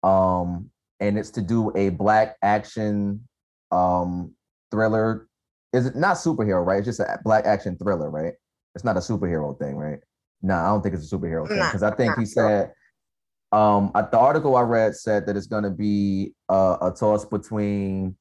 um, 0.03 0.69
and 0.99 1.17
it's 1.17 1.31
to 1.31 1.41
do 1.41 1.71
a 1.75 1.89
black 1.89 2.37
action 2.43 3.27
um 3.71 4.35
thriller. 4.69 5.27
Is 5.73 5.85
it 5.85 5.95
not 5.95 6.17
superhero, 6.17 6.65
right? 6.65 6.79
It's 6.79 6.85
just 6.85 6.99
a 6.99 7.19
black 7.23 7.45
action 7.45 7.77
thriller, 7.77 8.09
right? 8.09 8.33
It's 8.75 8.83
not 8.83 8.97
a 8.97 8.99
superhero 8.99 9.57
thing, 9.57 9.75
right? 9.75 9.99
No, 10.41 10.55
I 10.55 10.67
don't 10.67 10.81
think 10.81 10.95
it's 10.95 11.11
a 11.11 11.15
superhero 11.15 11.47
thing 11.47 11.57
because 11.67 11.83
I 11.83 11.91
think 11.91 12.17
he 12.17 12.25
said 12.25 12.71
um 13.51 13.91
the 13.93 14.17
article 14.17 14.55
I 14.55 14.61
read 14.61 14.95
said 14.95 15.25
that 15.25 15.35
it's 15.35 15.47
going 15.47 15.63
to 15.63 15.69
be 15.69 16.33
uh, 16.49 16.77
a 16.81 16.91
toss 16.91 17.25
between 17.25 18.15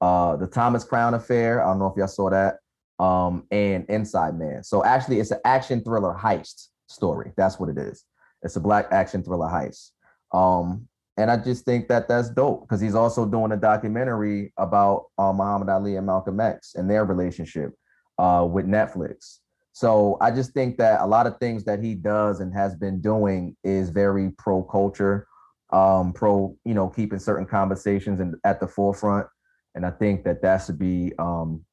uh 0.00 0.36
the 0.36 0.46
Thomas 0.46 0.84
Crown 0.84 1.14
affair. 1.14 1.62
I 1.62 1.66
don't 1.70 1.78
know 1.80 1.86
if 1.86 1.96
y'all 1.96 2.06
saw 2.08 2.30
that. 2.30 2.56
Um 2.98 3.46
and 3.50 3.84
Inside 3.88 4.38
Man. 4.38 4.62
So 4.62 4.84
actually 4.84 5.20
it's 5.20 5.32
an 5.32 5.40
action 5.44 5.82
thriller 5.82 6.14
heist 6.14 6.68
story. 6.88 7.32
That's 7.36 7.58
what 7.58 7.68
it 7.68 7.78
is. 7.78 8.04
It's 8.42 8.56
a 8.56 8.60
black 8.60 8.86
action 8.90 9.22
thriller 9.22 9.48
heist. 9.48 9.90
Um 10.32 10.88
and 11.16 11.30
I 11.30 11.36
just 11.36 11.64
think 11.64 11.88
that 11.88 12.08
that's 12.08 12.30
dope 12.30 12.62
because 12.62 12.80
he's 12.80 12.94
also 12.94 13.26
doing 13.26 13.52
a 13.52 13.56
documentary 13.56 14.52
about 14.56 15.06
uh, 15.18 15.32
Muhammad 15.32 15.68
Ali 15.68 15.96
and 15.96 16.06
Malcolm 16.06 16.40
X 16.40 16.74
and 16.74 16.88
their 16.88 17.04
relationship 17.04 17.72
uh, 18.18 18.46
with 18.50 18.66
Netflix. 18.66 19.38
So 19.72 20.16
I 20.20 20.30
just 20.30 20.52
think 20.52 20.78
that 20.78 21.00
a 21.00 21.06
lot 21.06 21.26
of 21.26 21.38
things 21.38 21.64
that 21.64 21.82
he 21.82 21.94
does 21.94 22.40
and 22.40 22.52
has 22.54 22.74
been 22.74 23.00
doing 23.00 23.56
is 23.64 23.90
very 23.90 24.30
pro 24.38 24.62
culture, 24.62 25.26
um, 25.72 26.12
pro 26.12 26.56
you 26.64 26.74
know 26.74 26.88
keeping 26.88 27.18
certain 27.18 27.46
conversations 27.46 28.20
and 28.20 28.34
at 28.44 28.60
the 28.60 28.68
forefront. 28.68 29.26
And 29.74 29.86
I 29.86 29.90
think 29.90 30.24
that 30.24 30.42
that 30.42 30.64
should 30.64 30.78
be 30.78 31.12
um, 31.18 31.64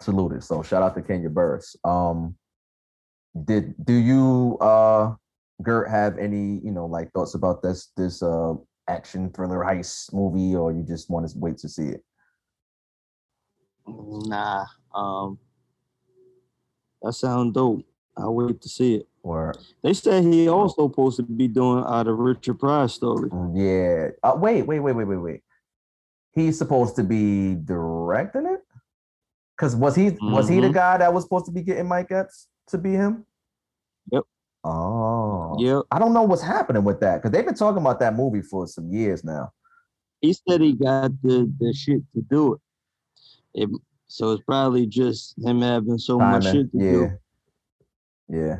saluted. 0.00 0.44
So 0.44 0.62
shout 0.62 0.82
out 0.82 0.94
to 0.94 1.02
Kenya 1.02 1.30
Barris. 1.30 1.76
Um, 1.84 2.36
did 3.44 3.74
do 3.84 3.94
you 3.94 4.58
uh, 4.60 5.14
Gert 5.62 5.88
have 5.88 6.18
any 6.18 6.60
you 6.62 6.72
know 6.72 6.86
like 6.86 7.10
thoughts 7.12 7.34
about 7.34 7.62
this 7.62 7.90
this 7.96 8.22
uh, 8.22 8.54
action 8.88 9.30
thriller 9.30 9.58
heist 9.60 10.12
movie, 10.12 10.54
or 10.56 10.72
you 10.72 10.82
just 10.82 11.10
want 11.10 11.28
to 11.28 11.38
wait 11.38 11.58
to 11.58 11.68
see 11.68 11.88
it? 11.88 12.04
Nah. 13.86 14.64
Um 14.94 15.38
that 17.02 17.12
sound 17.14 17.54
dope. 17.54 17.84
I'll 18.16 18.34
wait 18.34 18.60
to 18.60 18.68
see 18.68 18.96
it. 18.96 19.08
Or 19.22 19.54
They 19.82 19.94
said 19.94 20.24
he 20.24 20.48
also 20.48 20.88
supposed 20.88 21.16
to 21.16 21.22
be 21.22 21.48
doing 21.48 21.84
out 21.86 22.06
of 22.06 22.18
Richard 22.18 22.58
Pryor 22.58 22.88
story. 22.88 23.30
yeah, 23.54 24.08
uh, 24.22 24.36
wait, 24.36 24.62
wait, 24.66 24.80
wait, 24.80 24.94
wait, 24.94 25.04
wait, 25.06 25.16
wait. 25.16 25.40
He's 26.32 26.58
supposed 26.58 26.96
to 26.96 27.04
be 27.04 27.54
directing 27.54 28.46
it. 28.46 28.60
Cause 29.58 29.74
was 29.76 29.94
he 29.96 30.16
was 30.20 30.48
he 30.48 30.60
the 30.60 30.68
Mhm. 30.68 30.74
guy 30.74 30.98
that 30.98 31.12
was 31.14 31.24
supposed 31.24 31.46
to 31.46 31.52
be 31.52 31.62
getting 31.62 31.86
Mike 31.88 32.10
Epps 32.10 32.48
to 32.68 32.78
be 32.78 32.90
him? 32.92 33.24
Oh, 34.64 35.56
yeah. 35.58 35.80
I 35.90 35.98
don't 35.98 36.12
know 36.12 36.22
what's 36.22 36.42
happening 36.42 36.84
with 36.84 37.00
that 37.00 37.16
because 37.16 37.32
they've 37.32 37.44
been 37.44 37.54
talking 37.54 37.80
about 37.80 37.98
that 38.00 38.14
movie 38.14 38.42
for 38.42 38.66
some 38.66 38.90
years 38.90 39.24
now. 39.24 39.50
He 40.20 40.32
said 40.32 40.60
he 40.60 40.72
got 40.72 41.10
the, 41.22 41.52
the 41.58 41.72
shit 41.72 42.02
to 42.14 42.22
do 42.22 42.54
it. 42.54 42.60
it. 43.54 43.70
So 44.06 44.32
it's 44.32 44.44
probably 44.44 44.86
just 44.86 45.34
him 45.42 45.62
having 45.62 45.98
so 45.98 46.18
much 46.18 46.44
shit 46.44 46.70
to 46.72 46.78
yeah, 46.78 46.92
do. 46.92 47.10
yeah, 48.28 48.56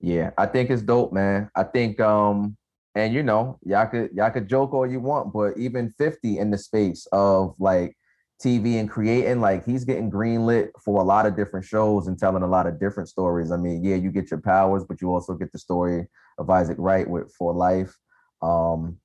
yeah. 0.00 0.30
I 0.36 0.46
think 0.46 0.70
it's 0.70 0.82
dope, 0.82 1.12
man. 1.12 1.48
I 1.54 1.62
think, 1.62 2.00
um, 2.00 2.56
and 2.94 3.14
you 3.14 3.22
know, 3.22 3.58
y'all 3.64 3.86
could 3.86 4.10
y'all 4.12 4.30
could 4.30 4.48
joke 4.48 4.74
all 4.74 4.86
you 4.86 4.98
want, 4.98 5.32
but 5.32 5.56
even 5.56 5.94
Fifty 5.96 6.38
in 6.38 6.50
the 6.50 6.58
space 6.58 7.06
of 7.12 7.54
like 7.58 7.96
TV 8.44 8.78
and 8.78 8.88
creating, 8.88 9.40
like 9.40 9.64
he's 9.64 9.84
getting 9.84 10.10
greenlit 10.10 10.68
for 10.84 11.00
a 11.00 11.04
lot 11.04 11.26
of 11.26 11.34
different 11.36 11.66
shows 11.66 12.06
and 12.06 12.18
telling 12.18 12.42
a 12.42 12.46
lot 12.46 12.66
of 12.66 12.78
different 12.78 13.08
stories. 13.08 13.50
I 13.50 13.56
mean, 13.56 13.82
yeah, 13.84 13.96
you 13.96 14.10
get 14.10 14.30
your 14.30 14.40
powers, 14.40 14.84
but 14.84 15.00
you 15.00 15.12
also 15.12 15.34
get 15.34 15.50
the 15.52 15.58
story 15.58 16.06
of 16.38 16.48
Isaac 16.48 16.76
Wright 16.78 17.08
with 17.08 17.32
For 17.36 17.52
Life. 17.52 17.96
Um, 18.42 18.98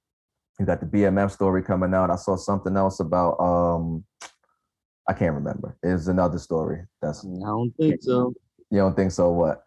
You 0.59 0.65
got 0.67 0.79
the 0.81 0.85
BMF 0.85 1.31
story 1.31 1.63
coming 1.63 1.95
out. 1.95 2.11
I 2.11 2.15
saw 2.15 2.35
something 2.35 2.77
else 2.77 2.99
about 2.99 3.39
um 3.39 4.03
I 5.09 5.13
can't 5.13 5.33
remember. 5.33 5.75
It's 5.81 6.07
another 6.07 6.37
story. 6.37 6.85
That's 7.01 7.25
I 7.25 7.29
don't 7.45 7.73
think 7.77 8.01
so. 8.03 8.33
you 8.69 8.77
don't 8.77 8.95
think 8.95 9.11
so 9.11 9.31
what? 9.31 9.63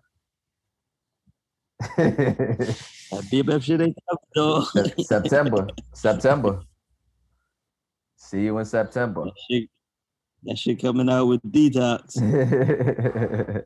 That 1.96 3.24
BMF 3.32 3.62
shit 3.62 3.80
ain't 3.80 3.96
tough 4.08 4.20
though. 4.34 4.60
September. 5.02 5.66
September. 5.92 6.60
See 8.26 8.42
you 8.42 8.58
in 8.58 8.64
September. 8.64 9.24
that, 9.24 9.32
shit, 9.48 9.68
that 10.42 10.58
shit 10.58 10.82
coming 10.82 11.08
out 11.08 11.26
with 11.26 11.40
detox. 11.42 12.16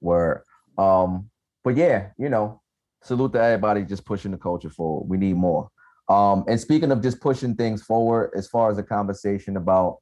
Word. 0.00 0.42
Um, 0.76 1.30
but 1.62 1.76
yeah, 1.76 2.08
you 2.18 2.28
know, 2.28 2.60
salute 3.04 3.32
to 3.34 3.40
everybody 3.40 3.84
just 3.84 4.04
pushing 4.04 4.32
the 4.32 4.36
culture 4.36 4.70
forward. 4.70 5.08
We 5.08 5.16
need 5.16 5.36
more. 5.36 5.68
Um, 6.08 6.44
and 6.48 6.60
speaking 6.60 6.90
of 6.90 7.02
just 7.02 7.20
pushing 7.20 7.54
things 7.54 7.82
forward, 7.82 8.32
as 8.36 8.48
far 8.48 8.68
as 8.68 8.78
the 8.78 8.82
conversation 8.82 9.56
about 9.56 9.98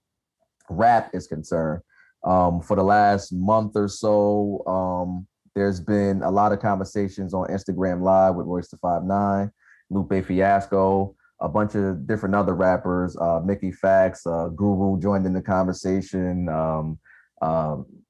rap 0.70 1.10
is 1.12 1.26
concerned, 1.26 1.82
um, 2.24 2.62
for 2.62 2.76
the 2.76 2.82
last 2.82 3.30
month 3.30 3.72
or 3.76 3.88
so, 3.88 4.64
um, 4.66 5.26
there's 5.54 5.80
been 5.80 6.22
a 6.22 6.30
lot 6.30 6.52
of 6.52 6.60
conversations 6.60 7.34
on 7.34 7.48
Instagram 7.48 8.00
Live 8.00 8.36
with 8.36 8.46
Royce 8.46 8.68
da 8.68 8.78
Five 8.80 9.04
Nine, 9.04 9.50
Lupe 9.90 10.24
Fiasco, 10.24 11.14
a 11.42 11.48
bunch 11.48 11.74
of 11.74 12.06
different 12.06 12.34
other 12.34 12.54
rappers, 12.54 13.16
uh, 13.20 13.40
Mickey 13.44 13.72
Factz, 13.72 14.26
uh, 14.26 14.48
Guru 14.48 15.00
joined 15.00 15.26
in 15.26 15.32
the 15.32 15.42
conversation, 15.42 16.48
um, 16.48 16.98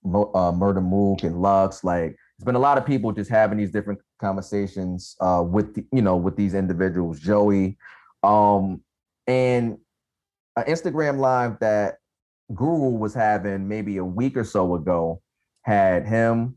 Mo- 0.04 0.30
uh, 0.34 0.52
Murda 0.52 0.82
Mook 0.82 1.22
and 1.22 1.40
Lux. 1.40 1.84
Like, 1.84 2.16
it's 2.36 2.44
been 2.44 2.54
a 2.54 2.60
lot 2.60 2.78
of 2.78 2.84
people 2.84 3.12
just 3.12 3.30
having 3.30 3.58
these 3.58 3.70
different 3.70 4.00
conversations 4.20 5.16
uh, 5.20 5.42
with 5.46 5.74
the, 5.74 5.86
you 5.92 6.02
know 6.02 6.16
with 6.16 6.36
these 6.36 6.54
individuals. 6.54 7.20
Joey, 7.20 7.78
um, 8.22 8.82
and 9.26 9.78
an 10.56 10.64
Instagram 10.64 11.18
live 11.18 11.58
that 11.60 11.98
Guru 12.54 12.90
was 12.90 13.14
having 13.14 13.68
maybe 13.68 13.96
a 13.98 14.04
week 14.04 14.36
or 14.36 14.44
so 14.44 14.74
ago 14.74 15.22
had 15.62 16.06
him, 16.06 16.56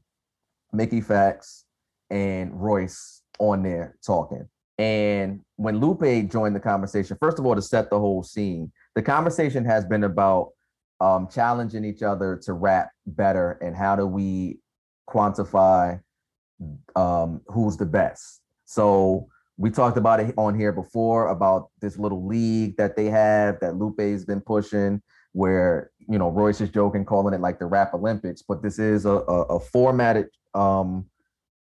Mickey 0.73 1.01
Factz, 1.01 1.63
and 2.09 2.51
Royce 2.59 3.21
on 3.39 3.63
there 3.63 3.97
talking. 4.05 4.49
And 4.77 5.41
when 5.55 5.79
Lupe 5.79 6.29
joined 6.29 6.55
the 6.55 6.59
conversation, 6.59 7.17
first 7.19 7.39
of 7.39 7.45
all, 7.45 7.55
to 7.55 7.61
set 7.61 7.89
the 7.89 7.99
whole 7.99 8.23
scene, 8.23 8.71
the 8.95 9.01
conversation 9.01 9.63
has 9.65 9.85
been 9.85 10.03
about 10.03 10.49
um, 10.99 11.27
challenging 11.29 11.85
each 11.85 12.03
other 12.03 12.39
to 12.43 12.53
rap 12.53 12.89
better 13.05 13.57
and 13.61 13.75
how 13.75 13.95
do 13.95 14.05
we 14.05 14.59
quantify 15.09 15.99
um, 16.95 17.41
who's 17.47 17.77
the 17.77 17.85
best. 17.85 18.41
So 18.65 19.27
we 19.57 19.69
talked 19.69 19.97
about 19.97 20.19
it 20.19 20.33
on 20.37 20.57
here 20.57 20.71
before 20.71 21.29
about 21.29 21.69
this 21.81 21.97
little 21.97 22.25
league 22.25 22.75
that 22.77 22.95
they 22.95 23.05
have 23.05 23.59
that 23.61 23.75
Lupe's 23.75 24.25
been 24.25 24.41
pushing, 24.41 25.01
where 25.31 25.91
you 26.07 26.17
know 26.17 26.29
Royce 26.29 26.61
is 26.61 26.69
joking, 26.69 27.05
calling 27.05 27.33
it 27.33 27.41
like 27.41 27.59
the 27.59 27.65
rap 27.65 27.93
Olympics, 27.93 28.41
but 28.41 28.61
this 28.61 28.79
is 28.79 29.05
a, 29.05 29.11
a, 29.11 29.41
a 29.43 29.59
formatted 29.59 30.27
um, 30.53 31.05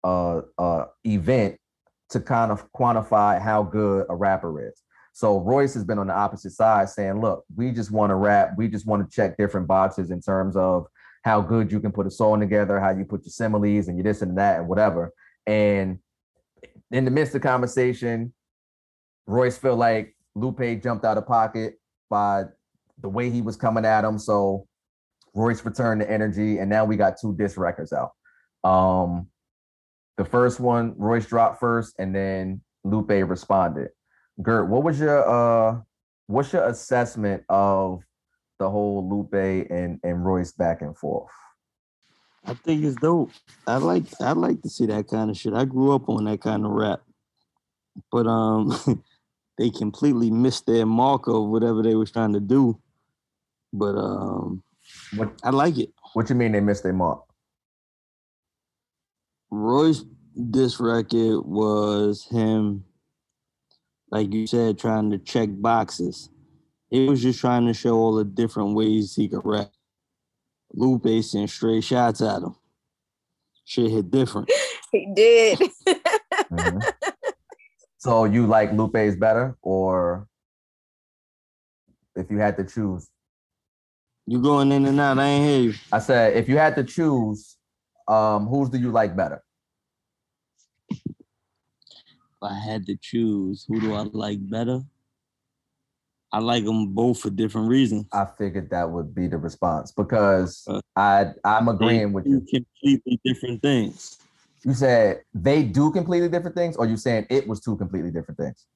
uh, 0.04 0.42
uh, 0.58 0.84
event 1.04 1.58
to 2.10 2.20
kind 2.20 2.50
of 2.50 2.70
quantify 2.72 3.40
how 3.40 3.62
good 3.62 4.06
a 4.08 4.16
rapper 4.16 4.68
is. 4.68 4.82
So 5.12 5.40
Royce 5.40 5.74
has 5.74 5.84
been 5.84 5.98
on 5.98 6.06
the 6.06 6.14
opposite 6.14 6.52
side 6.52 6.88
saying, 6.88 7.20
look, 7.20 7.44
we 7.56 7.72
just 7.72 7.90
want 7.90 8.10
to 8.10 8.14
rap. 8.14 8.52
We 8.56 8.68
just 8.68 8.86
want 8.86 9.08
to 9.08 9.14
check 9.14 9.36
different 9.36 9.66
boxes 9.66 10.10
in 10.10 10.20
terms 10.20 10.56
of 10.56 10.86
how 11.24 11.40
good 11.40 11.72
you 11.72 11.80
can 11.80 11.92
put 11.92 12.06
a 12.06 12.10
song 12.10 12.40
together, 12.40 12.78
how 12.78 12.90
you 12.90 13.04
put 13.04 13.24
your 13.24 13.32
similes 13.32 13.88
and 13.88 13.98
your 13.98 14.04
this 14.04 14.22
and 14.22 14.38
that 14.38 14.60
and 14.60 14.68
whatever. 14.68 15.12
And 15.46 15.98
in 16.90 17.04
the 17.04 17.10
midst 17.10 17.34
of 17.34 17.42
conversation, 17.42 18.32
Royce 19.26 19.58
felt 19.58 19.78
like 19.78 20.16
Lupe 20.34 20.82
jumped 20.82 21.04
out 21.04 21.18
of 21.18 21.26
pocket 21.26 21.74
by 22.08 22.44
the 23.00 23.08
way 23.08 23.30
he 23.30 23.42
was 23.42 23.56
coming 23.56 23.84
at 23.84 24.04
him. 24.04 24.18
So 24.18 24.66
Royce 25.34 25.64
returned 25.64 26.00
the 26.00 26.10
energy, 26.10 26.58
and 26.58 26.70
now 26.70 26.84
we 26.84 26.96
got 26.96 27.20
two 27.20 27.34
disc 27.36 27.58
records 27.58 27.92
out. 27.92 28.12
Um, 28.68 29.28
the 30.18 30.24
first 30.24 30.58
one, 30.58 30.94
Royce 30.98 31.26
dropped 31.26 31.60
first, 31.60 31.94
and 31.98 32.14
then 32.14 32.60
Lupe 32.84 33.08
responded. 33.08 33.90
Gert, 34.42 34.68
what 34.68 34.82
was 34.82 35.00
your 35.00 35.26
uh 35.26 35.80
what's 36.26 36.52
your 36.52 36.66
assessment 36.66 37.44
of 37.48 38.02
the 38.58 38.68
whole 38.68 39.08
Lupe 39.08 39.32
and, 39.70 40.00
and 40.02 40.26
Royce 40.26 40.52
back 40.52 40.82
and 40.82 40.96
forth? 40.98 41.30
I 42.44 42.54
think 42.54 42.84
it's 42.84 42.96
dope. 42.96 43.30
I 43.66 43.76
like 43.76 44.04
I 44.20 44.32
like 44.32 44.60
to 44.62 44.68
see 44.68 44.86
that 44.86 45.06
kind 45.08 45.30
of 45.30 45.36
shit. 45.36 45.54
I 45.54 45.64
grew 45.64 45.94
up 45.94 46.08
on 46.08 46.24
that 46.24 46.40
kind 46.40 46.66
of 46.66 46.72
rap. 46.72 47.00
But 48.10 48.26
um 48.26 49.04
they 49.58 49.70
completely 49.70 50.30
missed 50.32 50.66
their 50.66 50.84
mark 50.86 51.28
of 51.28 51.46
whatever 51.48 51.82
they 51.82 51.94
was 51.94 52.10
trying 52.10 52.32
to 52.32 52.40
do. 52.40 52.80
But 53.72 53.96
um 53.96 54.64
What 55.16 55.32
I 55.44 55.50
like 55.50 55.78
it. 55.78 55.90
what 56.14 56.28
you 56.28 56.34
mean 56.34 56.52
they 56.52 56.60
missed 56.60 56.82
their 56.82 56.92
mark? 56.92 57.27
Royce 59.50 60.04
this 60.34 60.78
record 60.78 61.40
was 61.44 62.26
him, 62.30 62.84
like 64.10 64.32
you 64.32 64.46
said, 64.46 64.78
trying 64.78 65.10
to 65.10 65.18
check 65.18 65.48
boxes. 65.52 66.30
He 66.90 67.08
was 67.08 67.20
just 67.22 67.40
trying 67.40 67.66
to 67.66 67.74
show 67.74 67.96
all 67.96 68.14
the 68.14 68.24
different 68.24 68.74
ways 68.74 69.14
he 69.14 69.28
could 69.28 69.42
rap. 69.44 69.70
Lupe 70.72 71.22
sent 71.24 71.50
straight 71.50 71.82
shots 71.84 72.20
at 72.20 72.42
him. 72.42 72.54
Shit 73.64 73.90
hit 73.90 74.10
different. 74.10 74.50
He 74.90 75.06
did. 75.14 75.58
Mhm. 76.50 76.80
so 77.98 78.24
you 78.24 78.46
like 78.46 78.72
Lupe's 78.72 79.16
better, 79.16 79.58
or 79.60 80.26
if 82.16 82.30
you 82.30 82.38
had 82.38 82.56
to 82.56 82.64
choose? 82.64 83.06
You 84.24 84.40
going 84.40 84.72
in 84.72 84.86
and 84.86 84.98
out, 84.98 85.18
I 85.18 85.26
ain't 85.26 85.44
hear 85.46 85.60
you. 85.60 85.74
I 85.92 85.98
said 85.98 86.38
if 86.38 86.48
you 86.48 86.56
had 86.56 86.74
to 86.76 86.84
choose, 86.84 87.57
um, 88.08 88.46
whose 88.46 88.70
do 88.70 88.78
you 88.78 88.90
like 88.90 89.14
better? 89.14 89.42
If 90.90 92.42
I 92.42 92.54
had 92.58 92.86
to 92.86 92.96
choose, 92.96 93.64
who 93.68 93.80
do 93.80 93.94
I 93.94 94.02
like 94.12 94.38
better? 94.48 94.80
I 96.32 96.40
like 96.40 96.64
them 96.64 96.88
both 96.94 97.20
for 97.20 97.30
different 97.30 97.68
reasons. 97.68 98.06
I 98.12 98.26
figured 98.36 98.70
that 98.70 98.90
would 98.90 99.14
be 99.14 99.28
the 99.28 99.38
response 99.38 99.92
because 99.92 100.64
Uh, 100.66 100.80
I 100.94 101.32
I'm 101.44 101.68
agreeing 101.68 102.12
with 102.12 102.26
you. 102.26 102.40
completely 102.50 103.20
different 103.24 103.62
things. 103.62 104.18
You 104.64 104.74
said 104.74 105.22
they 105.32 105.62
do 105.62 105.90
completely 105.90 106.28
different 106.28 106.56
things, 106.56 106.76
or 106.76 106.86
you 106.86 106.96
saying 106.96 107.26
it 107.30 107.46
was 107.48 107.60
two 107.60 107.76
completely 107.76 108.10
different 108.10 108.38
things? 108.38 108.66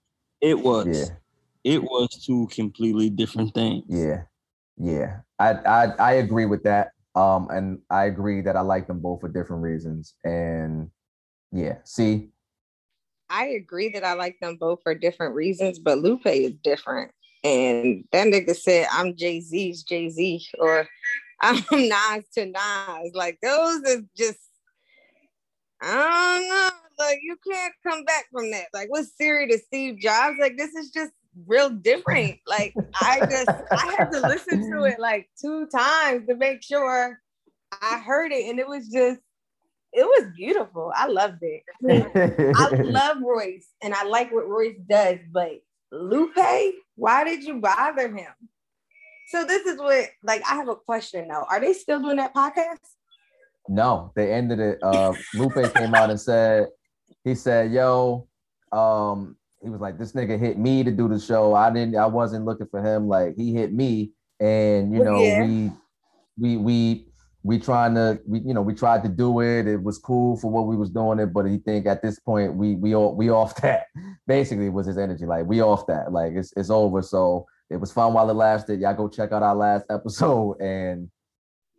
It 0.41 0.59
was. 0.59 0.87
Yeah, 0.87 1.17
It 1.65 1.83
was 1.83 2.09
two 2.25 2.49
completely 2.51 3.11
different 3.11 3.55
things. 3.55 3.85
yeah, 3.89 4.23
yeah. 4.79 5.21
I 5.39 5.51
I 5.53 5.85
I 5.99 6.13
agree 6.15 6.47
with 6.47 6.63
that. 6.65 6.93
Um, 7.15 7.49
and 7.51 7.81
I 7.91 8.07
agree 8.07 8.41
that 8.43 8.57
I 8.57 8.63
like 8.63 8.87
them 8.87 9.01
both 9.01 9.21
for 9.21 9.29
different 9.29 9.63
reasons. 9.63 10.15
And 10.25 10.91
yeah, 11.53 11.79
see, 11.85 12.31
I 13.33 13.47
agree 13.47 13.89
that 13.91 14.05
I 14.05 14.13
like 14.13 14.39
them 14.41 14.57
both 14.57 14.81
for 14.83 14.95
different 14.95 15.35
reasons, 15.35 15.79
but 15.79 15.99
Lupe 15.99 16.27
is 16.27 16.53
different. 16.63 17.13
And 17.43 18.05
that 18.13 18.27
nigga 18.27 18.55
said, 18.55 18.87
I'm 18.93 19.17
Jay 19.17 19.41
Z's 19.41 19.83
Jay 19.83 20.11
Z, 20.11 20.47
or 20.59 20.87
I'm 21.41 21.57
Nas 21.73 22.25
to 22.35 22.45
Nas. 22.45 23.15
Like, 23.15 23.39
those 23.43 23.81
are 23.89 24.03
just, 24.15 24.39
I 25.81 26.39
don't 26.39 26.49
know. 26.49 27.05
Like, 27.05 27.21
you 27.23 27.37
can't 27.51 27.73
come 27.83 28.05
back 28.05 28.27
from 28.31 28.51
that. 28.51 28.67
Like, 28.75 28.91
what's 28.91 29.17
Siri 29.17 29.49
to 29.49 29.59
Steve 29.59 29.99
Jobs? 29.99 30.37
Like, 30.39 30.59
this 30.59 30.75
is 30.75 30.91
just 30.91 31.13
real 31.47 31.71
different. 31.71 32.39
Like, 32.47 32.75
I 33.01 33.21
just, 33.21 33.49
I 33.71 33.95
had 33.99 34.11
to 34.13 34.21
listen 34.21 34.71
to 34.71 34.85
it 34.85 34.99
like 34.99 35.29
two 35.41 35.67
times 35.67 36.27
to 36.29 36.37
make 36.37 36.63
sure 36.63 37.21
I 37.81 37.99
heard 37.99 38.33
it. 38.33 38.49
And 38.49 38.59
it 38.59 38.69
was 38.69 38.89
just, 38.89 39.21
it 39.93 40.05
was 40.05 40.33
beautiful. 40.37 40.93
I 40.95 41.07
loved 41.07 41.43
it. 41.43 41.63
I 42.57 42.69
love 42.83 43.19
Royce 43.21 43.69
and 43.83 43.95
I 43.95 44.05
like 44.05 44.33
what 44.33 44.49
Royce 44.49 44.79
does, 44.89 45.19
but 45.31 45.61
Lupe, 45.91 46.75
why 46.97 47.25
did 47.25 47.45
you 47.45 47.61
bother 47.61 48.09
him? 48.09 48.33
So 49.29 49.45
this 49.45 49.67
is 49.67 49.79
what 49.79 50.09
like 50.23 50.43
I 50.51 50.57
have 50.57 50.69
a 50.69 50.77
question 50.77 51.29
though. 51.29 51.47
Are 51.49 51.61
they 51.61 51.73
still 51.73 52.01
doing 52.01 52.17
that 52.17 52.35
podcast? 52.35 52.81
No, 53.69 54.13
they 54.17 54.33
ended 54.33 54.59
it. 54.61 54.79
Uh, 54.83 55.15
Lupe 55.35 55.75
came 55.75 55.95
out 55.95 56.11
and 56.11 56.21
said, 56.21 56.69
he 57.25 57.35
said, 57.35 57.73
"Yo, 57.73 58.27
um, 58.73 59.37
he 59.63 59.71
was 59.71 59.81
like, 59.81 59.99
this 59.99 60.13
nigga 60.13 60.39
hit 60.39 60.59
me 60.59 60.83
to 60.83 60.91
do 60.91 61.09
the 61.09 61.19
show. 61.19 61.55
I 61.55 61.71
didn't. 61.71 61.97
I 61.97 62.07
wasn't 62.07 62.45
looking 62.45 62.67
for 62.67 62.83
him. 62.83 63.09
Like 63.09 63.37
he 63.37 63.55
hit 63.55 63.73
me, 63.73 64.13
and 64.41 64.93
you 64.93 65.05
know, 65.05 65.21
yeah. 65.21 65.45
we, 65.45 65.71
we, 66.39 66.57
we." 66.57 67.07
We 67.45 67.59
trying 67.59 67.97
to, 67.97 68.21
we 68.25 68.39
you 68.39 68.55
know, 68.55 68.63
we 68.63 68.73
tried 68.73 69.03
to 69.03 69.09
do 69.09 69.41
it. 69.41 69.67
It 69.67 69.83
was 69.83 69.99
cool 69.99 70.37
for 70.37 70.49
what 70.49 70.69
we 70.69 70.77
was 70.77 70.91
doing 70.91 71.19
it, 71.19 71.33
but 71.33 71.45
he 71.45 71.59
think 71.59 71.87
at 71.87 72.01
this 72.01 72.21
point 72.21 72.55
we 72.55 72.77
we 72.77 72.95
all 72.95 73.17
we 73.17 73.31
off 73.31 73.61
that. 73.63 73.87
Basically, 74.29 74.69
was 74.69 74.87
his 74.87 74.97
energy 74.97 75.27
like 75.27 75.47
we 75.47 75.61
off 75.61 75.85
that. 75.89 76.13
Like 76.13 76.35
it's 76.37 76.53
it's 76.57 76.71
over. 76.71 77.03
So 77.03 77.47
it 77.69 77.79
was 77.79 77.91
fun 77.91 78.13
while 78.13 78.31
it 78.31 78.35
lasted. 78.35 78.81
Y'all 78.81 78.95
go 78.95 79.09
check 79.09 79.33
out 79.33 79.43
our 79.43 79.57
last 79.57 79.87
episode, 79.91 80.61
and 80.61 81.11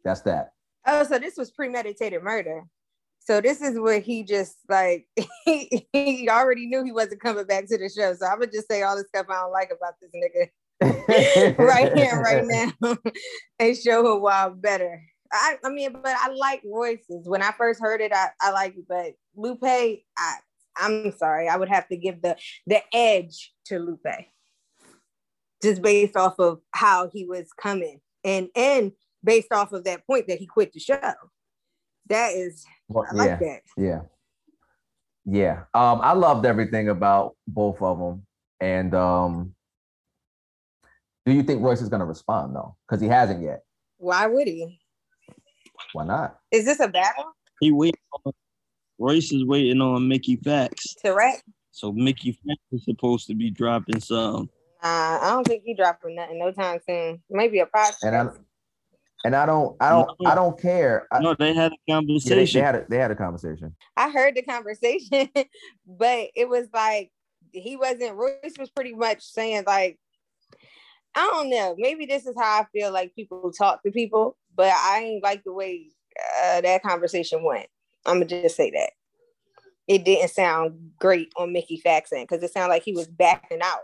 that's 0.04 0.20
that. 0.24 0.50
Oh, 0.86 1.06
so 1.06 1.18
this 1.18 1.38
was 1.38 1.50
premeditated 1.52 2.22
murder. 2.22 2.66
So 3.26 3.39
this 3.39 3.61
is 3.61 3.80
what 3.80 4.01
he 4.01 4.24
just 4.24 4.57
like 4.69 5.07
he, 5.45 5.88
he 5.93 6.30
already 6.30 6.67
knew 6.67 6.84
he 6.84 6.91
wasn't 6.91 7.21
coming 7.21 7.45
back 7.45 7.67
to 7.67 7.78
the 7.78 7.89
show. 7.89 8.13
So 8.13 8.26
I'm 8.26 8.39
gonna 8.39 8.51
just 8.51 8.67
say 8.69 8.84
all 8.84 8.97
the 8.97 9.05
stuff 9.05 9.28
I 9.30 9.41
don't 9.41 9.51
like 9.51 9.71
about 9.71 9.93
this 10.01 10.11
nigga 10.13 10.49
right 11.57 11.95
here, 11.97 12.19
right 12.19 12.43
now, 12.82 12.97
and 13.59 13.78
show 13.78 14.17
why 14.17 14.45
I'm 14.45 14.59
better. 14.59 15.01
I, 15.32 15.57
I 15.63 15.69
mean, 15.69 15.93
but 15.93 16.15
I 16.15 16.30
like 16.30 16.61
Royce's. 16.65 17.28
When 17.28 17.41
I 17.41 17.51
first 17.57 17.82
heard 17.82 18.01
it, 18.01 18.11
I, 18.13 18.28
I 18.41 18.51
like 18.51 18.76
it, 18.76 18.86
but 18.88 19.13
Lupe, 19.36 19.63
I 19.63 20.36
I'm 20.78 21.11
sorry, 21.17 21.47
I 21.47 21.55
would 21.55 21.69
have 21.69 21.88
to 21.89 21.97
give 21.97 22.21
the 22.21 22.38
the 22.67 22.82
edge 22.93 23.53
to 23.67 23.80
Lupe. 23.80 24.01
Just 25.61 25.82
based 25.82 26.17
off 26.17 26.39
of 26.39 26.59
how 26.71 27.09
he 27.11 27.26
was 27.26 27.47
coming 27.53 28.01
and 28.26 28.49
and 28.55 28.91
based 29.24 29.53
off 29.53 29.71
of 29.71 29.86
that 29.86 30.05
point 30.05 30.28
that 30.28 30.39
he 30.39 30.45
quit 30.45 30.74
the 30.74 30.80
show. 30.80 31.13
That 32.14 32.34
is 32.34 32.66
Well, 32.88 33.05
I 33.11 33.16
like 33.16 33.30
yeah, 33.30 33.38
that. 33.39 33.61
yeah, 33.76 34.01
yeah. 35.26 35.53
Um, 35.74 35.99
I 36.01 36.14
loved 36.14 36.45
everything 36.45 36.89
about 36.89 37.36
both 37.47 37.82
of 37.82 37.97
them. 37.97 38.26
And 38.59 38.93
um, 38.93 39.55
do 41.26 41.34
you 41.34 41.43
think 41.43 41.61
Royce 41.64 41.82
is 41.82 41.89
gonna 41.89 42.05
respond 42.05 42.55
though? 42.55 42.76
Because 42.88 43.01
he 43.01 43.07
hasn't 43.07 43.41
yet. 43.41 43.64
Why 43.97 44.28
would 44.28 44.47
he? 44.47 44.80
Why 45.93 46.05
not? 46.05 46.39
Is 46.51 46.66
this 46.66 46.80
a 46.80 46.88
battle 46.88 47.34
He 47.59 47.72
wait. 47.72 47.95
On, 48.26 48.32
Royce 48.99 49.32
is 49.32 49.43
waiting 49.45 49.82
on 49.82 50.07
Mickey 50.07 50.38
Factz. 50.38 50.95
to 51.03 51.11
rap? 51.14 51.39
So 51.72 51.91
Mickey 51.91 52.34
Factz 52.34 52.57
is 52.72 52.86
supposed 52.86 53.26
to 53.28 53.34
be 53.36 53.49
dropping 53.49 53.99
some. 54.01 54.49
Nah, 54.84 55.20
I 55.20 55.30
don't 55.32 55.47
think 55.47 55.64
he 55.66 55.74
dropping 55.74 56.16
nothing 56.16 56.38
no 56.39 56.51
time 56.51 56.80
soon. 56.88 57.24
Maybe 57.30 57.59
a 57.59 57.66
podcast. 57.66 58.03
And 58.03 58.16
I 58.16 58.28
and 59.24 59.36
I 59.36 59.45
don't, 59.45 59.76
I 59.80 59.89
don't, 59.89 60.09
I 60.26 60.36
don't 60.36 60.59
care. 60.59 61.07
I, 61.11 61.19
No, 61.19 61.36
they 61.38 61.53
had 61.53 61.71
a 61.71 61.76
yeah, 61.88 61.95
they, 61.95 62.01
conversation. 62.01 62.59
they 62.59 62.65
had 62.65 62.76
a, 62.76 62.86
they 62.89 62.97
had 62.97 63.11
a 63.11 63.15
conversation. 63.15 63.76
I 63.95 64.09
heard 64.09 64.36
the 64.36 64.41
conversation, 64.41 65.30
but 65.88 66.30
it 66.36 66.49
was 66.49 66.67
like 66.74 67.11
he 67.51 67.78
wasn't. 67.78 68.15
Royce 68.15 68.57
was 68.59 68.69
pretty 68.69 68.93
much 68.93 69.21
saying 69.21 69.63
like, 69.65 69.99
I 71.15 71.30
don't 71.32 71.49
know. 71.49 71.76
Maybe 71.78 72.05
this 72.05 72.26
is 72.26 72.36
how 72.38 72.61
I 72.61 72.65
feel 72.71 72.91
like 72.91 73.15
people 73.15 73.51
talk 73.51 73.84
to 73.84 73.91
people, 73.91 74.38
but 74.55 74.71
I 74.71 75.01
ain't 75.03 75.24
like 75.24 75.43
the 75.43 75.53
way 75.53 75.88
uh, 76.43 76.61
that 76.61 76.84
conversation 76.84 77.43
went. 77.43 77.67
I'm 78.05 78.15
gonna 78.15 78.26
just 78.26 78.57
say 78.57 78.71
that 78.71 78.91
it 79.88 80.05
didn't 80.05 80.30
sound 80.30 80.91
great 80.99 81.32
on 81.38 81.53
Mickey 81.53 81.78
Faxon 81.78 82.24
because 82.24 82.43
it 82.43 82.51
sounded 82.51 82.69
like 82.74 82.84
he 82.84 82.93
was 82.93 83.07
backing 83.07 83.61
out. 83.61 83.82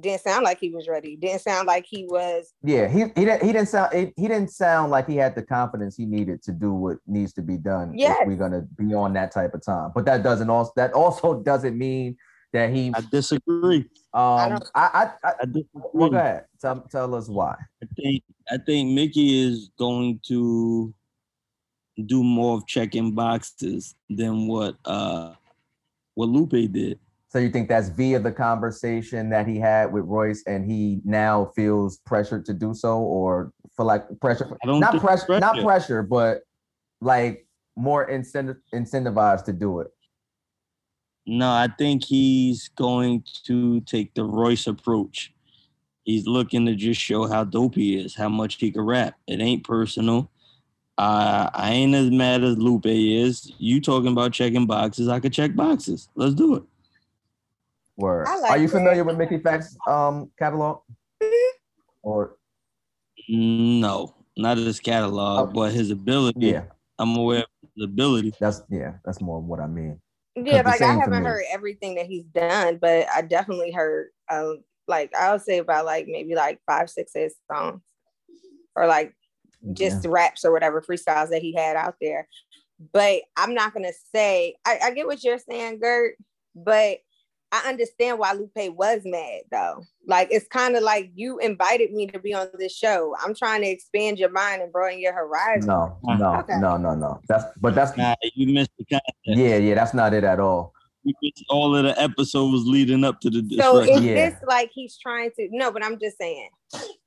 Didn't 0.00 0.22
sound 0.22 0.44
like 0.44 0.58
he 0.60 0.70
was 0.70 0.88
ready. 0.88 1.16
Didn't 1.16 1.40
sound 1.42 1.66
like 1.66 1.84
he 1.88 2.04
was. 2.06 2.52
Yeah, 2.62 2.88
he 2.88 3.00
he 3.16 3.24
didn't 3.24 3.42
he 3.42 3.52
didn't 3.52 3.68
sound 3.68 3.92
he, 3.94 4.12
he 4.16 4.28
didn't 4.28 4.50
sound 4.50 4.90
like 4.90 5.06
he 5.08 5.16
had 5.16 5.34
the 5.34 5.42
confidence 5.42 5.96
he 5.96 6.06
needed 6.06 6.42
to 6.44 6.52
do 6.52 6.72
what 6.72 6.98
needs 7.06 7.32
to 7.34 7.42
be 7.42 7.56
done 7.56 7.92
Yes. 7.96 8.18
if 8.22 8.28
we're 8.28 8.36
gonna 8.36 8.62
be 8.76 8.94
on 8.94 9.12
that 9.14 9.32
type 9.32 9.54
of 9.54 9.64
time. 9.64 9.92
But 9.94 10.04
that 10.06 10.22
doesn't 10.22 10.50
also 10.50 10.72
that 10.76 10.92
also 10.92 11.40
doesn't 11.42 11.76
mean 11.76 12.16
that 12.52 12.70
he 12.70 12.92
I 12.94 13.00
disagree. 13.10 13.84
Um 14.14 14.50
don't- 14.50 14.70
I 14.74 15.10
I, 15.22 15.28
I 15.28 15.32
I 15.40 15.44
disagree. 15.44 15.66
well, 15.92 16.10
go 16.10 16.16
ahead. 16.16 16.44
Tell 16.60 16.80
tell 16.90 17.14
us 17.14 17.28
why. 17.28 17.54
I 17.82 17.86
think 17.96 18.22
I 18.50 18.58
think 18.58 18.90
Mickey 18.92 19.46
is 19.46 19.70
going 19.78 20.20
to 20.28 20.94
do 22.06 22.22
more 22.22 22.56
of 22.56 22.66
checking 22.66 23.12
boxes 23.14 23.94
than 24.08 24.46
what 24.46 24.76
uh 24.84 25.34
what 26.14 26.28
Lupe 26.28 26.50
did. 26.72 26.98
So 27.30 27.38
you 27.38 27.50
think 27.50 27.68
that's 27.68 27.90
via 27.90 28.18
the 28.18 28.32
conversation 28.32 29.28
that 29.30 29.46
he 29.46 29.58
had 29.58 29.92
with 29.92 30.04
Royce, 30.04 30.42
and 30.46 30.70
he 30.70 31.00
now 31.04 31.52
feels 31.54 31.98
pressured 31.98 32.46
to 32.46 32.54
do 32.54 32.72
so, 32.72 32.98
or 32.98 33.52
for 33.76 33.84
like 33.84 34.04
pressure? 34.20 34.56
Not 34.64 34.92
think 34.92 35.02
pressure, 35.02 35.38
not 35.38 35.52
pressure. 35.52 35.64
pressure, 35.64 36.02
but 36.02 36.40
like 37.02 37.46
more 37.76 38.04
incentive 38.04 38.56
incentivized 38.74 39.44
to 39.44 39.52
do 39.52 39.80
it. 39.80 39.88
No, 41.26 41.50
I 41.50 41.68
think 41.76 42.04
he's 42.04 42.68
going 42.68 43.22
to 43.44 43.82
take 43.82 44.14
the 44.14 44.24
Royce 44.24 44.66
approach. 44.66 45.34
He's 46.04 46.26
looking 46.26 46.64
to 46.64 46.74
just 46.74 46.98
show 46.98 47.26
how 47.26 47.44
dope 47.44 47.74
he 47.74 47.98
is, 47.98 48.14
how 48.14 48.30
much 48.30 48.54
he 48.54 48.70
can 48.70 48.80
rap. 48.80 49.14
It 49.26 49.42
ain't 49.42 49.64
personal. 49.64 50.30
Uh, 50.96 51.50
I 51.52 51.72
ain't 51.72 51.94
as 51.94 52.10
mad 52.10 52.42
as 52.42 52.56
Lupe 52.56 52.86
is. 52.86 53.52
You 53.58 53.82
talking 53.82 54.12
about 54.12 54.32
checking 54.32 54.64
boxes? 54.64 55.08
I 55.08 55.20
could 55.20 55.34
check 55.34 55.54
boxes. 55.54 56.08
Let's 56.14 56.34
do 56.34 56.54
it. 56.56 56.62
Word. 57.98 58.26
I 58.28 58.38
like 58.38 58.50
Are 58.52 58.58
you 58.58 58.68
that. 58.68 58.72
familiar 58.72 59.04
with 59.04 59.18
Mickey 59.18 59.38
Factz 59.38 59.74
um 59.86 60.30
catalog? 60.38 60.80
Or 62.02 62.36
No, 63.28 64.14
not 64.36 64.56
his 64.56 64.80
catalog, 64.80 65.50
Oh. 65.50 65.52
but 65.52 65.72
his 65.72 65.90
ability. 65.90 66.46
yeah, 66.46 66.64
I'm 66.98 67.16
aware 67.16 67.40
of 67.40 67.46
his 67.74 67.84
ability. 67.84 68.32
that's 68.40 68.62
yeah, 68.70 68.94
that's 69.04 69.20
more 69.20 69.40
what 69.40 69.60
I 69.60 69.66
mean. 69.66 70.00
Yeah, 70.36 70.62
like 70.62 70.80
I 70.80 70.92
haven't 70.94 71.22
me. 71.24 71.28
heard 71.28 71.44
everything 71.50 71.96
that 71.96 72.06
he's 72.06 72.24
done, 72.24 72.78
but 72.80 73.08
I 73.12 73.22
definitely 73.22 73.72
heard 73.72 74.10
uh, 74.30 74.52
like 74.86 75.12
I 75.14 75.32
would 75.32 75.42
say 75.42 75.58
about 75.58 75.84
like 75.84 76.06
maybe 76.06 76.34
like 76.36 76.60
five, 76.66 76.88
six 76.88 77.12
his 77.14 77.34
songs. 77.52 77.82
Or 78.76 78.86
like 78.86 79.12
just 79.72 80.06
raps 80.06 80.44
or 80.44 80.52
whatever 80.52 80.80
freestyles 80.80 81.30
that 81.30 81.42
he 81.42 81.52
had 81.52 81.74
out 81.74 81.96
there. 82.00 82.28
But 82.92 83.22
I'm 83.36 83.54
not 83.54 83.74
gonna 83.74 83.90
say 84.14 84.54
I, 84.64 84.78
I 84.84 84.90
get 84.92 85.08
what 85.08 85.24
you're 85.24 85.38
saying, 85.40 85.80
Gert, 85.80 86.14
but 86.54 86.98
I 87.50 87.66
understand 87.68 88.18
why 88.18 88.32
Lupe 88.32 88.74
was 88.76 89.00
mad 89.04 89.42
though. 89.50 89.84
Like 90.06 90.28
it's 90.30 90.46
kind 90.48 90.76
of 90.76 90.82
like 90.82 91.10
you 91.14 91.38
invited 91.38 91.92
me 91.92 92.06
to 92.08 92.18
be 92.18 92.34
on 92.34 92.48
this 92.58 92.76
show. 92.76 93.14
I'm 93.24 93.34
trying 93.34 93.62
to 93.62 93.68
expand 93.68 94.18
your 94.18 94.30
mind 94.30 94.60
and 94.62 94.70
broaden 94.72 94.98
your 95.00 95.14
horizon. 95.14 95.66
No, 95.68 95.96
no, 96.02 96.36
Okay. 96.40 96.58
no, 96.58 96.76
no, 96.76 96.94
no. 96.94 97.20
That's 97.28 97.44
but 97.60 97.74
that's 97.74 97.96
Nah, 97.96 98.14
you 98.34 98.52
missed 98.52 98.70
the 98.78 98.84
context. 98.84 99.08
yeah, 99.24 99.56
yeah. 99.56 99.74
That's 99.74 99.94
not 99.94 100.12
it 100.12 100.24
at 100.24 100.40
all. 100.40 100.74
You 101.04 101.14
missed 101.22 101.44
all 101.48 101.74
of 101.74 101.84
the 101.84 101.98
episodes 102.00 102.66
leading 102.66 103.02
up 103.04 103.20
to 103.20 103.30
the 103.30 103.38
So 103.38 103.78
disrespect. 103.78 103.90
is 103.90 104.02
Yeah. 104.02 104.14
this 104.30 104.34
like 104.46 104.70
he's 104.74 104.98
trying 104.98 105.30
to 105.36 105.48
no, 105.50 105.70
but 105.72 105.82
I'm 105.82 105.98
just 105.98 106.18
saying 106.18 106.50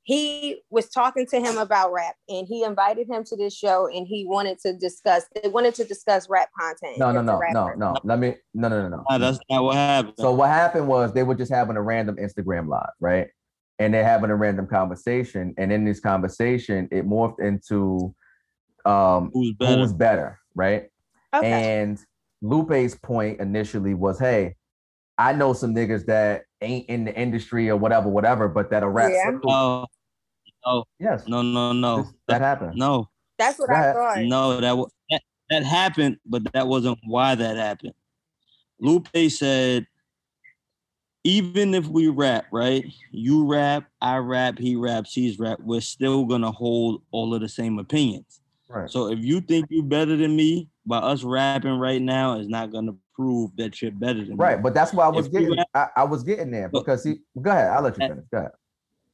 he 0.04 0.60
was 0.70 0.88
talking 0.88 1.26
to 1.26 1.40
him 1.40 1.58
about 1.58 1.92
rap 1.92 2.16
and 2.28 2.46
he 2.46 2.64
invited 2.64 3.08
him 3.08 3.22
to 3.24 3.36
this 3.36 3.56
show 3.56 3.86
and 3.86 4.06
he 4.06 4.26
wanted 4.26 4.58
to 4.58 4.76
discuss 4.76 5.26
they 5.40 5.48
wanted 5.48 5.74
to 5.76 5.84
discuss 5.84 6.28
rap 6.28 6.48
content. 6.58 6.98
No, 6.98 7.12
no, 7.12 7.22
no, 7.22 7.38
no, 7.52 7.72
no. 7.76 7.94
Let 8.02 8.18
me 8.18 8.34
no, 8.52 8.68
no, 8.68 8.82
no, 8.82 8.88
no. 8.88 9.04
Nah, 9.08 9.18
that's 9.18 9.38
not 9.48 9.62
what 9.62 9.76
happened. 9.76 10.14
So 10.18 10.32
what 10.32 10.48
happened 10.48 10.88
was 10.88 11.12
they 11.12 11.22
were 11.22 11.36
just 11.36 11.52
having 11.52 11.76
a 11.76 11.82
random 11.82 12.16
Instagram 12.16 12.68
live, 12.68 12.90
right? 13.00 13.28
And 13.78 13.94
they're 13.94 14.04
having 14.04 14.30
a 14.30 14.36
random 14.36 14.66
conversation, 14.66 15.54
and 15.56 15.72
in 15.72 15.84
this 15.84 16.00
conversation, 16.00 16.88
it 16.90 17.06
morphed 17.06 17.40
into 17.40 18.14
um 18.84 19.30
Who's 19.32 19.52
better? 19.52 19.80
who's 19.80 19.92
better, 19.92 20.40
right? 20.54 20.88
Okay. 21.34 21.48
And 21.48 21.98
Lupe's 22.42 22.96
point 22.96 23.40
initially 23.40 23.94
was, 23.94 24.18
hey, 24.18 24.56
I 25.22 25.32
know 25.32 25.52
some 25.52 25.72
niggas 25.74 26.06
that 26.06 26.44
ain't 26.60 26.88
in 26.88 27.04
the 27.04 27.14
industry 27.16 27.70
or 27.70 27.76
whatever, 27.76 28.08
whatever, 28.08 28.48
but 28.48 28.70
that 28.70 28.82
a 28.82 28.88
rap. 28.88 29.12
Yeah. 29.12 29.30
circle- 29.30 29.88
No, 30.66 30.84
yes, 30.98 31.26
no, 31.28 31.42
no, 31.42 31.72
no. 31.72 32.02
this- 32.02 32.14
that 32.28 32.40
happened. 32.40 32.76
No, 32.76 33.08
That's 33.38 33.58
what 33.58 33.68
Go 33.68 33.74
I 33.74 33.92
thought. 33.92 34.18
no, 34.24 34.60
that, 34.60 34.76
wa- 34.76 34.88
that 35.10 35.22
that 35.50 35.62
happened, 35.64 36.18
but 36.26 36.52
that 36.52 36.66
wasn't 36.66 36.98
why 37.06 37.34
that 37.36 37.56
happened. 37.56 37.94
Lupe 38.80 39.08
said, 39.28 39.86
even 41.24 41.74
if 41.74 41.86
we 41.86 42.08
rap, 42.08 42.46
right? 42.50 42.84
You 43.12 43.46
rap, 43.46 43.84
I 44.00 44.16
rap, 44.16 44.58
he 44.58 44.74
raps, 44.76 45.12
he's 45.14 45.38
rap. 45.38 45.58
We're 45.60 45.80
still 45.80 46.24
gonna 46.24 46.50
hold 46.50 47.02
all 47.12 47.32
of 47.34 47.40
the 47.40 47.48
same 47.48 47.78
opinions. 47.78 48.40
Right. 48.68 48.90
So 48.90 49.08
if 49.08 49.20
you 49.20 49.40
think 49.40 49.66
you're 49.70 49.84
better 49.84 50.16
than 50.16 50.34
me, 50.34 50.68
by 50.84 50.98
us 50.98 51.22
rapping 51.22 51.78
right 51.78 52.02
now 52.02 52.38
is 52.38 52.48
not 52.48 52.72
gonna 52.72 52.94
prove 53.14 53.54
that 53.56 53.80
you're 53.82 53.90
better 53.92 54.20
than 54.20 54.30
me. 54.30 54.36
Right, 54.36 54.62
but 54.62 54.74
that's 54.74 54.92
why 54.92 55.04
I 55.04 55.08
was 55.08 55.26
If 55.26 55.32
getting. 55.32 55.56
rap- 55.56 55.68
I, 55.74 55.86
I 55.98 56.04
was 56.04 56.22
getting 56.22 56.50
there 56.50 56.68
because 56.68 57.04
he. 57.04 57.16
Go 57.40 57.50
ahead. 57.50 57.68
I'll 57.70 57.82
let 57.82 57.96
you 57.98 58.06
finish. 58.08 58.24
Go 58.30 58.38
ahead. 58.38 58.50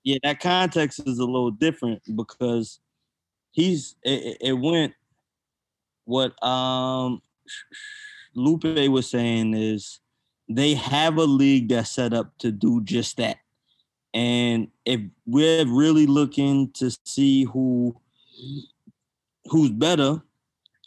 yeah, 0.05 0.19
that 0.23 0.41
context 0.41 1.01
is 1.07 1.19
a 1.19 1.25
little 1.25 1.51
different 1.51 2.03
because 2.17 2.81
he's 3.53 3.97
it, 4.03 4.23
it- 4.23 4.39
it 4.41 4.53
went 4.53 4.95
what 6.05 6.41
um 6.43 7.21
Lupe 8.35 8.63
was 8.91 9.11
saying 9.11 9.55
is 9.55 10.01
they 10.49 10.75
have 10.75 11.17
a 11.19 11.25
league 11.25 11.69
that's 11.69 11.91
set 11.91 12.13
up 12.15 12.37
to 12.39 12.51
do 12.53 12.81
just 12.83 13.17
that. 13.19 13.39
And 14.15 14.69
if 14.87 15.01
we're 15.27 15.67
really 15.67 16.07
looking 16.07 16.71
to 16.73 16.91
see 17.05 17.45
who 17.45 17.95
who's 19.47 19.71
better, 19.71 20.23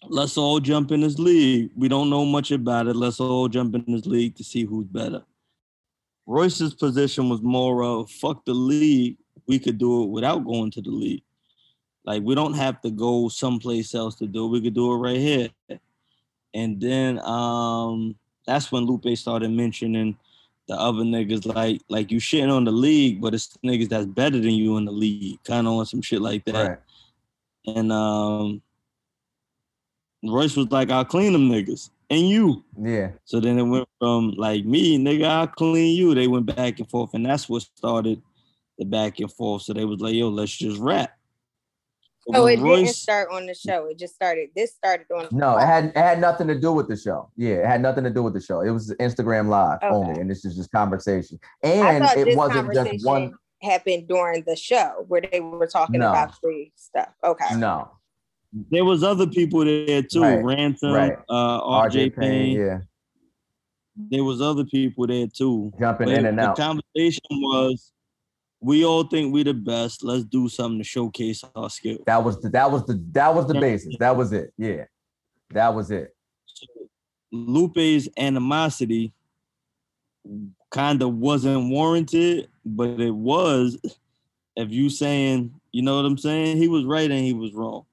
let's 0.07 0.37
all 0.37 0.59
jump 0.59 0.91
in 0.91 1.01
this 1.01 1.19
league. 1.19 1.71
We 1.75 1.87
don't 1.87 2.09
know 2.09 2.25
much 2.25 2.51
about 2.51 2.87
it. 2.87 2.95
Let's 2.95 3.19
all 3.19 3.47
jump 3.47 3.75
in 3.75 3.85
this 3.87 4.05
league 4.05 4.35
to 4.35 4.43
see 4.43 4.65
who's 4.65 4.87
better. 4.87 5.23
Royce's 6.25 6.73
position 6.73 7.29
was 7.29 7.41
more 7.41 7.83
of 7.83 8.09
fuck 8.09 8.45
the 8.45 8.53
league. 8.53 9.17
We 9.47 9.59
could 9.59 9.77
do 9.77 10.03
it 10.03 10.09
without 10.09 10.45
going 10.45 10.71
to 10.71 10.81
the 10.81 10.89
league. 10.89 11.23
Like 12.03 12.23
we 12.23 12.35
don't 12.35 12.53
have 12.53 12.81
to 12.81 12.91
go 12.91 13.29
someplace 13.29 13.93
else 13.93 14.15
to 14.15 14.27
do 14.27 14.45
it. 14.45 14.49
We 14.49 14.61
could 14.61 14.73
do 14.73 14.91
it 14.93 14.97
right 14.97 15.17
here. 15.17 15.49
And 16.53 16.79
then 16.79 17.19
um 17.19 18.15
that's 18.45 18.71
when 18.71 18.85
Lupe 18.85 19.15
started 19.17 19.51
mentioning 19.51 20.17
the 20.67 20.75
other 20.75 21.03
niggas 21.03 21.45
like 21.45 21.81
like 21.89 22.11
you 22.11 22.19
shitting 22.19 22.51
on 22.51 22.63
the 22.63 22.71
league, 22.71 23.21
but 23.21 23.33
it's 23.33 23.57
niggas 23.63 23.89
that's 23.89 24.05
better 24.05 24.39
than 24.39 24.51
you 24.51 24.77
in 24.77 24.85
the 24.85 24.91
league, 24.91 25.43
kind 25.43 25.67
of 25.67 25.73
on 25.73 25.85
some 25.85 26.01
shit 26.01 26.21
like 26.21 26.45
that. 26.45 26.67
Right. 26.69 27.75
And 27.75 27.91
um 27.91 28.61
Royce 30.23 30.55
was 30.55 30.71
like, 30.71 30.91
"I'll 30.91 31.05
clean 31.05 31.33
them 31.33 31.49
niggas 31.49 31.89
and 32.09 32.29
you." 32.29 32.63
Yeah. 32.79 33.11
So 33.25 33.39
then 33.39 33.57
it 33.59 33.63
went 33.63 33.87
from 33.99 34.31
like 34.37 34.65
me, 34.65 34.97
nigga, 34.97 35.25
I'll 35.25 35.47
clean 35.47 35.95
you. 35.97 36.13
They 36.13 36.27
went 36.27 36.45
back 36.45 36.79
and 36.79 36.89
forth, 36.89 37.13
and 37.13 37.25
that's 37.25 37.49
what 37.49 37.63
started 37.63 38.21
the 38.77 38.85
back 38.85 39.19
and 39.19 39.31
forth. 39.31 39.63
So 39.63 39.73
they 39.73 39.85
was 39.85 39.99
like, 39.99 40.13
"Yo, 40.13 40.29
let's 40.29 40.55
just 40.55 40.79
rap." 40.79 41.11
So 42.27 42.35
Oh, 42.35 42.43
when 42.43 42.59
it 42.59 42.63
didn't 42.63 42.93
start 42.93 43.29
on 43.31 43.47
the 43.47 43.55
show. 43.55 43.87
It 43.87 43.97
just 43.97 44.13
started. 44.13 44.49
This 44.55 44.75
started 44.75 45.07
on. 45.11 45.27
No, 45.31 45.57
it 45.57 45.65
had 45.65 45.85
it 45.85 45.97
had 45.97 46.21
nothing 46.21 46.47
to 46.49 46.59
do 46.59 46.71
with 46.71 46.87
the 46.87 46.95
show. 46.95 47.31
Yeah, 47.35 47.55
it 47.55 47.65
had 47.65 47.81
nothing 47.81 48.03
to 48.03 48.11
do 48.11 48.21
with 48.21 48.33
the 48.35 48.41
show. 48.41 48.61
It 48.61 48.69
was 48.69 48.93
Instagram 48.99 49.47
live 49.49 49.79
Okay. 49.81 49.87
only, 49.87 50.21
and 50.21 50.29
this 50.29 50.45
is 50.45 50.55
just 50.55 50.71
conversation. 50.71 51.39
And 51.63 52.03
it 52.15 52.37
wasn't 52.37 52.71
just 52.73 53.05
one. 53.05 53.33
happened 53.63 54.07
during 54.07 54.43
the 54.43 54.55
show 54.55 55.03
where 55.07 55.21
they 55.21 55.39
were 55.39 55.65
talking 55.67 55.99
No. 55.99 56.09
about 56.11 56.35
free 56.39 56.71
stuff. 56.75 57.09
Okay. 57.23 57.55
No, 57.57 57.89
there 58.53 58.83
was 58.85 59.03
other 59.03 59.27
people 59.27 59.63
there 59.63 60.01
too, 60.03 60.21
Right, 60.21 60.43
Ransom, 60.43 60.91
right. 60.93 61.17
uh, 61.29 61.61
RJ 61.61 62.11
RJ 62.11 62.17
Payne. 62.17 62.59
Yeah, 62.59 62.79
There 63.95 64.23
was 64.23 64.41
other 64.41 64.65
people 64.65 65.07
there 65.07 65.27
too. 65.27 65.71
jumping 65.79 66.07
But 66.07 66.17
in 66.17 66.25
and 66.25 66.37
the 66.37 66.43
out. 66.43 66.55
The 66.55 66.61
conversation 66.63 67.21
was, 67.31 67.91
we 68.59 68.85
all 68.85 69.03
think 69.03 69.33
we 69.33 69.43
the 69.43 69.53
best. 69.53 70.03
Let's 70.03 70.23
do 70.25 70.49
something 70.49 70.79
to 70.79 70.83
showcase 70.83 71.43
our 71.55 71.69
skill. 71.69 71.99
That 72.05 72.23
was 72.23 72.39
the 72.41 72.49
that 72.49 72.69
was 72.71 72.85
the 72.85 73.01
that 73.13 73.33
was 73.33 73.47
the 73.47 73.55
basis. 73.59 73.95
That 73.99 74.15
was 74.15 74.33
it. 74.33 74.53
Yeah, 74.57 74.83
that 75.51 75.73
was 75.73 75.89
it. 75.89 76.13
So 76.45 76.67
Lupe's 77.31 78.07
animosity 78.17 79.13
kind 80.69 81.01
of 81.01 81.15
wasn't 81.15 81.69
warranted, 81.71 82.49
but 82.65 82.99
it 82.99 83.15
was. 83.15 83.79
If 84.57 84.69
you 84.69 84.89
saying, 84.89 85.53
you 85.71 85.81
know 85.81 85.95
what 85.95 86.05
I'm 86.05 86.17
saying, 86.17 86.57
he 86.57 86.67
was 86.67 86.83
right 86.83 87.09
and 87.09 87.23
he 87.25 87.33
was 87.33 87.53
wrong. 87.53 87.85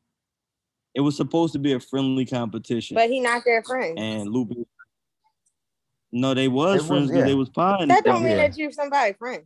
It 0.94 1.00
was 1.00 1.16
supposed 1.16 1.52
to 1.52 1.58
be 1.58 1.72
a 1.74 1.80
friendly 1.80 2.24
competition, 2.26 2.94
But 2.94 3.10
he 3.10 3.20
not 3.20 3.42
their 3.44 3.62
friend. 3.62 3.98
and 3.98 4.28
Lupe. 4.28 4.52
No, 6.10 6.34
they 6.34 6.48
was 6.48 6.76
It 6.76 6.78
was- 6.78 6.86
friends 6.86 7.06
because 7.08 7.20
yeah. 7.20 7.26
they 7.26 7.34
was 7.34 7.50
pine. 7.50 7.88
that 7.88 8.04
don't 8.04 8.22
mean 8.22 8.32
yeah. 8.32 8.48
that 8.48 8.56
you 8.58 8.72
somebody 8.72 9.12
friend. 9.12 9.44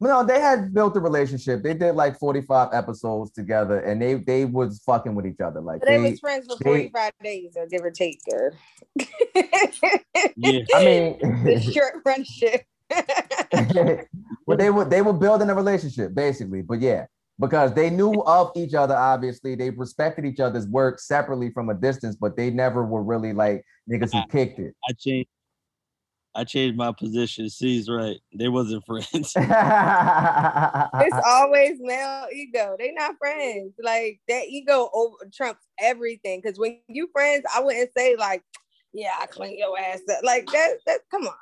No, 0.00 0.22
they 0.24 0.40
had 0.40 0.72
built 0.72 0.96
a 0.96 1.00
relationship. 1.00 1.62
They 1.64 1.74
did 1.74 1.96
like 1.96 2.18
45 2.20 2.68
episodes 2.72 3.32
together, 3.32 3.80
and 3.80 4.00
they 4.00 4.14
they 4.14 4.44
was 4.44 4.80
fucking 4.86 5.14
with 5.16 5.26
each 5.26 5.40
other. 5.40 5.60
Like 5.60 5.80
But 5.80 5.88
they, 5.88 5.96
they, 6.00 6.10
was 6.10 6.20
friends 6.20 6.46
for 6.46 6.56
they- 6.62 6.88
45 6.90 7.12
days 7.22 7.56
or 7.56 7.66
give 7.66 7.82
or 7.82 7.90
take 7.90 8.20
or 8.32 8.52
Yeah, 10.36 10.60
I 10.74 10.84
mean, 10.84 11.60
short 11.72 12.02
friendship. 12.02 12.62
but 12.90 14.58
they 14.58 14.70
were 14.70 14.84
they 14.84 15.02
were 15.02 15.12
building 15.12 15.50
a 15.50 15.54
relationship 15.54 16.14
basically. 16.14 16.62
But 16.62 16.80
yeah, 16.80 17.06
because 17.38 17.72
they 17.74 17.90
knew 17.90 18.12
of 18.22 18.52
each 18.56 18.74
other. 18.74 18.96
Obviously, 18.96 19.54
they 19.54 19.70
respected 19.70 20.24
each 20.24 20.40
other's 20.40 20.66
work 20.66 20.98
separately 20.98 21.50
from 21.50 21.68
a 21.70 21.74
distance, 21.74 22.16
but 22.16 22.36
they 22.36 22.50
never 22.50 22.84
were 22.84 23.02
really 23.02 23.32
like 23.32 23.64
niggas 23.90 24.12
who 24.12 24.22
kicked 24.30 24.58
it. 24.58 24.74
I 24.88 24.92
changed. 24.98 25.28
I 26.34 26.44
changed 26.44 26.76
my 26.76 26.92
position. 26.92 27.48
She's 27.48 27.88
right. 27.88 28.18
They 28.32 28.48
wasn't 28.48 28.84
friends. 28.86 29.08
it's 29.12 29.36
always 31.26 31.78
male 31.80 32.26
ego. 32.32 32.76
They 32.78 32.92
not 32.92 33.16
friends. 33.18 33.72
Like 33.82 34.20
that 34.28 34.44
ego 34.48 34.90
over 34.92 35.16
trumps 35.32 35.64
everything. 35.80 36.40
Because 36.42 36.58
when 36.58 36.78
you 36.88 37.08
friends, 37.12 37.44
I 37.54 37.60
wouldn't 37.60 37.90
say 37.96 38.16
like, 38.16 38.42
"Yeah, 38.92 39.14
I 39.20 39.26
clean 39.26 39.58
your 39.58 39.78
ass 39.78 40.00
up." 40.10 40.22
Like 40.22 40.46
that. 40.46 40.74
That 40.86 41.00
come 41.10 41.26
on. 41.26 41.34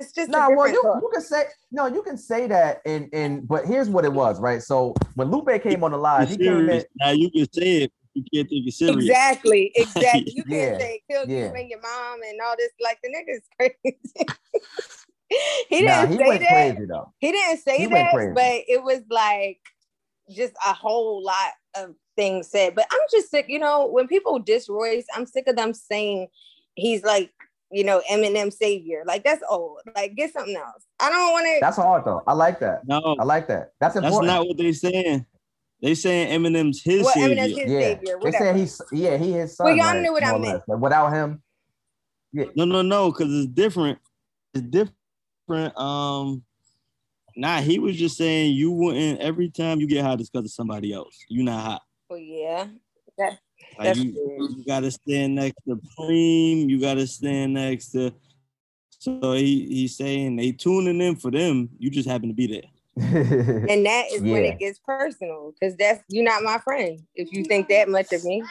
It's 0.00 0.12
just 0.12 0.30
No, 0.30 0.50
a 0.50 0.56
well, 0.56 0.68
you, 0.68 0.82
you 0.82 1.10
can 1.12 1.22
say 1.22 1.44
no, 1.70 1.86
you 1.86 2.02
can 2.02 2.18
say 2.18 2.46
that, 2.48 2.80
and 2.84 3.08
and 3.12 3.46
but 3.46 3.66
here's 3.66 3.88
what 3.88 4.04
it 4.04 4.12
was, 4.12 4.40
right? 4.40 4.62
So 4.62 4.94
when 5.14 5.30
Lupe 5.30 5.62
came 5.62 5.84
on 5.84 5.92
the 5.92 5.98
live, 5.98 6.28
he 6.28 6.36
came 6.38 6.68
in. 6.68 6.84
Now 7.00 7.10
you 7.10 7.30
can 7.30 7.52
say 7.52 7.82
it. 7.84 7.92
You 8.14 8.24
can't 8.32 8.48
take 8.48 8.66
it 8.66 8.72
serious. 8.72 9.08
Exactly, 9.08 9.72
exactly. 9.76 10.32
You 10.34 10.44
can't 10.44 10.72
Yeah, 10.72 10.78
say 10.78 11.02
kill 11.08 11.28
you 11.28 11.52
and 11.54 11.68
your 11.68 11.80
mom 11.80 12.20
and 12.28 12.40
all 12.44 12.56
this. 12.58 12.70
Like 12.80 12.98
the 13.02 13.10
nigga's 13.10 13.42
crazy. 13.56 14.28
he 15.68 15.80
didn't 15.80 16.12
he 16.12 16.18
say 16.18 16.28
went 16.28 16.40
that. 16.40 16.52
crazy 16.52 16.86
though. 16.86 17.12
He 17.18 17.32
didn't 17.32 17.60
say 17.60 17.78
He 17.78 17.86
that, 17.86 18.32
but 18.34 18.62
it 18.68 18.82
was 18.82 19.02
like 19.10 19.60
just 20.34 20.54
a 20.66 20.72
whole 20.72 21.22
lot 21.22 21.52
of 21.76 21.94
things 22.16 22.48
said. 22.50 22.74
But 22.74 22.86
I'm 22.90 23.00
just 23.10 23.30
sick, 23.30 23.46
you 23.48 23.58
know, 23.58 23.86
when 23.86 24.08
people 24.08 24.38
diss 24.38 24.68
Royce, 24.68 25.06
I'm 25.14 25.26
sick 25.26 25.46
of 25.46 25.56
them 25.56 25.74
saying 25.74 26.28
he's 26.74 27.04
like, 27.04 27.32
you 27.70 27.84
know, 27.84 28.02
Eminem 28.10 28.52
savior. 28.52 29.02
Like 29.06 29.24
that's 29.24 29.42
old. 29.48 29.80
Like 29.94 30.14
get 30.14 30.32
something 30.32 30.56
else. 30.56 30.84
I 31.00 31.10
don't 31.10 31.32
want 31.32 31.46
to. 31.46 31.58
That's 31.60 31.76
hard 31.76 32.04
though. 32.04 32.22
I 32.26 32.32
like 32.32 32.60
that. 32.60 32.86
No, 32.86 33.16
I 33.18 33.24
like 33.24 33.48
that. 33.48 33.72
That's 33.80 33.96
important. 33.96 34.26
that's 34.26 34.38
not 34.38 34.46
what 34.46 34.56
they 34.56 34.72
saying. 34.72 35.26
They 35.82 35.94
saying 35.94 36.28
Eminem's 36.40 36.82
his 36.82 37.04
Well, 37.04 37.12
savior. 37.12 37.36
Eminem's 37.36 37.58
his 37.58 37.70
yeah, 37.70 37.80
savior. 37.80 38.00
they 38.06 38.14
Whatever. 38.14 38.44
saying 38.44 38.56
he's 38.56 38.82
yeah 38.92 39.16
he 39.16 39.32
his 39.32 39.56
son. 39.56 39.66
Well, 39.66 39.76
y'all 39.76 39.86
right, 39.86 40.02
knew 40.02 40.12
what 40.12 40.24
I 40.24 40.30
more 40.30 40.40
meant. 40.40 40.62
Like, 40.66 40.78
without 40.78 41.12
him, 41.12 41.42
yeah. 42.32 42.44
No, 42.54 42.64
no, 42.64 42.82
no, 42.82 43.10
because 43.10 43.32
it's 43.32 43.52
different. 43.52 43.98
It's 44.54 44.62
different. 44.62 45.78
Um, 45.78 46.42
nah, 47.36 47.60
he 47.60 47.78
was 47.78 47.96
just 47.96 48.16
saying 48.16 48.54
you 48.54 48.70
wouldn't 48.70 49.20
every 49.20 49.50
time 49.50 49.80
you 49.80 49.86
get 49.86 50.04
hot, 50.04 50.20
it's 50.20 50.30
because 50.30 50.46
of 50.46 50.52
somebody 50.52 50.92
else. 50.92 51.18
You 51.28 51.44
not 51.44 51.62
hot. 51.64 51.82
well, 52.08 52.18
yeah. 52.18 52.66
That, 53.18 53.38
Like 53.78 53.96
you, 53.96 54.18
you 54.56 54.64
gotta 54.66 54.90
stand 54.90 55.34
next 55.34 55.58
to 55.68 55.80
Preem. 55.98 56.68
You 56.68 56.80
gotta 56.80 57.06
stand 57.06 57.54
next 57.54 57.90
to. 57.92 58.12
So 58.98 59.32
he 59.32 59.66
he's 59.66 59.96
saying 59.96 60.36
they 60.36 60.52
tuning 60.52 61.00
in 61.00 61.16
for 61.16 61.30
them. 61.30 61.68
You 61.78 61.90
just 61.90 62.08
happen 62.08 62.28
to 62.28 62.34
be 62.34 62.46
there. 62.46 62.70
and 62.98 63.84
that 63.84 64.06
is 64.10 64.22
when 64.22 64.44
it 64.44 64.58
gets 64.58 64.78
personal 64.78 65.52
because 65.52 65.76
that's 65.76 66.02
you're 66.08 66.24
not 66.24 66.42
my 66.42 66.58
friend 66.58 67.02
if 67.14 67.30
you 67.32 67.44
think 67.44 67.68
that 67.68 67.88
much 67.88 68.12
of 68.12 68.24
me. 68.24 68.42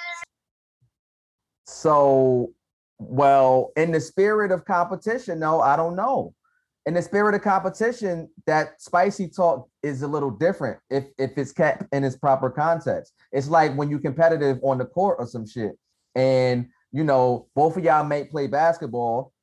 So, 1.65 2.53
well, 2.99 3.71
in 3.75 3.91
the 3.91 3.99
spirit 3.99 4.51
of 4.51 4.65
competition, 4.65 5.39
no, 5.39 5.61
I 5.61 5.75
don't 5.75 5.95
know. 5.95 6.35
In 6.87 6.93
the 6.93 7.01
spirit 7.01 7.33
of 7.33 7.41
competition, 7.41 8.29
that 8.45 8.79
spicy 8.79 9.27
talk 9.27 9.67
is 9.81 10.03
a 10.03 10.07
little 10.07 10.29
different 10.29 10.79
if 10.91 11.05
if 11.17 11.35
it's 11.35 11.51
kept 11.51 11.83
in 11.91 12.03
its 12.03 12.15
proper 12.15 12.51
context. 12.51 13.13
It's 13.31 13.47
like 13.47 13.75
when 13.75 13.89
you're 13.89 13.99
competitive 13.99 14.59
on 14.61 14.77
the 14.77 14.85
court 14.85 15.17
or 15.19 15.25
some 15.25 15.47
shit, 15.47 15.71
and 16.13 16.67
you 16.91 17.03
know 17.03 17.47
both 17.55 17.75
of 17.75 17.83
y'all 17.83 18.03
may 18.03 18.23
play 18.25 18.45
basketball, 18.45 19.33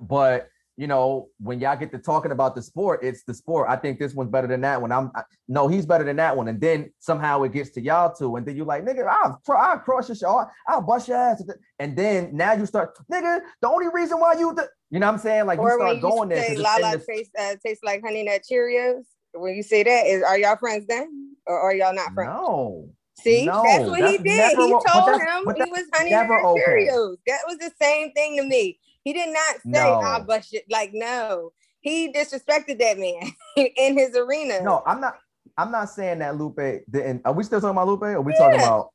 but 0.00 0.48
you 0.76 0.88
know 0.88 1.28
when 1.38 1.60
y'all 1.60 1.76
get 1.76 1.92
to 1.92 1.98
talking 1.98 2.32
about 2.32 2.56
the 2.56 2.62
sport, 2.62 2.98
it's 3.04 3.22
the 3.22 3.32
sport. 3.32 3.68
I 3.70 3.76
think 3.76 4.00
this 4.00 4.14
one's 4.14 4.32
better 4.32 4.48
than 4.48 4.62
that 4.62 4.82
one. 4.82 4.90
I'm 4.90 5.12
I, 5.14 5.22
no, 5.46 5.68
he's 5.68 5.86
better 5.86 6.04
than 6.04 6.16
that 6.16 6.36
one, 6.36 6.48
and 6.48 6.60
then 6.60 6.92
somehow 6.98 7.44
it 7.44 7.52
gets 7.52 7.70
to 7.70 7.80
y'all 7.80 8.12
too, 8.12 8.34
and 8.34 8.44
then 8.44 8.56
you're 8.56 8.66
like, 8.66 8.84
nigga, 8.84 9.06
I'll 9.06 9.40
I'll 9.56 9.78
crush 9.78 10.08
your 10.08 10.16
shit, 10.16 10.26
I'll, 10.26 10.50
I'll 10.66 10.82
bust 10.82 11.06
your 11.06 11.16
ass, 11.16 11.44
and 11.78 11.96
then 11.96 12.30
now 12.36 12.54
you 12.54 12.66
start, 12.66 12.98
nigga, 13.08 13.40
the 13.62 13.68
only 13.68 13.86
reason 13.94 14.18
why 14.18 14.34
you, 14.34 14.52
the, 14.52 14.68
you 14.90 15.00
know 15.00 15.06
what 15.06 15.12
I'm 15.14 15.18
saying, 15.18 15.46
like 15.46 15.58
you 15.58 15.64
or 15.64 15.78
when 15.78 15.86
start 15.86 15.96
you 15.96 16.02
going 16.02 16.28
there. 16.28 16.42
say 16.42 16.48
'cause 16.54 16.58
it's 16.60 16.76
in 16.76 16.82
Lala 16.82 16.98
the- 16.98 17.04
tastes 17.04 17.32
uh, 17.38 17.54
tastes 17.64 17.84
like 17.84 18.02
honey 18.02 18.22
nut 18.22 18.42
Cheerios. 18.50 19.04
When 19.34 19.54
you 19.54 19.62
say 19.62 19.82
that, 19.82 20.06
is 20.06 20.22
are 20.22 20.38
y'all 20.38 20.56
friends 20.56 20.86
then, 20.86 21.36
or 21.46 21.58
are 21.58 21.74
y'all 21.74 21.94
not 21.94 22.12
friends? 22.14 22.30
No, 22.32 22.88
See, 23.18 23.46
No, 23.46 23.62
that's 23.64 23.88
what 23.88 24.10
he 24.10 24.18
did. 24.18 24.24
never 24.24 24.62
He 24.62 24.72
told 24.86 25.20
him 25.20 25.54
he 25.56 25.70
was 25.70 25.84
honey 25.94 26.10
nut 26.10 26.30
okay. 26.30 26.86
Cheerios. 26.88 27.16
That 27.26 27.40
was 27.46 27.58
the 27.58 27.72
same 27.80 28.12
thing 28.12 28.36
to 28.36 28.44
me. 28.44 28.78
He 29.04 29.12
did 29.12 29.32
not 29.32 29.54
say 29.62 29.70
No. 29.70 30.00
I'll 30.04 30.22
bust 30.24 30.54
it. 30.54 30.64
Like 30.70 30.90
no, 30.92 31.52
he 31.80 32.12
disrespected 32.12 32.78
that 32.78 32.98
man 32.98 33.32
in 33.76 33.96
his 33.98 34.16
arena. 34.16 34.62
no, 34.62 34.82
I'm 34.86 35.00
not. 35.00 35.18
I'm 35.58 35.70
not 35.70 35.88
saying 35.90 36.18
that 36.18 36.36
Lupe 36.36 36.56
didn't. 36.90 37.22
Are 37.24 37.32
we 37.32 37.42
still 37.44 37.60
talking 37.60 37.76
about 37.76 37.88
Lupe? 37.88 38.02
Or 38.02 38.16
are 38.16 38.20
we 38.20 38.32
talking 38.34 38.58
about? 38.58 38.90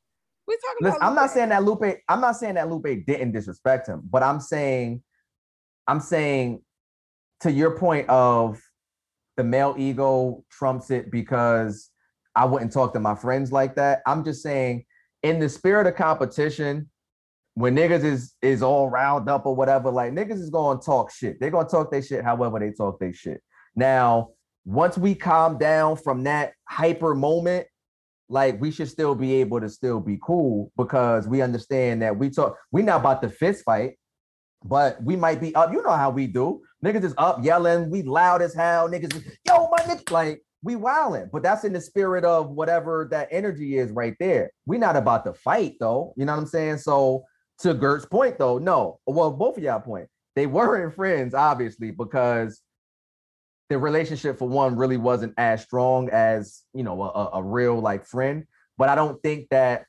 we're 0.46 0.56
talking 0.56 0.76
Listen, 0.80 0.96
about. 0.98 1.08
I'm 1.08 1.14
not 1.16 1.30
saying 1.30 1.48
that 1.48 1.64
Lupe. 1.64 1.98
I'm 2.08 2.20
not 2.20 2.36
saying 2.36 2.54
that 2.54 2.68
Lupe 2.70 3.04
didn't 3.06 3.32
disrespect 3.32 3.88
him, 3.88 4.02
but 4.10 4.22
I'm 4.22 4.38
saying, 4.40 5.02
I'm 5.86 6.00
saying, 6.00 6.62
to 7.40 7.50
your 7.50 7.76
point 7.76 8.08
of 8.08 8.60
the 9.36 9.44
male 9.44 9.74
ego 9.76 10.44
trumps 10.50 10.90
it 10.90 11.10
because 11.10 11.90
I 12.36 12.44
wouldn't 12.44 12.72
talk 12.72 12.92
to 12.94 13.00
my 13.00 13.14
friends 13.14 13.52
like 13.52 13.74
that. 13.76 14.00
I'm 14.06 14.24
just 14.24 14.42
saying, 14.42 14.84
in 15.22 15.38
the 15.38 15.48
spirit 15.48 15.86
of 15.86 15.96
competition, 15.96 16.88
when 17.54 17.76
niggas 17.76 18.04
is 18.04 18.34
is 18.40 18.62
all 18.62 18.88
riled 18.88 19.28
up 19.28 19.44
or 19.44 19.54
whatever, 19.54 19.90
like 19.90 20.12
niggas 20.12 20.40
is 20.40 20.50
gonna 20.50 20.80
talk 20.80 21.12
shit. 21.12 21.38
They're 21.40 21.50
gonna 21.50 21.68
talk 21.68 21.90
their 21.90 22.02
shit 22.02 22.24
however 22.24 22.58
they 22.58 22.70
talk 22.70 22.98
their 22.98 23.12
shit. 23.12 23.42
Now, 23.76 24.30
once 24.64 24.96
we 24.96 25.14
calm 25.14 25.58
down 25.58 25.96
from 25.96 26.24
that 26.24 26.52
hyper 26.68 27.14
moment, 27.14 27.66
like 28.28 28.60
we 28.60 28.70
should 28.70 28.88
still 28.88 29.14
be 29.14 29.34
able 29.34 29.60
to 29.60 29.68
still 29.68 30.00
be 30.00 30.18
cool 30.22 30.72
because 30.76 31.28
we 31.28 31.42
understand 31.42 32.00
that 32.02 32.16
we 32.16 32.30
talk, 32.30 32.56
we 32.70 32.82
not 32.82 33.00
about 33.00 33.20
to 33.22 33.28
fist 33.28 33.64
fight, 33.64 33.98
but 34.64 35.02
we 35.02 35.16
might 35.16 35.40
be 35.40 35.54
up. 35.54 35.72
You 35.72 35.82
know 35.82 35.92
how 35.92 36.10
we 36.10 36.26
do. 36.26 36.62
Niggas 36.84 37.04
is 37.04 37.14
up 37.18 37.44
yelling, 37.44 37.90
we 37.90 38.02
loud 38.02 38.42
as 38.42 38.54
hell. 38.54 38.88
Niggas 38.88 39.14
is, 39.14 39.24
yo, 39.46 39.68
my 39.70 39.78
nigga, 39.84 40.10
like 40.10 40.42
we 40.62 40.76
wilding. 40.76 41.28
But 41.32 41.42
that's 41.42 41.64
in 41.64 41.72
the 41.72 41.80
spirit 41.80 42.24
of 42.24 42.50
whatever 42.50 43.08
that 43.10 43.28
energy 43.30 43.78
is 43.78 43.90
right 43.90 44.14
there. 44.20 44.50
we 44.66 44.78
not 44.78 44.96
about 44.96 45.24
to 45.24 45.32
fight 45.34 45.74
though. 45.80 46.12
You 46.16 46.24
know 46.24 46.32
what 46.32 46.40
I'm 46.40 46.46
saying? 46.46 46.78
So 46.78 47.24
to 47.60 47.74
Gert's 47.74 48.06
point 48.06 48.38
though, 48.38 48.58
no. 48.58 48.98
Well, 49.06 49.30
both 49.30 49.56
of 49.56 49.62
y'all 49.62 49.80
point, 49.80 50.08
they 50.34 50.46
weren't 50.46 50.94
friends, 50.96 51.34
obviously, 51.34 51.90
because 51.90 52.60
the 53.68 53.78
relationship 53.78 54.38
for 54.38 54.48
one 54.48 54.76
really 54.76 54.98
wasn't 54.98 55.32
as 55.38 55.62
strong 55.62 56.10
as 56.10 56.62
you 56.74 56.82
know 56.82 57.00
a, 57.02 57.08
a- 57.08 57.30
a 57.38 57.42
real 57.42 57.80
like 57.80 58.04
friend 58.04 58.44
but 58.76 58.90
i 58.90 58.94
don't 58.94 59.22
think 59.22 59.48
that 59.48 59.86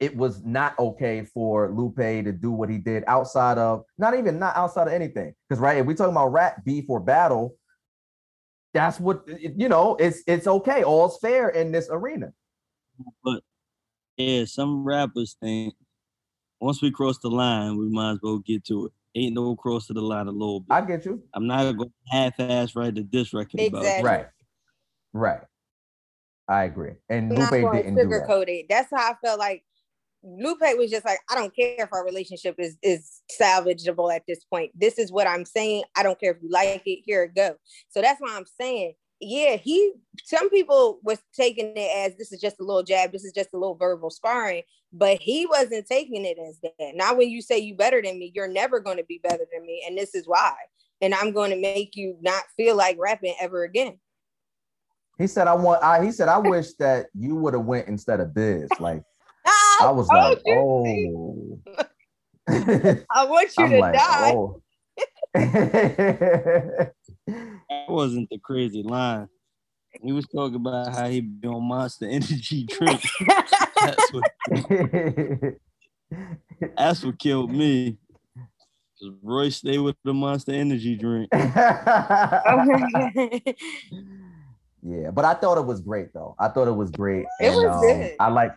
it 0.00 0.16
was 0.16 0.42
not 0.44 0.78
okay 0.78 1.24
for 1.32 1.70
Lupe 1.70 1.96
to 1.96 2.32
do 2.32 2.50
what 2.50 2.68
he 2.68 2.78
did 2.78 3.04
outside 3.06 3.58
of 3.58 3.84
not 3.96 4.16
even 4.16 4.38
not 4.38 4.56
outside 4.56 4.88
of 4.88 4.92
anything. 4.92 5.34
Because 5.48 5.60
right, 5.60 5.78
if 5.78 5.86
we 5.86 5.94
talking 5.94 6.12
about 6.12 6.32
rap 6.32 6.64
beef 6.64 6.84
or 6.88 7.00
battle, 7.00 7.56
that's 8.72 8.98
what 8.98 9.24
you 9.26 9.68
know. 9.68 9.96
It's 9.96 10.22
it's 10.26 10.46
okay. 10.46 10.82
All's 10.82 11.18
fair 11.20 11.48
in 11.48 11.72
this 11.72 11.88
arena. 11.90 12.32
But 13.22 13.42
yeah, 14.16 14.44
some 14.44 14.84
rappers 14.84 15.36
think 15.40 15.74
once 16.60 16.82
we 16.82 16.90
cross 16.90 17.18
the 17.18 17.30
line, 17.30 17.76
we 17.76 17.88
might 17.88 18.12
as 18.12 18.18
well 18.22 18.38
get 18.38 18.64
to 18.66 18.86
it. 18.86 18.92
Ain't 19.16 19.34
no 19.34 19.54
cross 19.54 19.86
to 19.86 19.92
the 19.92 20.02
line 20.02 20.26
a 20.26 20.32
little 20.32 20.60
bit. 20.60 20.74
I 20.74 20.80
get 20.80 21.04
you. 21.04 21.22
I'm 21.34 21.46
not 21.46 21.70
gonna 21.76 21.90
half-ass 22.08 22.74
right 22.74 22.92
to 22.92 23.02
diss 23.02 23.32
record 23.32 23.60
about 23.60 24.02
Right, 24.02 24.26
right. 25.12 25.40
I 26.48 26.64
agree. 26.64 26.92
And 27.08 27.30
Lupe 27.30 27.50
didn't 27.50 27.94
do 27.94 28.08
that. 28.08 28.26
sugarcoat 28.26 28.48
it. 28.48 28.66
That's 28.68 28.90
how 28.90 29.12
I 29.12 29.14
felt 29.24 29.38
like 29.38 29.64
Lupe 30.24 30.60
was 30.78 30.90
just 30.90 31.04
like, 31.04 31.18
I 31.30 31.34
don't 31.34 31.54
care 31.54 31.76
if 31.78 31.92
our 31.92 32.04
relationship 32.04 32.56
is 32.58 32.78
is 32.82 33.20
salvageable 33.40 34.14
at 34.14 34.22
this 34.26 34.44
point. 34.44 34.72
This 34.74 34.98
is 34.98 35.12
what 35.12 35.26
I'm 35.26 35.44
saying. 35.44 35.84
I 35.96 36.02
don't 36.02 36.18
care 36.18 36.32
if 36.32 36.42
you 36.42 36.48
like 36.50 36.82
it. 36.86 37.02
Here 37.04 37.24
it 37.24 37.34
go. 37.34 37.56
So 37.90 38.00
that's 38.00 38.20
why 38.20 38.34
I'm 38.34 38.46
saying, 38.60 38.94
yeah, 39.20 39.56
he. 39.56 39.92
Some 40.24 40.48
people 40.48 40.98
was 41.02 41.18
taking 41.34 41.74
it 41.76 41.90
as 41.96 42.16
this 42.16 42.32
is 42.32 42.40
just 42.40 42.60
a 42.60 42.64
little 42.64 42.82
jab. 42.82 43.12
This 43.12 43.24
is 43.24 43.32
just 43.32 43.50
a 43.52 43.58
little 43.58 43.74
verbal 43.74 44.10
sparring. 44.10 44.62
But 44.92 45.18
he 45.18 45.44
wasn't 45.46 45.86
taking 45.86 46.24
it 46.24 46.38
as 46.38 46.58
that. 46.62 46.92
Now, 46.94 47.14
when 47.14 47.28
you 47.28 47.42
say 47.42 47.58
you 47.58 47.74
better 47.74 48.00
than 48.00 48.18
me, 48.18 48.32
you're 48.34 48.48
never 48.48 48.80
going 48.80 48.96
to 48.96 49.04
be 49.04 49.20
better 49.22 49.44
than 49.52 49.66
me, 49.66 49.84
and 49.86 49.98
this 49.98 50.14
is 50.14 50.26
why. 50.26 50.54
And 51.00 51.14
I'm 51.14 51.32
going 51.32 51.50
to 51.50 51.60
make 51.60 51.96
you 51.96 52.16
not 52.22 52.44
feel 52.56 52.76
like 52.76 52.96
rapping 52.98 53.34
ever 53.40 53.64
again. 53.64 53.98
He 55.18 55.26
said, 55.26 55.48
"I 55.48 55.54
want." 55.54 55.82
I 55.82 56.02
he 56.02 56.12
said, 56.12 56.28
"I 56.28 56.38
wish 56.38 56.72
that 56.78 57.06
you 57.12 57.36
would 57.36 57.54
have 57.54 57.66
went 57.66 57.88
instead 57.88 58.20
of 58.20 58.32
Biz." 58.34 58.68
Like 58.80 59.02
I 59.80 59.90
was 59.90 60.08
told 60.08 60.22
like, 60.22 60.42
you. 60.44 61.62
"Oh." 61.66 61.84
I 63.10 63.24
want 63.24 63.56
you 63.56 63.64
I'm 63.64 63.70
to 63.70 63.78
like, 63.78 63.94
die. 63.94 64.32
"Oh." 64.34 64.60
That 67.26 67.88
wasn't 67.88 68.28
the 68.30 68.38
crazy 68.38 68.82
line. 68.82 69.28
He 70.02 70.12
was 70.12 70.26
talking 70.26 70.56
about 70.56 70.92
how 70.94 71.08
he 71.08 71.20
be 71.20 71.48
on 71.48 71.62
Monster 71.64 72.06
Energy 72.06 72.64
drink. 72.68 73.00
that's 73.82 74.12
what 74.12 74.24
that's 76.76 77.04
what 77.04 77.18
killed 77.18 77.52
me. 77.52 77.98
'Cause 79.00 79.10
Roy 79.22 79.48
stay 79.48 79.78
with 79.78 79.96
the 80.04 80.12
Monster 80.14 80.52
Energy 80.52 80.94
drink. 80.96 81.28
yeah, 81.32 82.42
but 85.12 85.24
I 85.24 85.34
thought 85.34 85.58
it 85.58 85.66
was 85.66 85.80
great 85.80 86.12
though. 86.12 86.36
I 86.38 86.48
thought 86.48 86.68
it 86.68 86.76
was 86.76 86.90
great. 86.90 87.26
It 87.40 87.48
and, 87.48 87.56
was 87.56 87.72
um, 87.72 87.80
good. 87.80 88.12
I 88.20 88.28
like 88.28 88.52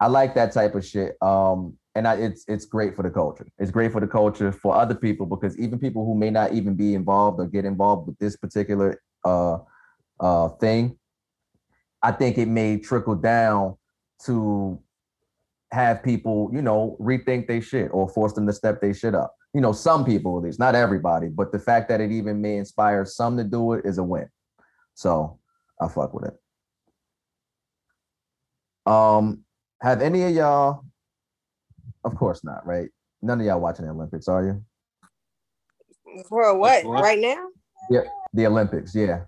I 0.00 0.06
like 0.06 0.34
that 0.34 0.52
type 0.52 0.74
of 0.74 0.84
shit. 0.84 1.16
Um, 1.22 1.76
and 1.94 2.06
I, 2.06 2.14
it's 2.14 2.44
it's 2.46 2.64
great 2.64 2.94
for 2.94 3.02
the 3.02 3.10
culture. 3.10 3.46
It's 3.58 3.72
great 3.72 3.90
for 3.90 4.00
the 4.00 4.06
culture 4.06 4.52
for 4.52 4.74
other 4.74 4.94
people 4.94 5.26
because 5.26 5.58
even 5.58 5.78
people 5.78 6.04
who 6.04 6.14
may 6.14 6.30
not 6.30 6.52
even 6.52 6.74
be 6.74 6.94
involved 6.94 7.40
or 7.40 7.46
get 7.46 7.64
involved 7.64 8.06
with 8.06 8.18
this 8.18 8.36
particular 8.36 9.02
uh 9.24 9.58
uh 10.20 10.50
thing, 10.60 10.96
I 12.02 12.12
think 12.12 12.38
it 12.38 12.46
may 12.46 12.78
trickle 12.78 13.16
down 13.16 13.76
to 14.26 14.80
have 15.72 16.02
people, 16.02 16.50
you 16.52 16.62
know, 16.62 16.96
rethink 17.00 17.46
their 17.48 17.60
shit 17.60 17.90
or 17.92 18.08
force 18.08 18.32
them 18.32 18.46
to 18.46 18.52
step 18.52 18.80
their 18.80 18.94
shit 18.94 19.14
up. 19.14 19.34
You 19.52 19.60
know, 19.60 19.72
some 19.72 20.04
people 20.04 20.36
at 20.38 20.44
least, 20.44 20.58
not 20.58 20.74
everybody, 20.74 21.28
but 21.28 21.52
the 21.52 21.58
fact 21.58 21.88
that 21.88 22.00
it 22.00 22.12
even 22.12 22.40
may 22.40 22.56
inspire 22.56 23.04
some 23.04 23.36
to 23.38 23.44
do 23.44 23.72
it 23.72 23.84
is 23.84 23.98
a 23.98 24.04
win. 24.04 24.28
So 24.94 25.38
I 25.80 25.88
fuck 25.88 26.14
with 26.14 26.26
it. 26.26 26.40
Um, 28.90 29.44
have 29.80 30.02
any 30.02 30.24
of 30.24 30.32
y'all? 30.32 30.84
Of 32.04 32.14
course 32.16 32.44
not, 32.44 32.66
right? 32.66 32.88
None 33.22 33.40
of 33.40 33.46
y'all 33.46 33.60
watching 33.60 33.86
the 33.86 33.92
Olympics, 33.92 34.28
are 34.28 34.44
you? 34.44 34.62
For 36.28 36.56
what? 36.56 36.84
What? 36.84 37.02
Right 37.02 37.18
now? 37.18 37.46
Yeah, 37.90 38.02
The 38.32 38.46
Olympics, 38.46 38.94
yeah. 38.94 39.24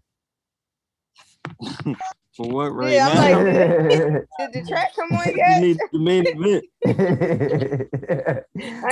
For 2.36 2.48
what 2.48 2.68
right 2.70 2.92
Yeah, 2.92 3.08
I'm 3.08 3.14
now? 3.14 3.42
like- 3.42 4.26
Did 4.38 4.52
the 4.52 4.64
track 4.68 4.94
come 4.94 5.10
on 5.12 5.26
you 5.28 5.34
yet? 5.36 5.60
need 5.60 5.78
the 5.92 5.98
main 5.98 6.26
event. 6.26 6.64
I 6.86 6.92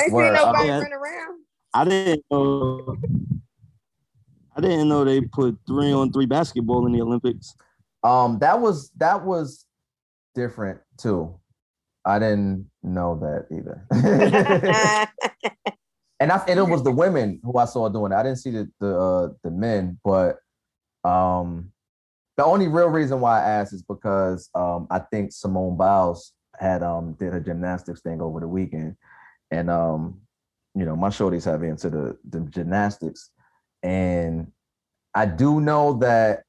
ain't 0.03 0.13
Word. 0.13 0.27
seen 0.27 0.35
nobody 0.35 0.71
Okay. 0.71 0.81
run 0.81 0.93
around. 0.93 1.41
I 1.73 1.85
didn't 1.85 2.25
know. 2.31 2.97
I 4.57 4.61
didn't 4.61 4.89
know 4.89 5.05
they 5.05 5.21
put 5.21 5.57
three 5.67 5.93
on 5.93 6.13
three 6.13 6.27
basketball 6.27 6.87
in 6.87 6.93
the 6.93 7.01
Olympics. 7.01 7.55
Um, 8.03 8.39
that 8.41 8.61
was 8.61 8.91
that 8.97 9.25
was 9.25 9.65
different 10.35 10.81
too. 10.99 11.39
I 12.09 12.19
didn't 12.19 12.71
know 12.83 13.21
that 13.21 13.55
either. 13.55 13.87
and 16.21 16.33
I 16.33 16.43
and 16.49 16.59
it 16.59 16.69
was 16.69 16.83
the 16.83 16.91
women 17.05 17.41
who 17.43 17.59
I 17.59 17.67
saw 17.67 17.89
doing 17.89 18.13
it. 18.13 18.17
I 18.17 18.23
didn't 18.23 18.39
see 18.39 18.51
the 18.51 18.71
the 18.81 18.99
uh, 18.99 19.29
the 19.45 19.51
men, 19.51 19.99
but 20.05 20.37
um, 21.05 21.71
the 22.37 22.45
only 22.45 22.69
real 22.69 22.89
reason 22.89 23.21
why 23.21 23.41
I 23.41 23.45
asked 23.45 23.73
is 23.73 23.83
because 23.83 24.49
um, 24.55 24.87
I 24.91 25.01
think 25.01 25.33
Simone 25.33 25.77
Biles 25.77 26.33
had 26.59 26.83
um 26.83 27.15
did 27.19 27.33
her 27.33 27.41
gymnastics 27.41 28.01
thing 28.01 28.21
over 28.21 28.41
the 28.41 28.49
weekend, 28.49 28.97
and 29.51 29.71
um, 29.71 30.21
you 30.75 30.85
know 30.85 30.97
my 30.97 31.09
shorties 31.09 31.45
have 31.45 31.63
into 31.63 31.91
the 31.91 32.17
the 32.29 32.41
gymnastics, 32.41 33.31
and 33.83 34.51
I 35.15 35.27
do 35.27 35.61
know 35.61 35.99
that 35.99 36.43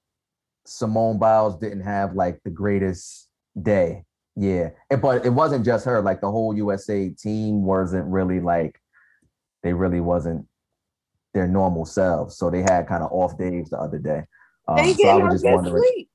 Simone 0.65 1.19
Biles 1.19 1.57
didn't 1.57 1.81
have 1.81 2.15
like 2.15 2.39
the 2.43 2.51
greatest 2.51 3.27
day. 3.61 4.05
Yeah, 4.39 4.69
and, 4.89 5.01
but 5.01 5.25
it 5.25 5.31
wasn't 5.31 5.65
just 5.65 5.83
her. 5.83 6.01
Like 6.01 6.21
the 6.21 6.31
whole 6.31 6.55
USA 6.55 7.09
team 7.09 7.63
wasn't 7.63 8.05
really 8.05 8.39
like 8.39 8.79
they 9.63 9.73
really 9.73 9.99
wasn't 9.99 10.47
their 11.33 11.45
normal 11.45 11.83
selves. 11.83 12.37
So 12.37 12.49
they 12.49 12.61
had 12.61 12.87
kind 12.87 13.03
of 13.03 13.11
off 13.11 13.37
days 13.37 13.69
the 13.69 13.77
other 13.77 13.99
day. 13.99 14.23
Um, 14.65 14.77
they 14.77 14.93
so 14.93 15.09
I 15.09 15.15
getting 15.15 15.23
was 15.25 15.33
just 15.33 15.45
good 15.45 15.53
wondering. 15.55 15.83
sleep. 15.83 16.09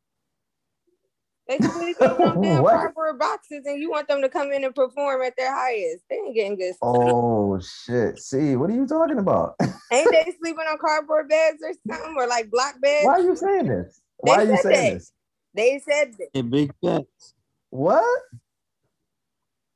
They 1.48 1.58
sleep 1.58 1.96
in 2.00 2.16
them 2.16 2.40
damn 2.40 2.62
What? 2.62 2.72
cardboard 2.72 3.18
boxes, 3.18 3.66
and 3.66 3.78
you 3.78 3.90
want 3.90 4.08
them 4.08 4.22
to 4.22 4.30
come 4.30 4.52
in 4.52 4.64
and 4.64 4.74
perform 4.74 5.20
at 5.20 5.36
their 5.36 5.54
highest. 5.54 6.04
They 6.08 6.16
ain't 6.16 6.34
getting 6.34 6.56
good 6.56 6.72
sleep. 6.72 6.78
Oh 6.80 7.60
shit! 7.60 8.18
See, 8.20 8.56
what 8.56 8.70
are 8.70 8.74
you 8.74 8.86
talking 8.86 9.18
about? 9.18 9.56
Ain't 9.92 10.10
they 10.10 10.32
sleeping 10.40 10.64
on 10.66 10.78
cardboard 10.78 11.28
beds 11.28 11.62
or 11.62 11.74
something, 11.86 12.14
or 12.16 12.26
like 12.26 12.50
block 12.50 12.80
beds? 12.80 13.04
Why 13.04 13.18
are 13.18 13.20
you 13.20 13.36
saying 13.36 13.68
this? 13.68 14.00
Why 14.16 14.36
are 14.36 14.44
you 14.44 14.56
saying 14.56 14.84
that. 14.86 14.92
this? 14.94 15.12
They 15.52 15.82
said, 15.86 16.14
that. 16.18 16.28
Hey, 16.32 16.40
big 16.40 16.72
facts. 16.82 17.33
What? 17.74 18.20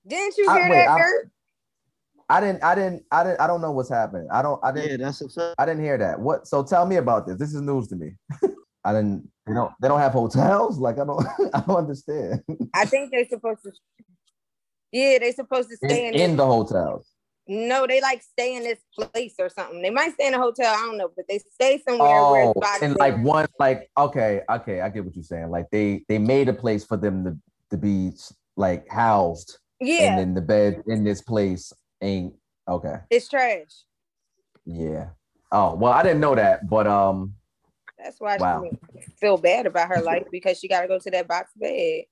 didn't 0.06 0.36
you 0.38 0.46
I- 0.48 0.54
hear 0.60 0.70
wait, 0.70 0.76
that, 0.76 0.88
I- 0.88 1.00
I 2.30 2.40
didn't. 2.40 2.62
I 2.62 2.74
didn't. 2.76 3.02
I 3.10 3.24
didn't. 3.24 3.40
I 3.40 3.46
don't 3.46 3.60
know 3.62 3.72
what's 3.72 3.88
happening. 3.88 4.28
I 4.30 4.42
don't. 4.42 4.62
I 4.62 4.70
didn't. 4.70 5.00
Yeah, 5.00 5.06
that's 5.10 5.36
a. 5.36 5.54
I 5.58 5.64
didn't 5.64 5.82
hear 5.82 5.96
that. 5.98 6.20
What? 6.20 6.46
So 6.46 6.62
tell 6.62 6.84
me 6.86 6.96
about 6.96 7.26
this. 7.26 7.38
This 7.38 7.54
is 7.54 7.62
news 7.62 7.88
to 7.88 7.96
me. 7.96 8.10
I 8.84 8.92
didn't. 8.92 9.28
They 9.46 9.54
don't. 9.54 9.72
They 9.80 9.88
don't 9.88 9.98
have 9.98 10.12
hotels. 10.12 10.78
Like 10.86 10.98
I 10.98 11.04
don't. 11.06 11.26
I 11.54 11.60
don't 11.66 11.76
understand. 11.76 12.44
I 12.74 12.84
think 12.84 13.10
they're 13.10 13.26
supposed 13.28 13.62
to. 13.64 13.72
Yeah, 14.92 15.18
they're 15.20 15.32
supposed 15.32 15.70
to 15.70 15.76
stay 15.78 16.08
In, 16.08 16.14
in, 16.14 16.20
in 16.32 16.36
the 16.36 16.44
hotels. 16.46 17.08
No, 17.46 17.86
they 17.86 18.00
like 18.02 18.22
stay 18.22 18.56
in 18.56 18.62
this 18.62 18.78
place 18.94 19.34
or 19.38 19.48
something. 19.48 19.80
They 19.80 19.88
might 19.90 20.12
stay 20.12 20.26
in 20.26 20.34
a 20.34 20.38
hotel. 20.38 20.72
I 20.72 20.80
don't 20.86 20.98
know, 20.98 21.08
but 21.16 21.24
they 21.30 21.38
stay 21.54 21.82
somewhere 21.88 22.08
where 22.30 22.44
Oh, 22.44 22.52
it's 22.56 22.82
and 22.82 22.94
like 22.98 23.16
one, 23.24 23.46
like 23.58 23.90
okay, 23.96 24.42
okay, 24.50 24.82
I 24.82 24.90
get 24.90 25.04
what 25.06 25.16
you're 25.16 25.22
saying. 25.24 25.50
Like 25.50 25.66
they 25.72 26.04
they 26.08 26.18
made 26.18 26.50
a 26.50 26.54
place 26.54 26.84
for 26.84 26.98
them 26.98 27.24
to 27.24 27.38
to 27.70 27.76
be 27.76 28.12
like 28.56 28.88
housed, 28.88 29.58
yeah, 29.80 30.10
and 30.10 30.18
then 30.18 30.34
the 30.34 30.40
bed 30.40 30.82
in 30.86 31.04
this 31.04 31.22
place 31.22 31.72
ain't 32.02 32.34
okay. 32.68 32.96
it's 33.10 33.28
trash. 33.28 33.84
Yeah. 34.64 35.10
Oh 35.50 35.74
well, 35.74 35.92
I 35.92 36.02
didn't 36.02 36.20
know 36.20 36.34
that, 36.34 36.68
but 36.68 36.86
um, 36.86 37.34
That's 37.98 38.20
why 38.20 38.36
Wow. 38.36 38.64
she 38.64 39.00
feel 39.20 39.38
bad 39.38 39.66
about 39.66 39.88
her 39.88 40.00
life 40.00 40.24
because 40.30 40.58
she 40.58 40.68
got 40.68 40.82
to 40.82 40.88
go 40.88 40.98
to 40.98 41.10
that 41.10 41.28
box 41.28 41.50
bed. 41.56 42.02